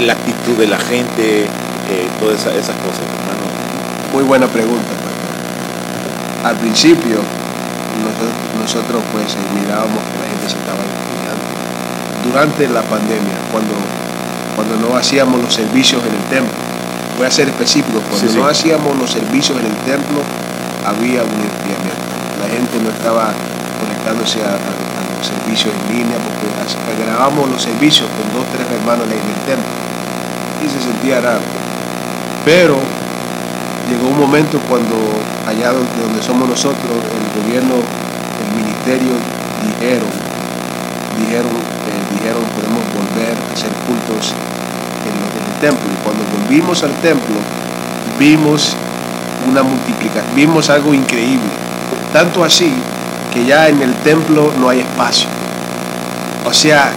la 0.00 0.12
actitud 0.14 0.54
de 0.58 0.66
la 0.66 0.78
gente? 0.78 1.46
eh, 1.88 2.08
todas 2.18 2.40
esa- 2.40 2.50
esas 2.50 2.74
cosas, 2.82 2.98
hermano. 3.06 3.46
Muy 4.12 4.24
buena 4.24 4.48
pregunta. 4.48 4.90
Al 6.42 6.56
principio, 6.56 7.18
nosotros, 8.00 9.00
pues 9.12 9.34
eh, 9.34 9.42
mirábamos 9.54 10.00
que 10.10 10.16
la 10.20 10.28
gente 10.28 10.46
se 10.48 10.58
estaba 10.58 10.80
cuidando. 10.82 11.46
Durante 12.26 12.62
la 12.68 12.82
pandemia, 12.82 13.36
cuando, 13.52 13.74
cuando 14.54 14.74
no 14.82 14.96
hacíamos 14.96 15.40
los 15.40 15.52
servicios 15.54 16.02
en 16.04 16.14
el 16.14 16.24
templo, 16.28 16.54
voy 17.18 17.26
a 17.26 17.30
ser 17.30 17.48
específico, 17.48 18.00
cuando 18.00 18.18
Sí, 18.26 18.28
sí. 18.28 18.36
no 18.38 18.46
hacíamos 18.48 18.96
los 18.98 19.10
servicios 19.10 19.58
en 19.60 19.66
el 19.66 19.76
templo, 19.86 20.20
había 20.84 21.22
un 21.22 21.38
enfriamiento. 21.40 22.04
La 22.42 22.48
gente 22.50 22.76
no 22.82 22.90
estaba 22.90 23.32
conectándose 23.80 24.42
a, 24.44 24.54
a- 24.58 24.74
a 24.96 25.02
los 25.16 25.24
servicios 25.26 25.72
en 25.72 25.96
línea 25.96 26.18
porque 26.20 26.46
grabábamos 27.02 27.48
los 27.50 27.62
servicios 27.62 28.08
con 28.16 28.26
dos, 28.36 28.44
tres 28.52 28.66
hermanos 28.70 29.06
en 29.08 29.16
el 29.22 29.40
templo 29.48 29.70
y 30.62 30.68
se 30.68 30.80
sentía 30.80 31.20
raro. 31.20 31.40
Pero 32.44 32.76
llegó 33.88 34.08
un 34.08 34.18
momento 34.18 34.58
cuando 34.68 34.96
allá 35.46 35.72
donde, 35.72 36.22
somos 36.22 36.48
nosotros, 36.48 36.84
el 36.84 37.42
gobierno, 37.42 37.74
el 37.74 38.48
ministerio 38.62 39.12
dijeron, 39.62 40.10
dijeron, 41.18 41.52
eh, 41.54 42.14
dijeron 42.14 42.42
podemos 42.54 42.82
volver 42.92 43.34
a 43.36 43.52
hacer 43.52 43.70
cultos 43.86 44.34
en 45.06 45.14
el 45.14 45.60
templo. 45.60 45.86
Y 45.92 46.04
cuando 46.04 46.24
volvimos 46.38 46.82
al 46.82 46.92
templo, 47.00 47.36
vimos 48.18 48.76
una 49.48 49.62
multiplicación, 49.62 50.34
vimos 50.34 50.70
algo 50.70 50.92
increíble. 50.94 51.50
Tanto 52.12 52.44
así 52.44 52.72
que 53.32 53.44
ya 53.44 53.68
en 53.68 53.82
el 53.82 53.94
templo 53.96 54.52
no 54.58 54.68
hay 54.68 54.80
espacio. 54.80 55.28
O 56.44 56.52
sea, 56.52 56.92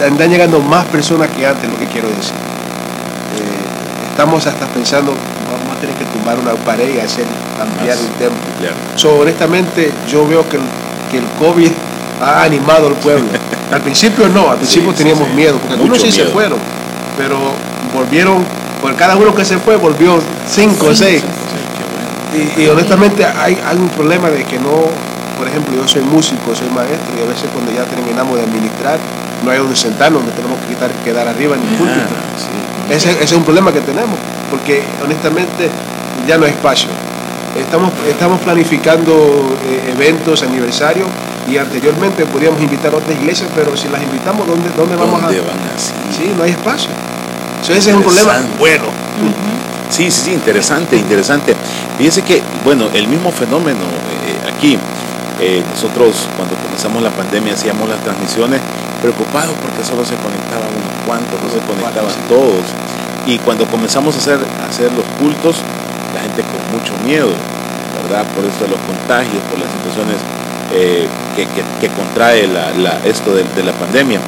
están 0.00 0.30
llegando 0.30 0.60
más 0.60 0.84
personas 0.86 1.28
que 1.28 1.46
antes, 1.46 1.68
lo 1.70 1.78
que 1.78 1.86
quiero 1.86 2.08
decir. 2.08 2.34
Eh, 3.36 4.10
estamos 4.10 4.46
hasta 4.46 4.66
pensando, 4.66 5.14
vamos 5.60 5.76
a 5.76 5.80
tener 5.80 5.94
que 5.96 6.04
tumbar 6.06 6.38
una 6.38 6.52
pared 6.64 6.94
y 6.94 6.98
hacer 7.00 7.24
ampliar 7.60 7.96
Más. 7.96 8.04
el 8.06 8.12
templo. 8.12 8.40
Claro. 8.58 8.76
So, 8.96 9.18
honestamente, 9.20 9.92
yo 10.10 10.26
veo 10.26 10.48
que 10.48 10.56
el, 10.56 10.62
que 11.10 11.18
el 11.18 11.24
COVID 11.38 11.70
ha 12.22 12.42
animado 12.44 12.88
al 12.88 12.94
pueblo. 12.94 13.26
Al 13.70 13.82
principio 13.82 14.28
no, 14.28 14.50
al 14.50 14.56
principio 14.56 14.90
Sí, 14.90 14.96
teníamos 14.98 15.28
sí. 15.28 15.34
miedo, 15.34 15.56
porque 15.58 15.74
algunos 15.74 16.02
sí 16.02 16.10
se 16.10 16.24
fueron, 16.24 16.58
pero 17.16 17.38
volvieron, 17.94 18.44
por 18.82 18.96
cada 18.96 19.14
uno 19.14 19.32
que 19.32 19.44
se 19.44 19.58
fue, 19.58 19.76
volvió 19.76 20.18
cinco 20.48 20.86
o 20.88 20.94
seis. 20.94 21.22
Sí, 21.22 21.60
qué 21.78 21.84
bueno. 21.86 22.58
Y, 22.58 22.62
y 22.64 22.68
honestamente 22.68 23.24
hay, 23.24 23.56
hay 23.64 23.76
un 23.76 23.88
problema 23.90 24.28
de 24.28 24.42
que 24.42 24.58
no, 24.58 24.90
por 25.38 25.46
ejemplo, 25.46 25.76
yo 25.76 25.86
soy 25.86 26.02
músico, 26.02 26.52
soy 26.52 26.68
maestro, 26.70 27.14
y 27.16 27.22
a 27.22 27.26
veces 27.26 27.48
cuando 27.52 27.70
ya 27.70 27.84
terminamos 27.84 28.36
de 28.36 28.42
administrar, 28.42 28.98
no 29.44 29.50
hay 29.50 29.58
donde 29.58 29.76
sentarnos, 29.76 30.22
donde 30.22 30.36
tenemos 30.36 30.58
que 30.60 30.74
quitar, 30.74 30.90
quedar 31.04 31.28
arriba 31.28 31.56
en 31.56 31.62
el 31.62 31.68
púlpito. 31.76 32.00
Ah, 32.00 32.38
sí. 32.38 32.94
Ese, 32.94 33.10
ese 33.12 33.24
es 33.24 33.32
un 33.32 33.44
problema 33.44 33.72
que 33.72 33.80
tenemos, 33.80 34.18
porque 34.50 34.82
honestamente 35.02 35.70
ya 36.26 36.38
no 36.38 36.44
hay 36.44 36.52
espacio. 36.52 36.88
Estamos, 37.56 37.92
estamos 38.08 38.40
planificando 38.40 39.56
eh, 39.66 39.92
eventos, 39.92 40.42
aniversarios, 40.42 41.08
y 41.48 41.56
anteriormente 41.56 42.26
podíamos 42.26 42.60
invitar 42.60 42.92
a 42.94 42.98
otras 42.98 43.18
iglesias, 43.18 43.48
pero 43.54 43.76
si 43.76 43.88
las 43.88 44.02
invitamos, 44.02 44.46
¿dónde, 44.46 44.70
dónde 44.76 44.96
vamos 44.96 45.20
a...? 45.20 45.26
¿Dónde 45.26 45.40
van 45.40 45.58
así? 45.74 45.92
Sí, 46.16 46.32
no 46.36 46.44
hay 46.44 46.50
espacio. 46.50 46.90
So, 47.62 47.72
ese 47.72 47.90
es 47.90 47.96
un 47.96 48.02
problema 48.02 48.40
bueno. 48.58 48.84
Sí, 49.90 50.10
sí, 50.10 50.22
sí, 50.24 50.32
interesante, 50.32 50.96
interesante. 50.96 51.56
Fíjese 51.98 52.22
que, 52.22 52.40
bueno, 52.64 52.86
el 52.94 53.08
mismo 53.08 53.32
fenómeno 53.32 53.80
eh, 53.80 54.50
aquí, 54.56 54.78
eh, 55.40 55.62
nosotros 55.70 56.28
cuando 56.36 56.54
comenzamos 56.56 57.02
la 57.02 57.10
pandemia 57.10 57.54
hacíamos 57.54 57.88
las 57.88 57.98
transmisiones 58.04 58.60
preocupados 59.00 59.54
porque 59.60 59.82
solo 59.84 60.04
se 60.04 60.14
conectaban 60.16 60.68
unos 60.68 60.94
cuantos, 61.06 61.40
no 61.42 61.48
se 61.48 61.60
conectaban 61.66 62.12
todos. 62.28 62.64
Y 63.26 63.38
cuando 63.38 63.66
comenzamos 63.66 64.14
a 64.16 64.18
hacer, 64.18 64.38
a 64.62 64.68
hacer 64.68 64.92
los 64.92 65.04
cultos, 65.18 65.56
la 66.14 66.20
gente 66.20 66.42
con 66.42 66.60
mucho 66.78 66.92
miedo, 67.04 67.30
¿verdad? 68.02 68.24
Por 68.34 68.44
eso 68.44 68.64
de 68.64 68.68
los 68.68 68.80
contagios, 68.80 69.40
por 69.50 69.58
las 69.58 69.68
situaciones 69.72 70.16
eh, 70.72 71.08
que, 71.36 71.46
que- 71.46 71.64
que 71.80 71.88
contrae 71.94 72.46
la- 72.46 72.70
la- 72.72 73.00
esto 73.04 73.34
de, 73.34 73.44
de 73.56 73.62
la 73.64 73.72
pandemia. 73.72 74.20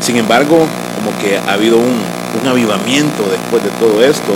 Sin 0.00 0.16
embargo, 0.16 0.66
como 1.04 1.12
que 1.20 1.36
ha 1.36 1.52
habido 1.52 1.76
un, 1.76 2.00
un 2.40 2.48
avivamiento 2.48 3.28
después 3.30 3.62
de 3.62 3.70
todo 3.76 4.02
esto. 4.02 4.32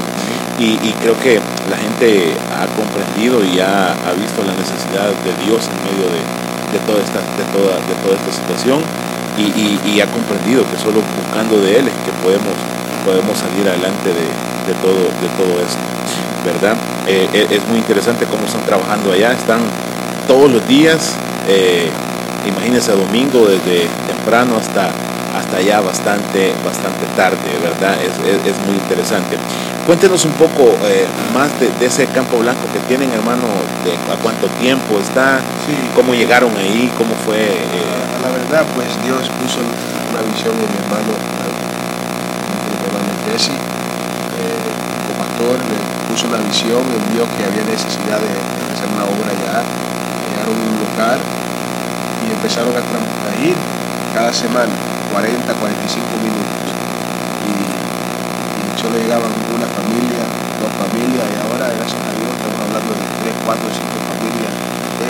Y, 0.58 0.74
creo 1.00 1.14
que 1.22 1.38
la 1.70 1.76
gente 1.78 2.34
ha 2.50 2.66
comprendido 2.74 3.38
y 3.44 3.60
ha, 3.60 3.94
visto 4.18 4.42
la 4.42 4.52
necesidad 4.58 5.06
de 5.22 5.32
Dios 5.46 5.62
en 5.70 5.78
medio 5.86 6.10
de, 6.10 6.18
de 6.74 6.78
toda, 6.84 6.98
esta, 6.98 7.22
de, 7.22 7.46
toda, 7.54 7.78
de 7.78 7.94
toda 8.02 8.18
esta 8.18 8.32
situación. 8.34 8.82
Y, 9.38 9.78
y- 9.86 10.00
ha 10.02 10.06
comprendido 10.10 10.66
que 10.66 10.76
solo 10.76 10.98
buscando 11.14 11.62
de 11.62 11.78
Él 11.78 11.86
es 11.86 11.94
que 12.02 12.10
podemos, 12.26 12.50
podemos 13.06 13.38
salir 13.38 13.70
adelante 13.70 14.10
de, 14.10 14.26
de 14.66 14.74
todo, 14.82 14.98
de 14.98 15.28
todo 15.38 15.62
esto, 15.62 15.78
¿verdad? 16.44 16.74
Eh, 17.06 17.28
es- 17.32 17.62
es 17.62 17.68
muy 17.68 17.78
interesante 17.78 18.26
cómo 18.26 18.44
están 18.44 18.62
trabajando 18.66 19.12
allá, 19.12 19.30
están 19.32 19.60
todos 20.26 20.50
los 20.50 20.66
días, 20.66 21.14
eh, 21.46 21.88
imagínense 22.48 22.90
domingo 22.92 23.46
desde 23.46 23.86
temprano 24.10 24.56
hasta 24.58 24.90
hasta 25.38 25.56
allá 25.58 25.80
bastante 25.80 26.52
bastante 26.64 27.06
tarde, 27.16 27.38
¿verdad? 27.62 27.94
Es, 28.02 28.12
es- 28.26 28.42
es 28.44 28.56
muy 28.66 28.74
interesante. 28.76 29.36
Cuéntenos 29.86 30.24
un 30.26 30.32
poco 30.32 30.76
eh, 30.84 31.06
más 31.32 31.48
de, 31.58 31.70
de 31.80 31.86
ese 31.86 32.06
campo 32.08 32.36
blanco 32.38 32.60
que 32.72 32.80
tienen, 32.80 33.10
hermano, 33.12 33.46
de 33.84 33.94
a 34.12 34.16
cuánto 34.22 34.46
tiempo 34.60 34.98
está, 35.00 35.38
Sí. 35.64 35.72
cómo 35.94 36.12
llegaron 36.14 36.52
ahí, 36.56 36.90
cómo 36.98 37.14
fue. 37.24 37.40
eh, 37.40 37.88
la 38.20 38.28
verdad, 38.34 38.66
pues 38.74 38.88
Dios 39.04 39.22
puso 39.40 39.60
una 40.12 40.20
visión 40.28 40.52
en 40.52 40.68
mi 40.68 40.78
hermano, 40.84 41.12
mi 41.16 42.84
hermano 42.84 43.10
Jesse, 43.30 43.54
eh, 43.54 44.68
como 45.06 45.24
pastor, 45.24 45.56
le 45.56 45.76
puso 46.10 46.26
una 46.28 46.38
visión, 46.44 46.82
él 46.92 47.02
vio 47.14 47.24
que 47.36 47.42
había 47.48 47.64
necesidad 47.64 48.18
de, 48.20 48.28
de 48.28 48.62
hacer 48.74 48.88
una 48.92 49.04
obra 49.08 49.30
allá, 49.32 49.62
llegaron 50.28 50.56
a 50.56 50.64
un 50.68 50.76
local 50.84 51.18
y 52.28 52.32
empezaron 52.34 52.72
a 52.76 52.82
ir 53.40 53.54
cada 54.14 54.32
semana, 54.32 54.72
40, 55.18 55.50
45 55.50 56.14
minutos. 56.22 56.68
Y, 57.42 57.50
y 57.50 58.62
solo 58.78 58.94
llegaban 59.02 59.34
una 59.50 59.66
familia, 59.74 60.22
dos 60.62 60.70
familias, 60.78 61.26
y 61.26 61.34
ahora, 61.42 61.74
gracias 61.74 61.98
a 62.06 62.12
Dios, 62.14 62.30
estamos 62.38 62.58
hablando 62.62 62.94
de 62.94 63.02
3, 63.26 63.34
4, 63.42 63.66
5 63.66 63.98
familias. 64.14 64.52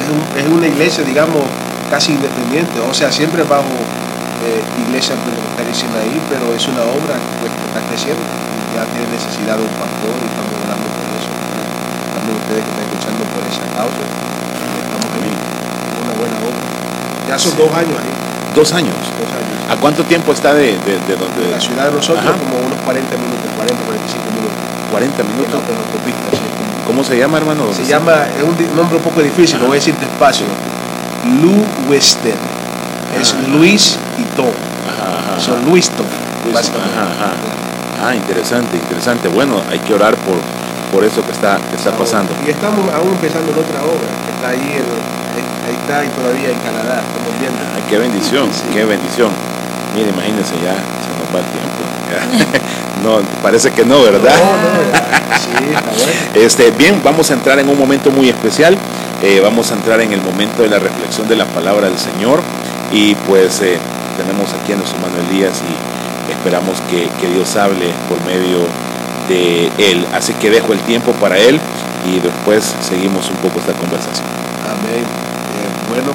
Es, 0.00 0.06
un- 0.08 0.28
es 0.32 0.46
una 0.48 0.66
iglesia, 0.66 1.04
digamos, 1.04 1.44
casi 1.92 2.16
independiente, 2.16 2.80
o 2.80 2.92
sea, 2.96 3.12
siempre 3.12 3.44
bajo 3.44 3.68
eh, 4.48 4.64
iglesia 4.88 5.12
pentecostal 5.20 5.68
ahí, 6.00 6.16
pero 6.32 6.54
es 6.56 6.64
una 6.72 6.84
obra 6.88 7.16
pues, 7.44 7.52
que 7.52 7.64
está 7.68 7.80
creciendo 7.84 8.22
y 8.24 8.76
ya 8.76 8.88
tiene 8.88 9.08
necesidad 9.12 9.60
de 9.60 9.64
un 9.68 9.74
pastor 9.76 10.14
y 10.16 10.24
estamos 10.24 10.56
orando 10.64 10.88
por 10.88 11.04
eso. 11.20 11.28
También 12.16 12.34
ustedes 12.40 12.62
que 12.64 12.70
están 12.72 12.88
luchando 12.88 13.22
por 13.36 13.42
esa 13.44 13.66
causa, 13.76 14.04
estamos 14.08 15.10
en 15.20 16.00
una 16.00 16.14
buena 16.16 16.36
obra. 16.40 16.64
Ya 17.28 17.36
son 17.36 17.52
Sí. 17.52 17.58
dos 17.60 17.72
años 17.76 17.96
ahí, 17.98 18.14
dos 18.54 18.72
años. 18.72 18.94
dos 19.18 19.30
años. 19.32 19.56
¿A 19.70 19.76
cuánto 19.76 20.04
tiempo 20.04 20.32
está 20.32 20.54
de, 20.54 20.78
de, 20.78 20.92
de 21.06 21.16
donde? 21.16 21.50
La 21.50 21.60
ciudad 21.60 21.86
de 21.86 21.92
nosotros 21.92 22.24
Ajá. 22.24 22.36
como 22.38 22.58
unos 22.66 22.78
40 22.84 23.16
minutos, 23.16 23.48
40, 23.56 23.84
45 23.84 24.30
minutos. 24.32 24.56
40 24.90 25.20
En 25.22 25.28
minutos. 25.28 25.60
en 25.68 25.76
autopista, 25.76 26.28
sí. 26.32 26.46
¿Cómo 26.86 27.04
se 27.04 27.18
llama, 27.18 27.36
hermano? 27.38 27.68
Se 27.72 27.84
llama, 27.84 28.24
es 28.32 28.42
un 28.42 28.56
nombre 28.74 28.96
un 28.96 29.02
poco 29.04 29.20
difícil, 29.20 29.58
lo 29.60 29.66
voy 29.66 29.76
a 29.76 29.80
decir 29.80 29.94
despacio. 29.96 30.46
Lou 31.42 31.60
Weston. 31.90 32.32
Es. 33.20 33.34
Luis 33.52 33.98
y 34.16 34.24
Tom. 34.36 34.48
Ajá. 34.48 35.38
Son 35.40 35.64
Luis 35.66 35.90
Tom. 35.90 36.06
Ah, 38.02 38.14
interesante, 38.14 38.76
interesante. 38.76 39.28
Bueno, 39.28 39.60
hay 39.70 39.78
que 39.80 39.92
orar 39.92 40.14
por, 40.16 40.36
por 40.92 41.04
eso 41.04 41.22
que 41.24 41.32
está, 41.32 41.58
que 41.68 41.76
está 41.76 41.90
pasando. 41.92 42.32
Y 42.46 42.50
estamos 42.50 42.78
aún 42.94 43.10
empezando 43.10 43.52
en 43.52 43.58
otra 43.58 43.82
obra, 43.82 44.08
que 44.24 44.30
está 44.32 44.48
ahí, 44.50 44.78
en, 44.78 44.86
ahí 45.68 45.76
está 45.76 46.04
y 46.04 46.08
todavía 46.08 46.50
en 46.50 46.58
Canadá, 46.60 47.02
estamos 47.04 47.32
viendo. 47.38 47.58
Ay, 47.74 47.82
qué 47.88 47.98
bendición, 47.98 48.48
qué 48.72 48.84
bendición. 48.84 49.30
Mire, 49.94 50.10
imagínense 50.10 50.54
ya, 50.64 50.74
se 50.74 51.10
nos 51.16 51.28
va 51.32 51.40
el 51.40 51.48
tiempo. 51.52 51.80
no, 53.04 53.20
parece 53.42 53.70
que 53.70 53.84
no, 53.84 54.02
¿verdad? 54.02 54.32
No, 54.32 54.52
no, 54.64 55.38
sí, 55.38 55.72
está 55.74 55.90
bueno. 55.90 56.12
Este, 56.34 56.70
bien, 56.72 57.00
vamos 57.04 57.30
a 57.30 57.34
entrar 57.34 57.58
en 57.58 57.68
un 57.68 57.78
momento 57.78 58.10
muy 58.10 58.28
especial. 58.28 58.76
Eh, 59.22 59.40
vamos 59.42 59.70
a 59.70 59.74
entrar 59.74 60.00
en 60.00 60.12
el 60.12 60.22
momento 60.22 60.62
de 60.62 60.68
la 60.68 60.78
reflexión 60.78 61.28
de 61.28 61.36
la 61.36 61.44
palabra 61.46 61.88
del 61.88 61.98
Señor. 61.98 62.40
Y 62.92 63.14
pues 63.26 63.60
eh, 63.60 63.78
tenemos 64.16 64.52
aquí 64.54 64.72
a 64.72 64.76
nuestro 64.76 64.98
hermano 64.98 65.28
Elías 65.30 65.62
y 65.62 66.32
esperamos 66.32 66.80
que, 66.90 67.08
que 67.20 67.32
Dios 67.32 67.56
hable 67.56 67.86
por 68.08 68.20
medio 68.24 68.58
de 69.28 69.70
él. 69.78 70.06
Así 70.14 70.32
que 70.34 70.50
dejo 70.50 70.72
el 70.72 70.80
tiempo 70.80 71.12
para 71.12 71.38
él 71.38 71.60
y 72.06 72.20
después 72.20 72.74
seguimos 72.80 73.28
un 73.30 73.36
poco 73.36 73.58
esta 73.58 73.72
conversación. 73.72 74.26
Amén. 74.68 75.27
Bueno, 75.88 76.10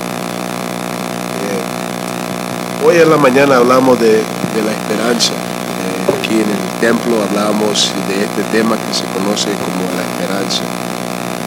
eh, 1.42 2.86
hoy 2.86 2.98
en 2.98 3.10
la 3.10 3.18
mañana 3.18 3.58
hablamos 3.58 4.00
de, 4.00 4.22
la 4.64 4.72
esperanza. 4.72 5.34
Eh, 5.34 6.14
aquí 6.16 6.36
en 6.36 6.42
el 6.42 6.80
templo 6.80 7.16
hablábamos 7.28 7.92
de 8.08 8.24
este 8.24 8.44
tema 8.52 8.76
que 8.76 8.94
se 8.94 9.04
conoce 9.06 9.50
como 9.50 9.90
la 9.96 10.04
esperanza. 10.04 10.62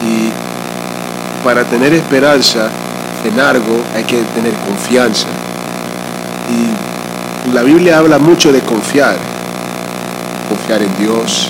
Y 0.03 0.29
para 1.41 1.63
tener 1.63 1.93
esperanza 1.93 2.69
en 3.23 3.39
algo 3.39 3.81
hay 3.95 4.03
que 4.03 4.17
tener 4.35 4.51
confianza. 4.55 5.27
Y 6.49 7.53
la 7.53 7.63
Biblia 7.63 7.99
habla 7.99 8.19
mucho 8.19 8.51
de 8.51 8.59
confiar. 8.59 9.15
Confiar 10.49 10.81
en 10.81 10.97
Dios. 10.97 11.49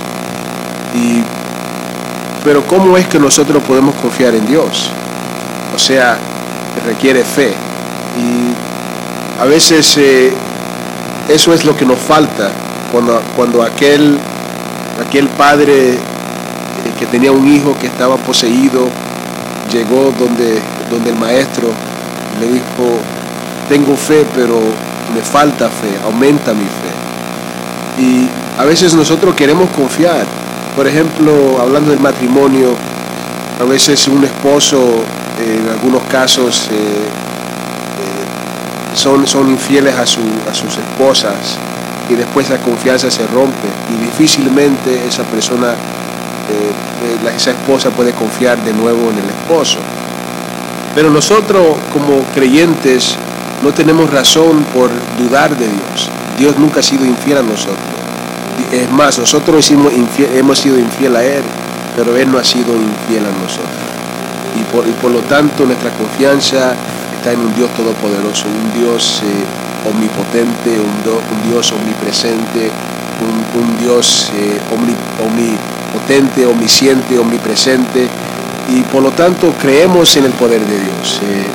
Y, 0.94 1.24
pero 2.44 2.64
¿cómo 2.68 2.98
es 2.98 3.08
que 3.08 3.18
nosotros 3.18 3.64
podemos 3.64 3.96
confiar 3.96 4.36
en 4.36 4.46
Dios? 4.46 4.92
O 5.74 5.80
sea, 5.80 6.20
requiere 6.86 7.24
fe. 7.24 7.54
Y 8.18 9.42
a 9.42 9.46
veces 9.46 9.98
eh, 9.98 10.32
eso 11.30 11.54
es 11.54 11.66
lo 11.66 11.76
que 11.76 11.86
nos 11.86 12.00
falta 12.00 12.52
cuando, 12.92 13.22
cuando 13.36 13.64
aquel, 13.64 14.18
aquel 15.06 15.28
padre 15.30 15.94
eh, 15.94 16.00
que 16.98 17.06
tenía 17.06 17.32
un 17.32 17.48
hijo 17.48 17.76
que 17.80 17.88
estaba 17.88 18.18
poseído 18.18 18.88
llegó 19.72 20.14
donde, 20.18 20.62
donde 20.90 21.10
el 21.10 21.18
maestro 21.18 21.70
le 22.40 22.48
dijo, 22.48 23.00
tengo 23.68 23.96
fe, 23.96 24.26
pero 24.36 24.60
me 25.14 25.22
falta 25.22 25.70
fe, 25.70 25.98
aumenta 26.04 26.54
mi 26.54 26.64
fe. 26.66 28.02
Y 28.02 28.28
a 28.60 28.66
veces 28.66 28.94
nosotros 28.94 29.36
queremos 29.36 29.70
confiar. 29.72 30.26
Por 30.76 30.88
ejemplo, 30.88 31.60
hablando 31.60 31.92
del 31.92 32.00
matrimonio, 32.00 32.76
a 33.60 33.64
veces 33.64 34.08
un 34.08 34.24
esposo, 34.24 34.78
eh, 35.40 35.60
en 35.62 35.70
algunos 35.70 35.97
casos, 36.08 36.68
eh, 36.72 36.76
eh, 36.76 38.96
son, 38.96 39.28
son 39.28 39.50
infieles 39.50 39.96
a, 39.96 40.06
su, 40.06 40.22
a 40.50 40.54
sus 40.54 40.78
esposas 40.78 41.58
y 42.10 42.16
después 42.16 42.50
la 42.50 42.58
confianza 42.58 43.12
se 43.12 43.26
rompe 43.28 43.68
y 43.94 44.06
difícilmente 44.06 45.06
esa 45.08 45.24
persona, 45.24 45.72
eh, 45.72 47.18
la- 47.24 47.32
esa 47.36 47.52
esposa 47.52 47.90
puede 47.92 48.12
confiar 48.14 48.58
de 48.64 48.74
nuevo 48.74 49.10
en 49.12 49.18
el 49.20 49.30
esposo. 49.30 49.78
Pero 50.96 51.10
nosotros 51.12 51.64
como 51.94 52.22
creyentes 52.34 53.16
no 53.62 53.72
tenemos 53.74 54.10
razón 54.12 54.66
por 54.74 54.90
dudar 55.18 55.56
de 55.56 55.66
Dios. 55.68 56.10
Dios 56.38 56.58
nunca 56.58 56.80
ha 56.80 56.84
sido 56.84 57.06
infiel 57.06 57.38
a 57.40 57.44
nosotros. 57.44 57.78
Es 58.72 58.90
más, 58.92 59.20
nosotros 59.20 59.70
hemos 59.72 60.60
sido 60.60 60.80
infiel 60.80 61.16
a 61.16 61.24
Él, 61.24 61.44
pero 61.96 62.16
Él 62.18 62.32
no 62.32 62.40
ha 62.40 62.44
sido 62.44 62.74
infiel 62.76 63.24
a 63.26 63.44
nosotros. 63.44 63.77
Y 64.60 64.64
por, 64.74 64.88
y 64.88 64.92
por 64.94 65.12
lo 65.12 65.20
tanto 65.22 65.66
nuestra 65.66 65.92
confianza 65.92 66.74
está 67.16 67.32
en 67.34 67.40
un 67.42 67.54
Dios 67.56 67.70
todopoderoso, 67.76 68.46
un 68.48 68.80
Dios 68.82 69.22
eh, 69.24 69.90
omnipotente, 69.90 70.70
un, 70.80 71.50
Dios 71.50 71.72
omnipresente, 71.72 72.72
un, 73.56 73.78
Dios 73.78 74.32
eh, 74.36 74.60
omni- 74.76 74.96
omnipotente, 75.26 76.46
omnisciente, 76.46 77.18
omnipresente. 77.20 78.08
Y 78.70 78.82
por 78.82 79.02
lo 79.04 79.12
tanto 79.12 79.54
creemos 79.62 80.16
en 80.18 80.26
el 80.26 80.32
poder 80.34 80.62
de 80.66 80.80
Dios. 80.80 81.22
Eh, 81.24 81.46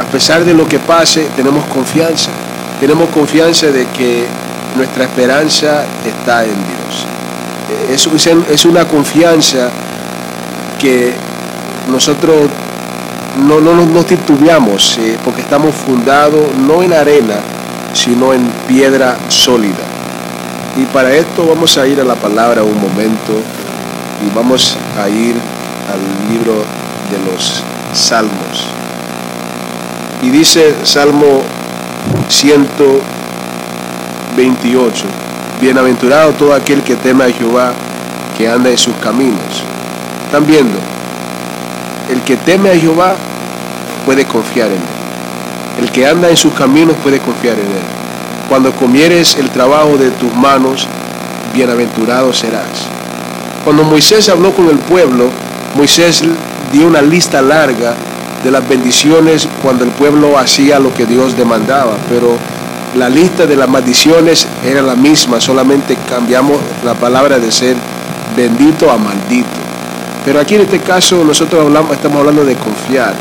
a 0.00 0.04
pesar 0.10 0.44
de 0.44 0.54
lo 0.54 0.66
que 0.66 0.78
pase, 0.78 1.28
tenemos 1.36 1.64
confianza. 1.66 2.30
Tenemos 2.80 3.08
confianza 3.10 3.66
de 3.68 3.86
que 3.86 4.26
nuestra 4.76 5.04
esperanza 5.04 5.84
está 6.04 6.44
en 6.44 6.50
Dios. 6.54 7.06
Es- 7.90 8.26
es 8.50 8.64
una 8.66 8.84
confianza 8.86 9.70
que 10.78 11.14
nosotros 11.90 12.48
no, 13.46 13.60
no 13.60 13.74
nos 13.74 13.88
no 13.88 14.02
titubeamos 14.04 14.98
eh, 14.98 15.18
porque 15.24 15.40
estamos 15.42 15.74
fundados 15.74 16.42
no 16.66 16.82
en 16.82 16.92
arena, 16.92 17.36
sino 17.92 18.32
en 18.32 18.44
piedra 18.66 19.16
sólida. 19.28 19.84
Y 20.76 20.84
para 20.86 21.14
esto 21.14 21.46
vamos 21.46 21.78
a 21.78 21.86
ir 21.86 22.00
a 22.00 22.04
la 22.04 22.16
palabra 22.16 22.62
un 22.62 22.80
momento 22.80 23.34
y 24.24 24.30
vamos 24.34 24.76
a 24.98 25.08
ir 25.08 25.36
al 25.92 26.00
libro 26.30 26.64
de 27.10 27.18
los 27.30 27.62
Salmos. 27.94 28.66
Y 30.22 30.30
dice 30.30 30.74
Salmo 30.84 31.42
128, 32.28 35.04
Bienaventurado 35.60 36.32
todo 36.32 36.54
aquel 36.54 36.82
que 36.82 36.96
teme 36.96 37.24
a 37.24 37.30
Jehová, 37.30 37.74
que 38.36 38.48
anda 38.48 38.70
en 38.70 38.78
sus 38.78 38.94
caminos. 38.96 39.62
¿Están 40.26 40.46
viendo? 40.46 40.95
El 42.10 42.22
que 42.22 42.36
teme 42.36 42.70
a 42.70 42.76
Jehová 42.76 43.16
puede 44.04 44.24
confiar 44.24 44.68
en 44.68 44.74
él. 44.74 45.84
El 45.84 45.90
que 45.90 46.06
anda 46.06 46.28
en 46.30 46.36
sus 46.36 46.52
caminos 46.54 46.96
puede 47.02 47.18
confiar 47.18 47.54
en 47.54 47.66
él. 47.66 47.86
Cuando 48.48 48.72
comieres 48.72 49.36
el 49.36 49.50
trabajo 49.50 49.98
de 49.98 50.10
tus 50.10 50.32
manos, 50.34 50.86
bienaventurado 51.52 52.32
serás. 52.32 52.86
Cuando 53.64 53.82
Moisés 53.82 54.28
habló 54.28 54.52
con 54.52 54.68
el 54.68 54.78
pueblo, 54.78 55.28
Moisés 55.74 56.22
dio 56.72 56.86
una 56.86 57.02
lista 57.02 57.42
larga 57.42 57.94
de 58.44 58.50
las 58.50 58.66
bendiciones 58.68 59.48
cuando 59.62 59.84
el 59.84 59.90
pueblo 59.90 60.38
hacía 60.38 60.78
lo 60.78 60.94
que 60.94 61.04
Dios 61.04 61.36
demandaba, 61.36 61.96
pero 62.08 62.36
la 62.96 63.08
lista 63.08 63.44
de 63.44 63.56
las 63.56 63.68
maldiciones 63.68 64.46
era 64.64 64.82
la 64.82 64.94
misma, 64.94 65.40
solamente 65.40 65.96
cambiamos 66.08 66.58
la 66.84 66.94
palabra 66.94 67.38
de 67.38 67.50
ser 67.50 67.76
bendito 68.36 68.90
a 68.90 68.96
maldito. 68.96 69.65
Pero 70.26 70.40
aquí 70.40 70.56
en 70.56 70.62
este 70.62 70.80
caso 70.80 71.22
nosotros 71.24 71.72
estamos 71.92 72.18
hablando 72.18 72.44
de 72.44 72.56
confiar. 72.56 73.14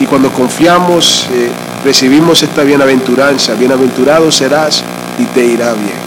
Y 0.00 0.06
cuando 0.06 0.32
confiamos, 0.32 1.28
eh, 1.30 1.50
recibimos 1.84 2.42
esta 2.42 2.62
bienaventuranza. 2.62 3.52
Bienaventurado 3.54 4.32
serás 4.32 4.82
y 5.18 5.24
te 5.26 5.44
irá 5.44 5.74
bien. 5.74 6.00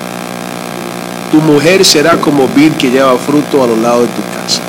Tu 1.32 1.38
mujer 1.38 1.86
será 1.86 2.20
como 2.20 2.48
vid 2.48 2.74
que 2.74 2.90
lleva 2.90 3.16
fruto 3.18 3.64
a 3.64 3.68
los 3.68 3.78
lados 3.78 4.02
de 4.02 4.08
tu 4.08 4.22
casa. 4.36 4.62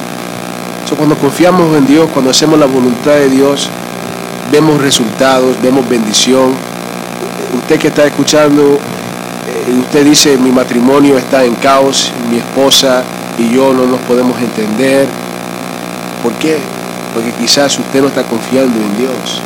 So, 0.86 0.94
cuando 0.94 1.16
confiamos 1.16 1.74
en 1.74 1.86
Dios, 1.86 2.10
cuando 2.12 2.30
hacemos 2.30 2.58
la 2.58 2.66
voluntad 2.66 3.12
de 3.12 3.30
Dios, 3.30 3.70
vemos 4.52 4.78
resultados, 4.78 5.56
vemos 5.62 5.88
bendición. 5.88 6.52
Usted 7.56 7.78
que 7.78 7.88
está 7.88 8.04
escuchando, 8.04 8.74
eh, 8.74 9.80
usted 9.80 10.04
dice, 10.04 10.36
mi 10.36 10.50
matrimonio 10.50 11.16
está 11.16 11.44
en 11.44 11.54
caos, 11.54 12.12
mi 12.30 12.36
esposa 12.36 13.02
y 13.38 13.54
yo 13.54 13.72
no 13.72 13.86
nos 13.86 14.00
podemos 14.00 14.38
entender. 14.38 15.25
¿Por 16.36 16.42
qué? 16.44 16.58
Porque 17.14 17.30
quizás 17.40 17.78
usted 17.78 18.02
no 18.02 18.08
está 18.08 18.22
confiando 18.24 18.78
en 18.78 18.98
Dios. 18.98 19.40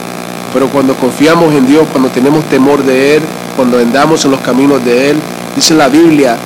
Pero 0.53 0.69
cuando 0.69 0.95
confiamos 0.97 1.55
en 1.55 1.65
Dios, 1.67 1.87
cuando 1.93 2.09
tenemos 2.09 2.45
temor 2.47 2.83
de 2.83 3.17
Él, 3.17 3.23
cuando 3.55 3.79
andamos 3.79 4.25
en 4.25 4.33
los 4.33 4.41
caminos 4.41 4.85
de 4.85 5.11
Él, 5.11 5.17
dice 5.55 5.75
la 5.75 5.89
Biblia, 5.89 6.37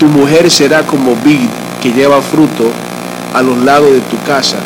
tu 0.00 0.06
mujer 0.06 0.50
será 0.50 0.82
como 0.84 1.14
vid 1.24 1.48
que 1.80 1.92
lleva 1.92 2.20
fruto 2.20 2.64
a 3.32 3.40
los 3.42 3.58
lados 3.58 3.92
de 3.92 4.00
tu 4.00 4.20
casa, 4.26 4.56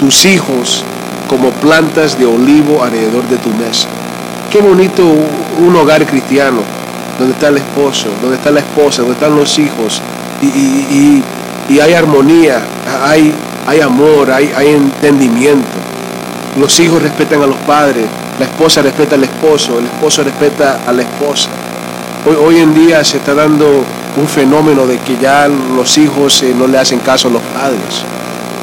tus 0.00 0.24
hijos 0.24 0.82
como 1.28 1.50
plantas 1.50 2.18
de 2.18 2.26
olivo 2.26 2.82
alrededor 2.82 3.22
de 3.28 3.36
tu 3.36 3.50
mesa. 3.50 3.86
Qué 4.50 4.60
bonito 4.60 5.04
un 5.04 5.76
hogar 5.76 6.04
cristiano, 6.04 6.58
donde 7.18 7.34
está 7.34 7.48
el 7.48 7.58
esposo, 7.58 8.08
donde 8.20 8.36
está 8.38 8.50
la 8.50 8.60
esposa, 8.60 9.02
donde 9.02 9.14
están 9.14 9.36
los 9.36 9.56
hijos, 9.60 10.02
y- 10.42 11.22
y 11.68 11.80
hay 11.80 11.94
armonía, 11.94 12.60
hay, 13.04 13.32
hay 13.66 13.80
amor, 13.80 14.30
hay, 14.30 14.50
entendimiento. 14.68 15.66
Los 16.58 16.78
hijos 16.80 17.02
respetan 17.02 17.42
a 17.42 17.46
los 17.46 17.56
padres, 17.58 18.06
la 18.38 18.44
esposa 18.46 18.82
respeta 18.82 19.14
al 19.16 19.24
esposo, 19.24 19.78
el 19.78 19.86
esposo 19.86 20.22
respeta 20.22 20.80
a 20.86 20.92
la 20.92 21.02
esposa. 21.02 21.48
Hoy, 22.40 22.58
en 22.58 22.74
día 22.74 23.04
se 23.04 23.18
está 23.18 23.34
dando 23.34 23.84
un 24.16 24.28
fenómeno 24.28 24.86
de 24.86 24.98
que 24.98 25.16
ya 25.20 25.48
los 25.48 25.98
hijos 25.98 26.42
eh, 26.42 26.54
no 26.56 26.66
le 26.66 26.78
hacen 26.78 27.00
caso 27.00 27.28
a 27.28 27.30
los 27.32 27.42
padres. 27.42 28.02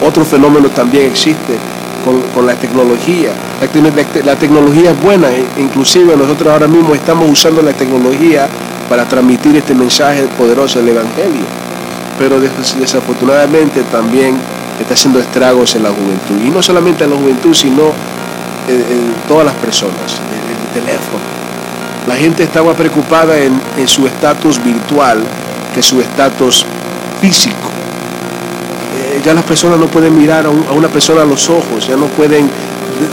Otro 0.05 0.25
fenómeno 0.25 0.69
también 0.69 1.07
existe 1.11 1.57
con, 2.03 2.21
con 2.33 2.47
la 2.47 2.55
tecnología. 2.55 3.29
La, 3.61 3.67
tec- 3.67 3.95
la 3.95 4.03
te- 4.03 4.23
la 4.23 4.35
tecnología 4.35 4.91
es 4.91 5.01
buena, 5.01 5.29
e- 5.29 5.45
inclusive 5.59 6.15
nosotros 6.17 6.51
ahora 6.51 6.67
mismo 6.67 6.95
estamos 6.95 7.29
usando 7.29 7.61
la 7.61 7.73
tecnología 7.73 8.47
para 8.89 9.05
transmitir 9.05 9.55
este 9.57 9.75
mensaje 9.75 10.23
poderoso 10.37 10.79
del 10.79 10.89
Evangelio. 10.89 11.45
Pero 12.17 12.39
desafortunadamente 12.39 13.83
también 13.91 14.37
está 14.81 14.93
haciendo 14.93 15.19
estragos 15.19 15.75
en 15.75 15.83
la 15.83 15.89
juventud. 15.89 16.45
Y 16.45 16.49
no 16.49 16.61
solamente 16.61 17.03
en 17.03 17.11
la 17.11 17.15
juventud, 17.15 17.53
sino 17.53 17.91
en, 18.67 19.13
todas 19.27 19.45
las 19.45 19.55
personas, 19.55 20.19
en 20.31 20.79
el 20.79 20.85
teléfono. 20.85 21.23
La 22.07 22.15
gente 22.15 22.43
estaba 22.43 22.73
preocupada 22.73 23.37
en, 23.37 23.61
su 23.87 24.07
estatus 24.07 24.63
virtual 24.63 25.23
que 25.73 25.81
su 25.81 26.01
estatus 26.01 26.65
físico. 27.21 27.69
Eh, 28.97 29.21
ya 29.23 29.33
las 29.33 29.43
personas 29.43 29.79
no 29.79 29.87
pueden 29.87 30.17
mirar 30.17 30.45
a, 30.45 30.49
una 30.49 30.87
persona 30.87 31.21
a 31.21 31.25
los 31.25 31.49
ojos, 31.49 31.87
ya 31.87 31.95
no 31.95 32.07
pueden, 32.07 32.45
eh, 32.45 32.49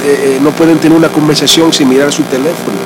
eh, 0.05 0.39
no 0.43 0.51
pueden 0.51 0.79
tener 0.79 0.97
una 0.97 1.09
conversación 1.09 1.73
sin 1.73 1.89
mirar 1.89 2.13
su 2.13 2.23
teléfono. 2.25 2.77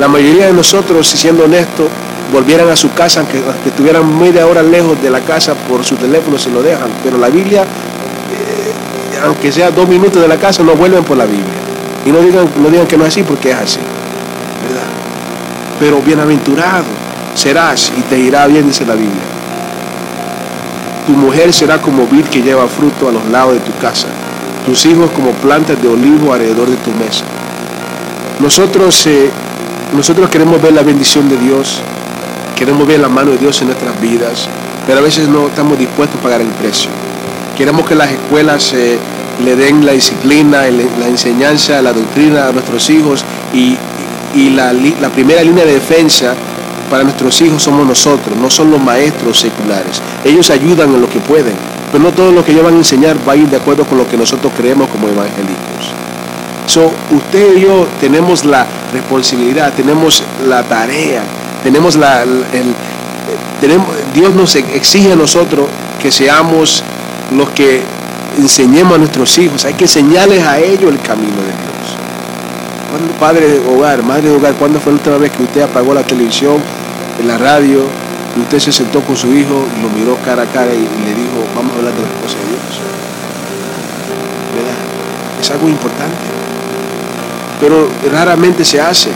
La 0.00 0.08
mayoría 0.08 0.46
de 0.46 0.52
nosotros, 0.52 1.06
siendo 1.06 1.44
honestos, 1.44 1.88
volvieran 2.32 2.68
a 2.68 2.76
su 2.76 2.92
casa, 2.92 3.20
aunque, 3.20 3.40
estuvieran 3.66 4.18
media 4.18 4.46
hora 4.46 4.62
lejos 4.62 5.00
de 5.00 5.10
la 5.10 5.20
casa 5.20 5.54
por 5.54 5.84
su 5.84 5.96
teléfono, 5.96 6.38
se 6.38 6.50
lo 6.50 6.62
dejan. 6.62 6.90
Pero 7.02 7.18
la 7.18 7.28
Biblia, 7.28 7.64
aunque 9.24 9.50
sea 9.52 9.70
dos 9.70 9.88
minutos 9.88 10.20
de 10.20 10.28
la 10.28 10.36
casa, 10.36 10.62
no 10.62 10.74
vuelven 10.74 11.04
por 11.04 11.16
la 11.16 11.24
Biblia. 11.24 11.44
Y 12.04 12.10
no 12.10 12.20
digan, 12.20 12.48
no 12.62 12.68
digan 12.68 12.86
que 12.86 12.96
no 12.96 13.04
es 13.04 13.08
así 13.08 13.22
porque 13.22 13.50
es 13.50 13.56
así. 13.56 13.80
¿Verdad? 14.66 14.86
Pero 15.80 16.00
bienaventurado 16.02 16.84
serás 17.34 17.92
y 17.96 18.02
te 18.02 18.18
irá 18.18 18.46
bien, 18.46 18.66
dice 18.66 18.84
la 18.84 18.94
Biblia. 18.94 19.22
Tu 21.06 21.12
mujer 21.12 21.52
será 21.52 21.80
como 21.80 22.06
vid 22.06 22.24
que 22.26 22.42
lleva 22.42 22.66
fruto 22.66 23.08
a 23.08 23.12
los 23.12 23.24
lados 23.26 23.54
de 23.54 23.60
tu 23.60 23.76
casa. 23.78 24.08
Tus 24.66 24.86
hijos 24.86 25.10
como 25.10 25.32
plantas 25.32 25.80
de 25.82 25.88
olivo 25.88 26.32
alrededor 26.32 26.68
de 26.68 26.76
tu 26.76 26.90
mesa. 26.92 27.24
Nosotros, 28.40 29.06
eh, 29.06 29.30
nosotros 29.94 30.30
queremos 30.30 30.60
ver 30.62 30.72
la 30.72 30.82
bendición 30.82 31.28
de 31.28 31.36
Dios, 31.36 31.82
queremos 32.56 32.86
ver 32.86 33.00
la 33.00 33.08
mano 33.08 33.32
de 33.32 33.38
Dios 33.38 33.60
en 33.60 33.68
nuestras 33.68 34.00
vidas, 34.00 34.48
pero 34.86 35.00
a 35.00 35.02
veces 35.02 35.28
no 35.28 35.48
estamos 35.48 35.78
dispuestos 35.78 36.18
a 36.18 36.22
pagar 36.22 36.40
el 36.40 36.48
precio. 36.48 36.90
Queremos 37.56 37.86
que 37.86 37.94
las 37.94 38.10
escuelas 38.10 38.72
eh, 38.72 38.98
le 39.44 39.54
den 39.54 39.86
la 39.86 39.92
disciplina, 39.92 40.62
la 40.98 41.06
enseñanza, 41.06 41.80
la 41.82 41.92
doctrina 41.92 42.48
a 42.48 42.52
nuestros 42.52 42.90
hijos 42.90 43.24
y, 43.52 43.76
la, 44.50 44.72
primera 45.10 45.42
línea 45.42 45.64
de 45.64 45.74
defensa 45.74 46.34
para 46.90 47.04
nuestros 47.04 47.40
hijos 47.40 47.62
somos 47.62 47.86
nosotros, 47.86 48.36
no 48.36 48.50
son 48.50 48.70
los 48.72 48.82
maestros 48.82 49.38
seculares. 49.38 50.02
Ellos 50.24 50.50
ayudan 50.50 50.92
en 50.94 51.00
lo 51.00 51.08
que 51.08 51.20
pueden, 51.20 51.54
pero 51.92 52.02
no 52.02 52.12
todo 52.12 52.32
lo 52.32 52.44
que 52.44 52.50
ellos 52.50 52.64
van 52.64 52.74
a 52.74 52.78
enseñar 52.78 53.16
va 53.26 53.34
a 53.34 53.36
ir 53.36 53.48
de 53.48 53.56
acuerdo 53.56 53.84
con 53.84 53.98
lo 53.98 54.08
que 54.08 54.16
nosotros 54.16 54.52
creemos 54.56 54.88
como 54.88 55.08
evangélicos. 55.08 55.94
So, 56.66 56.90
usted 57.12 57.56
y 57.56 57.60
yo 57.60 57.86
tenemos 58.00 58.44
la 58.44 58.66
responsabilidad, 58.92 59.72
tenemos 59.74 60.24
la 60.48 60.62
tarea, 60.64 61.22
tenemos 61.62 61.94
la, 61.94 62.24
tenemos, 63.60 63.86
Dios 64.12 64.34
nos 64.34 64.56
exige 64.56 65.12
a 65.12 65.16
nosotros 65.16 65.68
que 66.02 66.10
seamos 66.10 66.82
los 67.34 67.50
que 67.50 67.82
enseñemos 68.38 68.94
a 68.94 68.98
nuestros 68.98 69.36
hijos, 69.38 69.64
hay 69.64 69.74
que 69.74 69.84
enseñarles 69.84 70.44
a 70.44 70.58
ellos 70.58 70.90
el 70.92 71.00
camino 71.00 71.36
de 71.36 71.46
Dios. 71.46 71.96
Cuando 72.90 73.12
padre 73.14 73.48
de 73.48 73.68
hogar, 73.68 74.02
madre 74.02 74.30
de 74.30 74.36
hogar, 74.36 74.54
¿cuándo 74.54 74.78
fue 74.80 74.92
la 74.92 74.98
última 74.98 75.16
vez 75.18 75.32
que 75.32 75.42
usted 75.42 75.62
apagó 75.62 75.94
la 75.94 76.02
televisión, 76.02 76.56
la 77.26 77.38
radio, 77.38 77.84
y 78.36 78.40
usted 78.40 78.58
se 78.58 78.72
sentó 78.72 79.00
con 79.00 79.16
su 79.16 79.32
hijo 79.32 79.64
lo 79.80 79.88
miró 79.90 80.16
cara 80.24 80.42
a 80.42 80.46
cara 80.46 80.72
y, 80.72 80.78
le 80.78 81.14
dijo, 81.14 81.44
vamos 81.54 81.72
a 81.74 81.78
hablar 81.78 81.94
de 81.94 82.02
las 82.02 82.10
cosas 82.22 82.40
de 82.40 82.46
Dios? 82.48 82.60
Es 85.40 85.50
algo 85.50 85.68
importante, 85.68 86.16
pero 87.60 87.88
raramente 88.10 88.64
se 88.64 88.80
hace. 88.80 89.10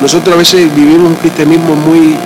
Nosotros 0.00 0.34
a 0.34 0.38
veces 0.38 0.74
vivimos 0.74 1.10
un 1.10 1.16
cristianismo 1.16 1.74
muy 1.74 2.16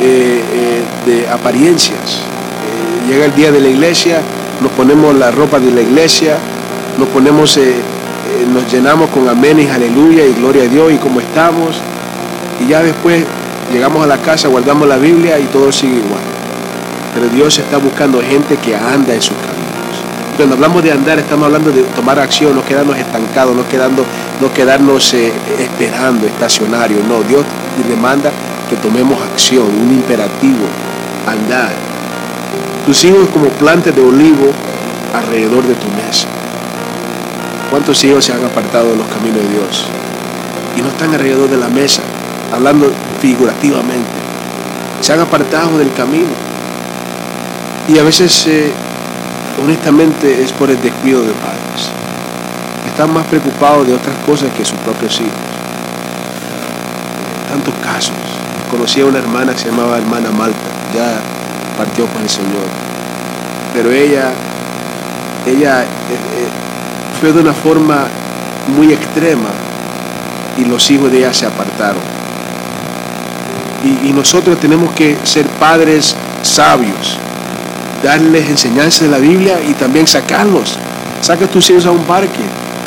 eh, 0.00 0.44
eh, 0.52 0.82
de 1.06 1.28
apariencias. 1.28 2.20
Eh, 2.20 3.08
llega 3.08 3.24
el 3.24 3.34
día 3.34 3.50
de 3.50 3.60
la 3.60 3.68
iglesia, 3.68 4.20
nos 4.60 4.72
ponemos 4.72 5.14
la 5.14 5.30
ropa 5.30 5.58
de 5.58 5.70
la 5.70 5.82
iglesia, 5.82 6.36
nos 6.98 7.08
ponemos, 7.08 7.56
eh, 7.56 7.70
eh, 7.70 8.46
nos 8.52 8.70
llenamos 8.72 9.10
con 9.10 9.28
amén 9.28 9.60
y 9.60 9.66
aleluya 9.68 10.24
y 10.24 10.32
gloria 10.34 10.64
a 10.64 10.66
Dios 10.66 10.92
y 10.92 10.96
cómo 10.96 11.20
estamos. 11.20 11.76
Y 12.64 12.68
ya 12.68 12.82
después 12.82 13.24
llegamos 13.72 14.02
a 14.02 14.06
la 14.06 14.18
casa, 14.18 14.48
guardamos 14.48 14.88
la 14.88 14.96
Biblia 14.96 15.38
y 15.38 15.44
todo 15.44 15.70
sigue 15.72 15.96
igual. 15.96 16.22
Pero 17.14 17.28
Dios 17.28 17.58
está 17.58 17.78
buscando 17.78 18.20
gente 18.20 18.56
que 18.56 18.74
anda 18.74 19.14
en 19.14 19.22
sus 19.22 19.36
caminos. 19.36 19.56
Cuando 20.36 20.54
hablamos 20.54 20.82
de 20.82 20.92
andar, 20.92 21.18
estamos 21.18 21.46
hablando 21.46 21.70
de 21.70 21.82
tomar 21.82 22.18
acción, 22.18 22.54
no 22.54 22.64
quedarnos 22.64 22.96
estancados, 22.96 23.56
no, 23.56 23.66
quedando, 23.68 24.04
no 24.40 24.52
quedarnos 24.52 25.14
eh, 25.14 25.32
esperando, 25.58 26.26
estacionarios. 26.26 27.00
No, 27.06 27.22
Dios 27.22 27.44
demanda 27.88 28.30
que 28.68 28.76
tomemos 28.76 29.20
acción, 29.22 29.64
un 29.64 29.92
imperativo, 29.92 30.66
andar 31.26 31.95
tus 32.86 33.04
hijos 33.04 33.28
como 33.32 33.48
plantas 33.48 33.94
de 33.94 34.00
olivo 34.00 34.52
alrededor 35.12 35.64
de 35.66 35.74
tu 35.74 35.88
mesa. 35.88 36.28
¿Cuántos 37.68 38.02
hijos 38.04 38.24
se 38.24 38.32
han 38.32 38.44
apartado 38.44 38.90
de 38.90 38.96
los 38.96 39.06
caminos 39.08 39.42
de 39.42 39.48
Dios? 39.48 39.86
Y 40.76 40.82
no 40.82 40.88
están 40.88 41.12
alrededor 41.12 41.50
de 41.50 41.56
la 41.56 41.68
mesa, 41.68 42.02
hablando 42.54 42.92
figurativamente. 43.20 44.08
Se 45.00 45.12
han 45.12 45.20
apartado 45.20 45.78
del 45.78 45.92
camino. 45.94 46.30
Y 47.88 47.98
a 47.98 48.04
veces, 48.04 48.46
eh, 48.46 48.70
honestamente, 49.62 50.42
es 50.42 50.52
por 50.52 50.70
el 50.70 50.80
descuido 50.80 51.22
de 51.22 51.32
padres. 51.32 51.90
Están 52.86 53.12
más 53.12 53.26
preocupados 53.26 53.86
de 53.86 53.94
otras 53.94 54.16
cosas 54.24 54.50
que 54.56 54.64
sus 54.64 54.78
propios 54.78 55.20
hijos. 55.20 55.32
Tantos 57.48 57.74
casos. 57.82 58.14
Conocí 58.70 59.00
a 59.00 59.06
una 59.06 59.18
hermana 59.18 59.52
que 59.52 59.58
se 59.58 59.70
llamaba 59.70 59.98
hermana 59.98 60.30
Malta. 60.30 60.70
Ya 60.94 61.35
partió 61.76 62.06
con 62.06 62.22
el 62.22 62.28
Señor. 62.28 62.66
Pero 63.74 63.90
ella, 63.92 64.30
ella 65.46 65.82
eh, 65.82 65.86
eh, 65.86 66.48
fue 67.20 67.32
de 67.32 67.40
una 67.40 67.52
forma 67.52 68.06
muy 68.76 68.92
extrema 68.92 69.50
y 70.56 70.64
los 70.64 70.90
hijos 70.90 71.10
de 71.10 71.18
ella 71.18 71.32
se 71.32 71.46
apartaron. 71.46 72.16
Y, 74.04 74.12
nosotros 74.12 74.58
tenemos 74.58 74.92
que 74.94 75.16
ser 75.22 75.46
padres 75.46 76.16
sabios, 76.42 77.18
darles 78.02 78.48
enseñanza 78.48 79.04
de 79.04 79.10
la 79.10 79.18
Biblia 79.18 79.60
y 79.62 79.74
también 79.74 80.08
sacarlos. 80.08 80.76
Saca 81.20 81.46
tus 81.46 81.70
hijos 81.70 81.86
a 81.86 81.92
un 81.92 82.02
parque, 82.02 82.42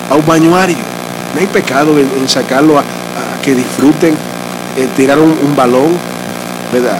a 0.10 0.16
un 0.16 0.26
bañuario. 0.26 0.76
No 1.34 1.40
hay 1.40 1.48
pecado 1.48 1.98
en, 1.98 2.28
sacarlo 2.28 2.80
a, 2.80 2.84
que 3.42 3.56
disfruten, 3.56 4.18
en 4.76 4.88
tirar 4.90 5.20
un 5.20 5.56
balón, 5.56 5.92
¿verdad? 6.74 7.00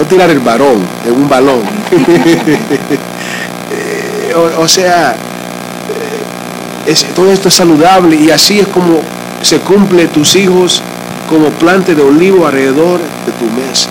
No 0.00 0.06
tirar 0.06 0.30
el 0.30 0.40
varón 0.40 0.80
en 1.06 1.12
un 1.12 1.28
balón. 1.28 1.62
Eh, 3.72 4.34
o, 4.58 4.66
sea, 4.66 5.14
eh, 6.86 6.94
todo 7.14 7.30
esto 7.32 7.46
es 7.46 7.54
saludable 7.54 8.16
y 8.16 8.30
así 8.32 8.58
es 8.58 8.66
como 8.66 9.00
se 9.42 9.58
cumple 9.60 10.08
tus 10.08 10.34
hijos 10.34 10.82
como 11.28 11.50
planta 11.50 11.94
de 11.94 12.02
olivo 12.02 12.46
alrededor 12.46 12.98
de 12.98 13.32
tu 13.32 13.44
mesa. 13.44 13.88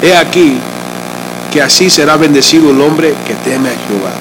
He 0.00 0.16
aquí 0.16 0.58
que 1.52 1.60
así 1.60 1.90
será 1.90 2.16
bendecido 2.16 2.70
el 2.70 2.80
hombre 2.80 3.14
que 3.26 3.34
teme 3.34 3.70
a 3.70 3.72
Jehová. 3.72 4.12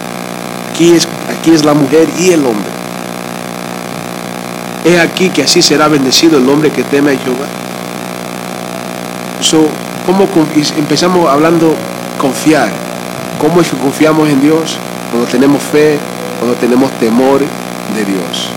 Aquí 0.72 0.94
es, 0.94 1.08
aquí 1.30 1.52
es 1.52 1.64
la 1.64 1.76
mujer 1.76 2.08
y 2.18 2.32
el 2.32 2.44
hombre. 2.44 2.72
He 4.86 5.00
aquí 5.00 5.30
que 5.30 5.44
así 5.44 5.62
será 5.62 5.88
bendecido 5.88 6.40
el 6.40 6.50
hombre 6.50 6.72
que 6.72 6.84
teme 6.84 7.12
a 7.12 7.18
Jehová. 7.18 7.48
So, 9.42 9.68
¿Cómo 10.06 10.28
empezamos 10.78 11.30
hablando 11.30 11.74
confiar? 12.18 12.70
¿Cómo 13.40 13.62
es 13.62 13.70
que 13.70 13.78
confiamos 13.78 14.28
en 14.28 14.42
Dios? 14.42 14.78
Cuando 15.10 15.30
tenemos 15.30 15.64
fe, 15.64 15.98
cuando 16.40 16.58
tenemos 16.58 16.92
temor 17.00 17.40
de 17.40 18.06
Dios, 18.06 18.50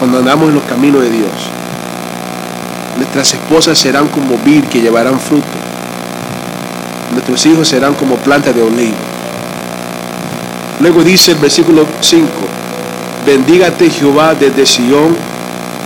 cuando 0.00 0.18
andamos 0.18 0.48
en 0.48 0.56
los 0.56 0.64
caminos 0.64 1.02
de 1.02 1.10
Dios. 1.10 1.30
Nuestras 2.96 3.32
esposas 3.34 3.78
serán 3.78 4.08
como 4.08 4.36
vid 4.44 4.64
que 4.64 4.80
llevarán 4.80 5.20
fruto. 5.20 5.46
Nuestros 7.12 7.46
hijos 7.46 7.68
serán 7.68 7.94
como 7.94 8.16
plantas 8.16 8.52
de 8.52 8.62
olivo. 8.62 8.96
Luego 10.80 11.04
dice 11.04 11.32
el 11.32 11.38
versículo 11.38 11.86
5, 12.00 12.26
bendígate 13.24 13.90
Jehová 13.90 14.34
desde 14.34 14.66
Sión 14.66 15.16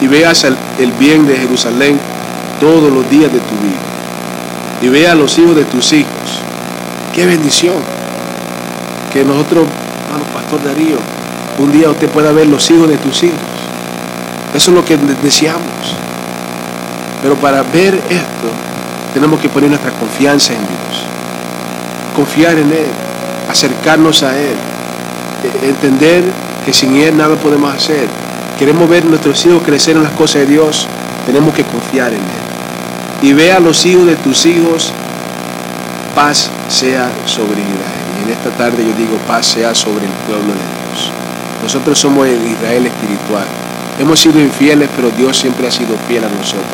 y 0.00 0.06
veas 0.06 0.44
el 0.44 0.92
bien 0.98 1.26
de 1.26 1.36
Jerusalén 1.36 2.00
todos 2.58 2.90
los 2.90 3.10
días 3.10 3.30
de 3.30 3.40
tu 3.40 3.54
vida 3.56 3.83
y 4.82 4.88
vea 4.88 5.12
a 5.12 5.14
los 5.14 5.38
hijos 5.38 5.56
de 5.56 5.64
tus 5.64 5.92
hijos. 5.92 6.10
Qué 7.14 7.26
bendición. 7.26 7.76
Que 9.12 9.24
nosotros, 9.24 9.66
hermano 10.06 10.24
Pastor 10.34 10.64
Darío, 10.64 10.98
un 11.58 11.72
día 11.72 11.90
usted 11.90 12.08
pueda 12.08 12.32
ver 12.32 12.48
los 12.48 12.68
hijos 12.70 12.88
de 12.88 12.96
tus 12.96 13.22
hijos. 13.22 13.38
Eso 14.54 14.70
es 14.70 14.76
lo 14.76 14.84
que 14.84 14.96
deseamos. 15.22 15.62
Pero 17.22 17.36
para 17.36 17.62
ver 17.62 17.94
esto, 18.10 18.50
tenemos 19.14 19.40
que 19.40 19.48
poner 19.48 19.70
nuestra 19.70 19.92
confianza 19.92 20.52
en 20.52 20.60
Dios. 20.60 21.04
Confiar 22.14 22.58
en 22.58 22.70
Él, 22.70 22.86
acercarnos 23.48 24.22
a 24.22 24.38
Él, 24.38 24.56
e-, 25.42 25.68
entender 25.68 26.24
que 26.64 26.72
sin 26.72 26.96
Él 26.96 27.16
nada 27.16 27.36
podemos 27.36 27.74
hacer. 27.74 28.08
Queremos 28.58 28.88
ver 28.88 29.04
nuestros 29.04 29.44
hijos 29.46 29.62
crecer 29.64 29.96
en 29.96 30.02
las 30.02 30.12
cosas 30.12 30.42
de 30.42 30.46
Dios, 30.46 30.86
tenemos 31.26 31.54
que 31.54 31.64
confiar 31.64 32.12
en 32.12 32.20
Él. 32.20 32.43
Y 33.24 33.32
ve 33.32 33.52
a 33.52 33.58
los 33.58 33.86
hijos 33.86 34.04
de 34.04 34.16
tus 34.16 34.44
hijos, 34.44 34.92
paz 36.14 36.50
sea 36.68 37.10
sobre 37.24 37.62
Israel. 37.62 38.04
Y 38.20 38.24
en 38.24 38.36
esta 38.36 38.50
tarde 38.50 38.84
yo 38.84 38.92
digo, 38.92 39.16
paz 39.26 39.46
sea 39.46 39.74
sobre 39.74 40.04
el 40.04 40.12
pueblo 40.26 40.52
de 40.52 40.60
Dios. 40.60 41.10
Nosotros 41.62 41.98
somos 41.98 42.26
el 42.26 42.46
Israel 42.46 42.84
espiritual. 42.84 43.46
Hemos 43.98 44.20
sido 44.20 44.38
infieles, 44.38 44.90
pero 44.94 45.08
Dios 45.10 45.38
siempre 45.38 45.66
ha 45.66 45.70
sido 45.70 45.96
fiel 46.06 46.22
a 46.24 46.28
nosotros. 46.28 46.68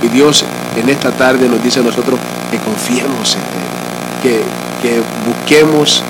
Y 0.00 0.06
Dios 0.06 0.44
en 0.76 0.88
esta 0.88 1.10
tarde 1.10 1.48
nos 1.48 1.60
dice 1.60 1.80
a 1.80 1.82
nosotros 1.82 2.20
que 2.52 2.58
confiemos 2.58 3.34
en 3.34 3.40
Él, 3.40 4.22
que, 4.22 4.42
que 4.80 5.02
busquemos 5.26 6.04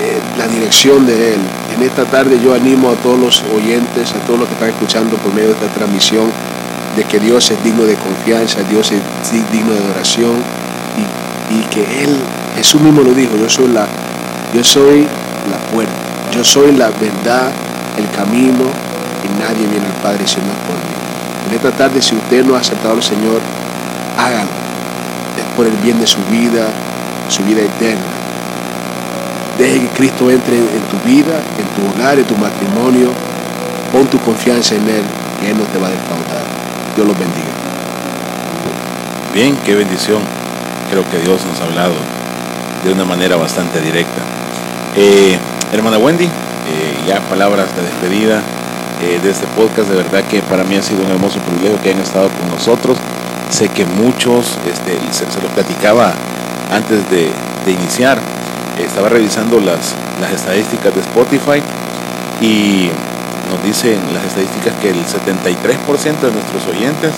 eh, 0.00 0.20
la 0.38 0.48
dirección 0.48 1.04
de 1.04 1.34
Él. 1.34 1.40
En 1.76 1.82
esta 1.82 2.06
tarde 2.06 2.40
yo 2.42 2.54
animo 2.54 2.88
a 2.88 2.94
todos 2.94 3.18
los 3.18 3.44
oyentes, 3.54 4.10
a 4.12 4.26
todos 4.26 4.38
los 4.38 4.48
que 4.48 4.54
están 4.54 4.70
escuchando 4.70 5.16
por 5.16 5.34
medio 5.34 5.48
de 5.48 5.54
esta 5.54 5.68
transmisión, 5.74 6.32
de 6.96 7.04
que 7.04 7.18
Dios 7.20 7.50
es 7.50 7.62
digno 7.62 7.84
de 7.84 7.94
confianza, 7.94 8.60
Dios 8.68 8.92
es 8.92 9.50
digno 9.52 9.72
de 9.72 9.78
adoración 9.78 10.36
y, 11.50 11.62
que 11.70 12.04
Él, 12.04 12.16
Jesús 12.56 12.80
mismo 12.80 13.02
lo 13.02 13.12
dijo, 13.12 13.36
yo 13.36 13.48
soy 13.48 13.68
la, 13.68 13.86
yo 14.54 14.62
soy 14.62 15.06
la 15.50 15.58
puerta, 15.72 15.92
yo 16.32 16.44
soy 16.44 16.72
la 16.72 16.88
verdad, 16.88 17.50
el 17.96 18.08
camino 18.10 18.64
y 19.24 19.40
nadie 19.40 19.66
viene 19.66 19.86
al 19.86 20.02
Padre 20.02 20.26
si 20.26 20.36
no 20.36 20.48
es 20.48 20.58
por 20.66 20.76
mí. 20.76 20.98
En 21.48 21.54
esta 21.54 21.70
tarde, 21.72 22.02
si 22.02 22.14
usted 22.14 22.44
no 22.44 22.56
ha 22.56 22.60
aceptado 22.60 22.94
al 22.94 23.02
Señor, 23.02 23.40
hágalo. 24.18 24.50
Es 25.38 25.44
por 25.56 25.66
el 25.66 25.76
bien 25.76 25.98
de 25.98 26.06
su 26.06 26.18
vida, 26.30 26.66
su 27.28 27.42
vida 27.44 27.62
eterna. 27.62 28.02
Deje 29.58 29.80
que 29.80 29.88
Cristo 29.88 30.30
entre 30.30 30.56
en 30.56 30.82
tu 30.90 30.98
vida, 31.08 31.40
en 31.58 31.66
tu 31.74 31.94
hogar, 31.94 32.18
en 32.18 32.24
tu 32.24 32.36
matrimonio. 32.36 33.10
Pon 33.92 34.06
tu 34.06 34.18
confianza 34.18 34.74
en 34.74 34.82
Él 34.82 35.04
y 35.42 35.46
Él 35.46 35.56
no 35.56 35.64
te 35.64 35.78
va 35.78 35.86
a 35.86 35.90
defraudar. 35.90 36.57
Dios 36.98 37.06
los 37.06 37.16
bendiga. 37.16 37.46
Bien, 39.32 39.56
qué 39.64 39.76
bendición. 39.76 40.20
Creo 40.90 41.08
que 41.08 41.20
Dios 41.20 41.46
nos 41.46 41.60
ha 41.60 41.64
hablado 41.66 41.94
de 42.82 42.92
una 42.92 43.04
manera 43.04 43.36
bastante 43.36 43.80
directa. 43.80 44.20
Eh, 44.96 45.38
hermana 45.72 45.98
Wendy, 45.98 46.24
eh, 46.24 46.28
ya 47.06 47.20
palabras 47.20 47.68
de 47.76 47.82
despedida 47.82 48.42
eh, 49.00 49.20
de 49.22 49.30
este 49.30 49.46
podcast. 49.56 49.88
De 49.88 49.94
verdad 49.94 50.24
que 50.24 50.42
para 50.42 50.64
mí 50.64 50.74
ha 50.74 50.82
sido 50.82 51.04
un 51.04 51.12
hermoso 51.12 51.38
privilegio 51.38 51.80
que 51.80 51.90
hayan 51.90 52.02
estado 52.02 52.30
con 52.30 52.50
nosotros. 52.50 52.98
Sé 53.48 53.68
que 53.68 53.84
muchos, 53.84 54.58
este, 54.68 54.98
se, 55.12 55.30
se 55.30 55.40
lo 55.40 55.46
platicaba 55.50 56.12
antes 56.72 57.08
de, 57.10 57.30
iniciar, 57.70 58.18
estaba 58.76 59.08
revisando 59.08 59.60
las, 59.60 59.94
las 60.20 60.32
estadísticas 60.32 60.92
de 60.92 61.00
Spotify 61.02 61.62
y 62.40 62.90
nos 63.50 63.62
dicen 63.64 63.98
las 64.14 64.24
estadísticas 64.24 64.74
que 64.80 64.90
el 64.90 65.04
73% 65.04 66.20
de 66.20 66.32
nuestros 66.32 66.66
oyentes 66.68 67.12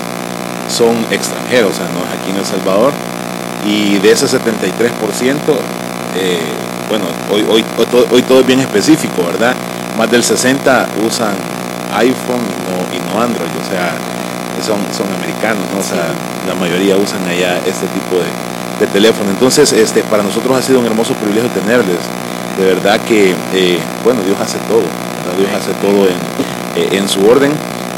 son 0.69 0.97
extranjeros, 1.11 1.73
o 1.73 1.75
sea, 1.75 1.87
no 1.93 2.01
es 2.07 2.21
aquí 2.21 2.31
en 2.31 2.37
El 2.37 2.47
Salvador. 2.47 2.93
Y 3.67 3.99
de 3.99 4.13
ese 4.13 4.27
73%, 4.27 5.37
eh, 6.17 6.39
bueno, 6.89 7.05
hoy, 7.31 7.45
hoy, 7.51 7.65
hoy, 8.11 8.23
todo, 8.23 8.41
es 8.41 8.47
bien 8.47 8.61
específico, 8.61 9.23
¿verdad? 9.25 9.55
Más 9.99 10.11
del 10.11 10.25
60 10.25 10.89
usan 11.07 11.35
iPhone 11.95 12.41
y 12.93 12.99
no, 13.13 13.21
Android, 13.21 13.51
o 13.51 13.69
sea, 13.69 13.93
son, 14.65 14.81
son 14.97 15.13
americanos, 15.13 15.65
¿no? 15.75 15.81
O 15.81 15.83
sea, 15.83 16.09
la 16.49 16.55
mayoría 16.55 16.97
usan 16.97 17.23
allá 17.29 17.59
este 17.67 17.87
tipo 17.89 18.17
de, 18.17 18.87
de, 18.87 18.87
teléfono. 18.93 19.31
Entonces, 19.31 19.73
este, 19.73 20.03
para 20.05 20.23
nosotros 20.23 20.57
ha 20.57 20.63
sido 20.63 20.81
un 20.81 20.87
hermoso 20.87 21.15
privilegio 21.15 21.51
tenerles. 21.51 21.99
De 22.59 22.67
verdad 22.67 23.01
que, 23.01 23.35
eh, 23.55 23.79
bueno, 24.05 24.21
Dios 24.23 24.39
hace 24.41 24.59
todo, 24.69 24.83
Dios 25.37 25.51
hace 25.55 25.73
todo 25.81 26.07
en, 26.07 26.17
eh, 26.77 26.99
en 26.99 27.09
su 27.09 27.25
orden 27.27 27.53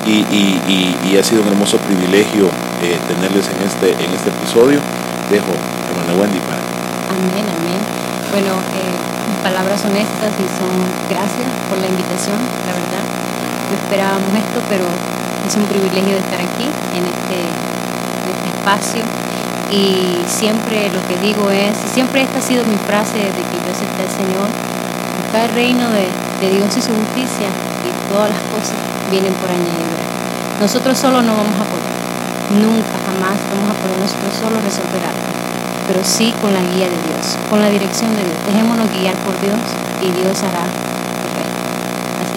y, 0.06 0.26
y, 0.34 0.96
y, 1.04 1.16
ha 1.16 1.22
sido 1.22 1.42
un 1.42 1.48
hermoso 1.48 1.78
privilegio 1.78 2.46
eh, 2.82 2.98
tenerles 3.06 3.48
en 3.48 3.62
este, 3.62 3.92
en 3.92 4.10
este 4.10 4.30
episodio. 4.30 4.80
Dejo, 5.30 5.52
hermana 5.88 6.20
Wendy, 6.20 6.38
para. 6.40 6.58
Amén, 6.58 7.46
amén. 7.46 7.78
Bueno, 8.32 8.58
palabras 9.42 9.84
honestas 9.84 10.32
y 10.38 10.46
son 10.58 10.74
gracias 11.08 11.48
por 11.68 11.78
la 11.78 11.86
invitación, 11.86 12.38
la 12.66 12.72
verdad 12.74 13.22
esperábamos 13.74 14.32
esto, 14.36 14.60
pero 14.68 14.84
es 15.46 15.54
un 15.56 15.64
privilegio 15.64 16.14
de 16.16 16.22
estar 16.22 16.40
aquí, 16.40 16.68
en 16.68 17.04
este, 17.04 17.38
este 17.48 18.48
espacio. 18.52 19.02
Y 19.72 20.20
siempre 20.28 20.90
lo 20.92 21.00
que 21.08 21.16
digo 21.24 21.50
es, 21.50 21.72
siempre 21.76 22.22
esta 22.22 22.38
ha 22.38 22.42
sido 22.42 22.64
mi 22.64 22.76
frase 22.76 23.16
desde 23.16 23.40
que 23.48 23.56
yo 23.56 23.68
acepté 23.72 24.02
al 24.04 24.12
Señor, 24.12 24.48
buscar 25.24 25.48
el 25.48 25.54
reino 25.54 25.88
de, 25.90 26.08
Dios 26.50 26.70
y 26.76 26.82
su 26.82 26.94
justicia 26.94 27.48
y 27.50 27.90
todas 28.10 28.30
las 28.30 28.42
cosas 28.50 28.78
vienen 29.10 29.34
por 29.34 29.50
añadidura. 29.50 30.04
Nosotros 30.60 30.96
solos 30.98 31.22
no 31.22 31.36
vamos 31.36 31.58
a 31.58 31.66
poder, 31.66 31.94
nunca, 32.58 32.94
jamás 33.06 33.38
vamos 33.50 33.68
a 33.70 33.76
poder 33.78 33.98
nosotros 33.98 34.32
solos 34.34 34.62
resolver 34.62 35.02
algo, 35.02 35.30
pero 35.86 36.00
sí 36.02 36.32
con 36.40 36.54
la 36.54 36.62
guía 36.62 36.88
de 36.88 36.98
Dios, 37.06 37.38
con 37.50 37.60
la 37.60 37.68
dirección 37.68 38.14
de 38.14 38.22
Dios. 38.24 38.38
Dejémonos 38.46 38.86
guiar 38.90 39.16
por 39.26 39.34
Dios 39.40 39.58
y 40.00 40.08
Dios 40.10 40.42
hará 40.42 40.66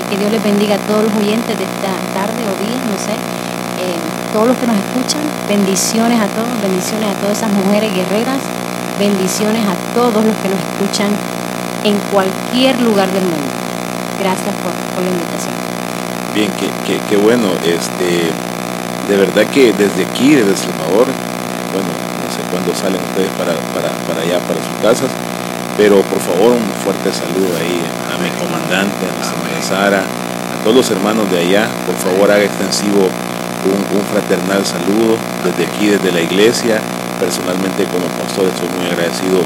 que 0.09 0.17
Dios 0.17 0.31
les 0.31 0.43
bendiga 0.43 0.75
a 0.75 0.79
todos 0.85 1.03
los 1.05 1.13
oyentes 1.15 1.57
de 1.57 1.63
esta 1.63 1.93
tarde 2.13 2.41
o 2.45 2.53
día, 2.61 2.77
no 2.77 2.97
sé. 2.97 3.13
Eh, 3.81 3.97
todos 4.33 4.47
los 4.47 4.57
que 4.57 4.67
nos 4.67 4.77
escuchan, 4.77 5.21
bendiciones 5.47 6.19
a 6.19 6.27
todos, 6.27 6.49
bendiciones 6.61 7.09
a 7.09 7.13
todas 7.19 7.37
esas 7.37 7.51
mujeres 7.51 7.93
guerreras, 7.93 8.39
bendiciones 8.99 9.63
a 9.65 9.75
todos 9.93 10.23
los 10.23 10.35
que 10.37 10.49
nos 10.49 10.59
escuchan 10.59 11.09
en 11.83 11.97
cualquier 12.11 12.79
lugar 12.81 13.09
del 13.11 13.23
mundo. 13.23 13.64
Gracias 14.20 14.55
por, 14.63 14.72
la 15.03 15.09
invitación. 15.09 15.55
Bien, 16.34 16.51
qué, 17.09 17.18
bueno. 17.18 17.47
Este, 17.63 18.32
de 19.07 19.16
verdad 19.18 19.45
que 19.47 19.74
desde 19.74 20.05
aquí, 20.05 20.36
desde 20.36 20.51
El 20.51 20.57
Salvador, 20.57 21.07
bueno, 21.72 21.91
no 21.91 22.28
sé 22.32 22.41
cuándo 22.51 22.74
salen 22.76 23.01
ustedes 23.11 23.32
para, 23.38 23.53
para, 23.76 23.91
para 24.07 24.22
allá, 24.22 24.39
para 24.47 24.59
sus 24.59 24.76
casas, 24.82 25.11
pero 25.78 26.01
por 26.03 26.20
favor 26.20 26.55
un 26.55 26.72
fuerte 26.84 27.11
saludo 27.11 27.51
ahí 27.59 27.80
a 28.11 28.16
mi 28.18 28.32
comandante, 28.39 29.03
a 29.03 29.11
nuestra 29.16 29.36
Sara, 29.61 29.99
a 29.99 30.63
todos 30.63 30.76
los 30.76 30.91
hermanos 30.91 31.30
de 31.32 31.39
allá, 31.39 31.68
por 31.86 31.95
favor 31.95 32.32
haga 32.32 32.43
extensivo 32.43 33.09
un, 33.66 34.05
fraternal 34.13 34.61
saludo 34.66 35.18
desde 35.43 35.66
aquí, 35.66 35.88
desde 35.88 36.11
la 36.11 36.22
iglesia. 36.22 36.80
Personalmente 37.20 37.86
como 37.86 38.05
pastor 38.22 38.45
estoy 38.45 38.70
muy 38.78 38.86
agradecido 38.91 39.41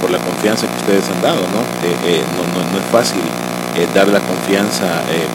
por 0.00 0.10
la 0.10 0.18
confianza 0.18 0.66
que 0.68 0.76
ustedes 0.78 1.10
han 1.10 1.22
dado, 1.22 1.42
¿no? 1.50 1.60
Eh, 1.82 2.20
eh, 2.20 2.22
no, 2.36 2.78
es 2.78 2.86
fácil 2.92 3.22
eh, 3.78 3.86
dar 3.94 4.08
la 4.08 4.20
confianza 4.20 4.84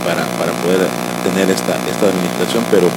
para, 0.04 0.24
poder 0.62 0.88
tener 1.24 1.50
esta, 1.50 1.80
esta 1.90 2.12
administración, 2.12 2.64
pero 2.70 2.90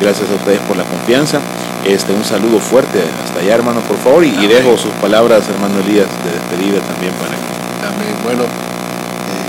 gracias 0.00 0.30
a 0.30 0.34
ustedes 0.34 0.60
por 0.60 0.76
la 0.76 0.84
confianza. 0.84 1.40
Este, 1.84 2.14
un 2.14 2.24
saludo 2.24 2.58
fuerte 2.60 3.04
hasta 3.22 3.40
allá, 3.40 3.54
hermano, 3.56 3.80
por 3.84 3.98
favor, 3.98 4.24
y, 4.24 4.32
dejo 4.46 4.78
sus 4.78 4.92
palabras, 5.04 5.44
hermano 5.52 5.80
Elías, 5.84 6.08
de 6.24 6.32
despedida 6.32 6.80
también 6.80 7.12
para 7.20 7.36
que. 7.36 7.52
Amén. 7.84 8.16
Bueno, 8.24 8.44
eh, 8.48 9.48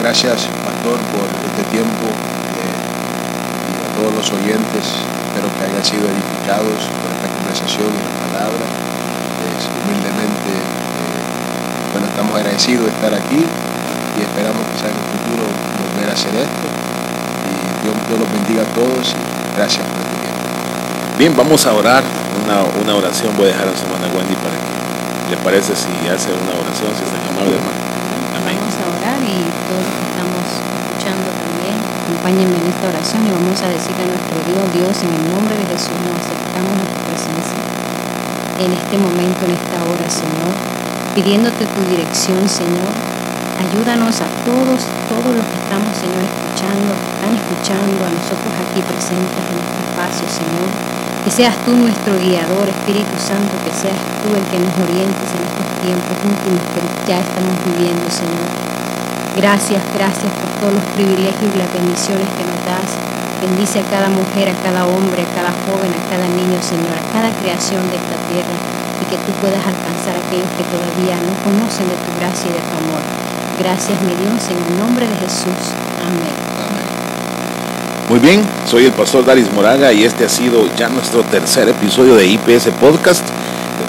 gracias, 0.00 0.48
pastor, 0.64 0.96
por 1.12 1.28
este 1.28 1.62
tiempo 1.68 2.08
eh, 2.08 2.72
y 3.68 3.72
a 3.84 3.88
todos 4.00 4.16
los 4.16 4.32
oyentes. 4.32 4.84
Espero 5.28 5.52
que 5.60 5.68
hayan 5.68 5.84
sido 5.84 6.08
edificados 6.08 6.88
por 6.88 7.08
esta 7.12 7.28
conversación 7.36 7.92
y 7.92 8.00
la 8.00 8.16
palabra. 8.32 8.64
humildemente, 9.84 10.52
eh, 10.56 11.22
bueno, 11.92 12.08
estamos 12.08 12.32
agradecidos 12.32 12.88
de 12.88 12.92
estar 12.96 13.12
aquí 13.12 13.44
y 14.18 14.22
esperamos 14.26 14.62
que 14.66 14.74
en 14.82 14.94
el 14.98 15.06
futuro 15.14 15.44
volver 15.46 16.10
a 16.10 16.14
hacer 16.14 16.34
esto. 16.34 16.66
Y 17.46 17.54
Dios, 17.86 17.94
Dios 18.10 18.18
los 18.18 18.30
bendiga 18.34 18.62
a 18.66 18.70
todos 18.74 19.14
y 19.14 19.22
gracias 19.54 19.86
por 19.86 20.02
este 20.02 20.18
Bien, 21.18 21.34
vamos 21.34 21.66
a 21.66 21.74
orar 21.74 22.02
una, 22.46 22.62
una 22.78 22.94
oración. 22.94 23.34
Voy 23.34 23.50
a 23.50 23.54
dejar 23.54 23.66
a 23.66 23.74
su 23.74 23.82
hermana 23.90 24.06
Wendy 24.14 24.38
para 24.38 24.54
que 24.54 25.34
le 25.34 25.38
parece 25.42 25.74
si 25.74 25.90
hace 26.06 26.30
una 26.30 26.54
oración, 26.54 26.94
si 26.94 27.02
está 27.02 27.18
amable, 27.26 27.58
hermano. 27.58 27.82
Amén. 28.38 28.54
Vamos 28.54 28.78
a 28.78 28.86
orar 28.86 29.18
y 29.18 29.34
todos 29.66 29.82
los 29.82 29.94
que 29.98 30.04
estamos 30.14 30.46
escuchando 30.46 31.26
también, 31.26 31.74
acompáñenme 31.74 32.54
en 32.54 32.66
esta 32.70 32.86
oración 32.86 33.26
y 33.26 33.30
vamos 33.34 33.58
a 33.62 33.68
decir 33.74 33.98
a 33.98 34.06
nuestro 34.06 34.36
Dios, 34.46 34.62
Dios, 34.78 34.94
en 35.02 35.10
el 35.10 35.24
nombre 35.26 35.58
de 35.58 35.66
Jesús 35.74 35.98
nos 36.06 36.22
acercamos 36.22 36.74
a 36.78 36.86
tu 36.86 36.98
presencia 37.10 37.62
en 38.62 38.70
este 38.74 38.96
momento, 38.98 39.42
en 39.46 39.58
esta 39.58 39.78
hora, 39.86 40.06
Señor, 40.06 40.54
pidiéndote 41.14 41.66
tu 41.66 41.82
dirección, 41.90 42.46
Señor. 42.46 43.17
Ayúdanos 43.58 44.14
a 44.22 44.28
todos, 44.46 44.80
todos 45.10 45.30
los 45.34 45.46
que 45.46 45.58
estamos, 45.58 45.90
Señor, 45.94 46.22
escuchando, 46.22 46.94
están 46.94 47.32
escuchando, 47.34 47.98
a 48.06 48.10
nosotros 48.14 48.50
aquí 48.54 48.80
presentes 48.86 49.42
en 49.50 49.58
este 49.58 49.80
espacio, 49.82 50.24
Señor 50.30 50.98
que 51.28 51.44
seas 51.44 51.60
tú 51.60 51.76
nuestro 51.76 52.16
guiador, 52.16 52.64
Espíritu 52.64 53.12
Santo, 53.20 53.52
que 53.60 53.68
seas 53.68 54.00
tú 54.24 54.32
el 54.32 54.40
que 54.48 54.56
nos 54.64 54.72
orientes 54.80 55.28
en 55.36 55.44
estos 55.44 55.68
tiempos 55.84 56.16
últimos 56.24 56.64
que 56.72 56.80
ya 57.04 57.20
estamos 57.20 57.52
viviendo, 57.68 58.08
Señor. 58.08 58.48
Gracias, 59.36 59.82
gracias 59.92 60.32
por 60.40 60.48
todos 60.56 60.80
los 60.80 60.86
privilegios 60.96 61.52
y 61.52 61.58
las 61.60 61.68
bendiciones 61.68 62.24
que 62.32 62.48
nos 62.48 62.56
das. 62.64 62.96
Bendice 63.44 63.84
a 63.84 63.86
cada 63.92 64.08
mujer, 64.08 64.48
a 64.48 64.56
cada 64.64 64.88
hombre, 64.88 65.20
a 65.20 65.30
cada 65.36 65.52
joven, 65.68 65.92
a 65.92 66.02
cada 66.08 66.26
niño, 66.32 66.56
Señor, 66.64 66.96
a 66.96 67.04
cada 67.12 67.28
creación 67.44 67.84
de 67.92 68.00
esta 68.00 68.16
tierra 68.32 68.56
y 68.96 69.04
que 69.12 69.20
tú 69.28 69.30
puedas 69.44 69.60
alcanzar 69.60 70.16
a 70.16 70.24
aquellos 70.24 70.48
que 70.56 70.64
todavía 70.72 71.20
no 71.20 71.36
conocen 71.44 71.92
de 71.92 71.98
tu 72.08 72.10
gracia 72.16 72.48
y 72.48 72.56
de 72.56 72.64
tu 72.64 72.72
amor. 72.72 73.27
Gracias, 73.58 74.00
mi 74.02 74.14
Dios, 74.14 74.48
en 74.50 74.72
el 74.72 74.78
nombre 74.78 75.06
de 75.06 75.16
Jesús. 75.16 75.74
Amén. 76.06 76.48
Muy 78.08 78.20
bien, 78.20 78.40
soy 78.66 78.86
el 78.86 78.92
pastor 78.92 79.24
Daris 79.24 79.52
Moraga 79.52 79.92
y 79.92 80.04
este 80.04 80.24
ha 80.24 80.28
sido 80.28 80.64
ya 80.76 80.88
nuestro 80.88 81.22
tercer 81.24 81.68
episodio 81.68 82.14
de 82.14 82.26
IPS 82.26 82.68
Podcast. 82.80 83.24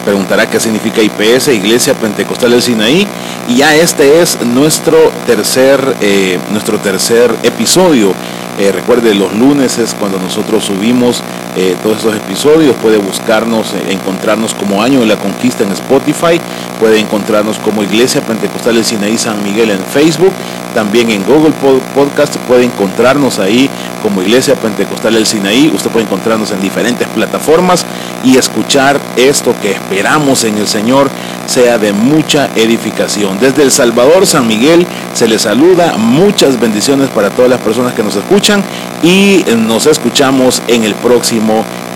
Preguntará 0.04 0.50
qué 0.50 0.60
significa 0.60 1.02
IPS, 1.02 1.50
Iglesia 1.50 1.94
Pentecostal 1.94 2.52
del 2.52 2.62
Sinaí. 2.62 3.08
Y 3.48 3.58
ya 3.58 3.76
este 3.76 4.22
es 4.22 4.42
nuestro 4.44 4.98
tercer, 5.28 5.80
eh, 6.02 6.40
nuestro 6.52 6.80
tercer 6.80 7.34
episodio. 7.44 8.14
Eh, 8.58 8.72
recuerde, 8.72 9.14
los 9.14 9.34
lunes 9.34 9.78
es 9.78 9.94
cuando 9.94 10.20
nosotros 10.20 10.66
subimos 10.66 11.22
eh, 11.62 11.76
todos 11.84 11.98
estos 11.98 12.16
episodios. 12.16 12.74
Puede 12.82 12.98
buscarnos, 12.98 13.74
encontrarnos 13.90 14.54
como 14.54 14.82
Año 14.82 15.02
de 15.02 15.08
la 15.08 15.18
Conquista 15.18 15.66
en 15.66 15.72
Spotify. 15.74 16.40
Puede 16.80 17.00
encontrarnos 17.00 17.60
como 17.60 17.84
Iglesia 17.84 18.22
Pentecostal 18.22 18.76
del 18.76 18.86
Sinaí 18.86 19.18
San 19.18 19.44
Miguel 19.44 19.72
en 19.72 19.80
Facebook. 19.80 20.32
También 20.74 21.10
en 21.10 21.26
Google 21.26 21.52
Podcast 21.94 22.38
puede 22.48 22.64
encontrarnos 22.64 23.40
ahí 23.40 23.70
como 24.02 24.22
Iglesia 24.22 24.56
Pentecostal 24.56 25.16
del 25.16 25.26
Sinaí. 25.26 25.70
Usted 25.76 25.90
puede 25.90 26.06
encontrarnos 26.06 26.50
en 26.52 26.62
diferentes 26.62 27.06
plataformas 27.10 27.86
y 28.24 28.38
escuchar 28.38 28.98
esto 29.18 29.54
que 29.62 29.72
esperamos 29.72 30.46
en 30.46 30.58
el 30.58 30.68
Señor 30.68 31.10
sea 31.46 31.78
de 31.78 31.92
mucha 31.92 32.50
edificación. 32.56 33.40
Desde 33.40 33.64
El 33.64 33.72
Salvador, 33.72 34.26
San 34.28 34.48
Miguel, 34.48 34.86
se 35.14 35.28
les 35.28 35.42
saluda. 35.42 35.98
Muchas 35.98 36.60
bendiciones 36.60 37.10
para 37.10 37.32
todas 37.32 37.50
las 37.50 37.60
personas 37.60 37.94
que 37.94 38.04
nos 38.04 38.16
escuchan 38.16 38.64
y 39.02 39.44
nos 39.66 39.88
escuchamos 39.88 40.62
en 40.68 40.84
el 40.84 40.94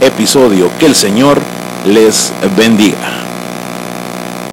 episodio. 0.02 0.70
Que 0.80 0.86
el 0.86 0.96
Señor 0.96 1.40
les 1.86 2.34
bendiga. 2.56 3.33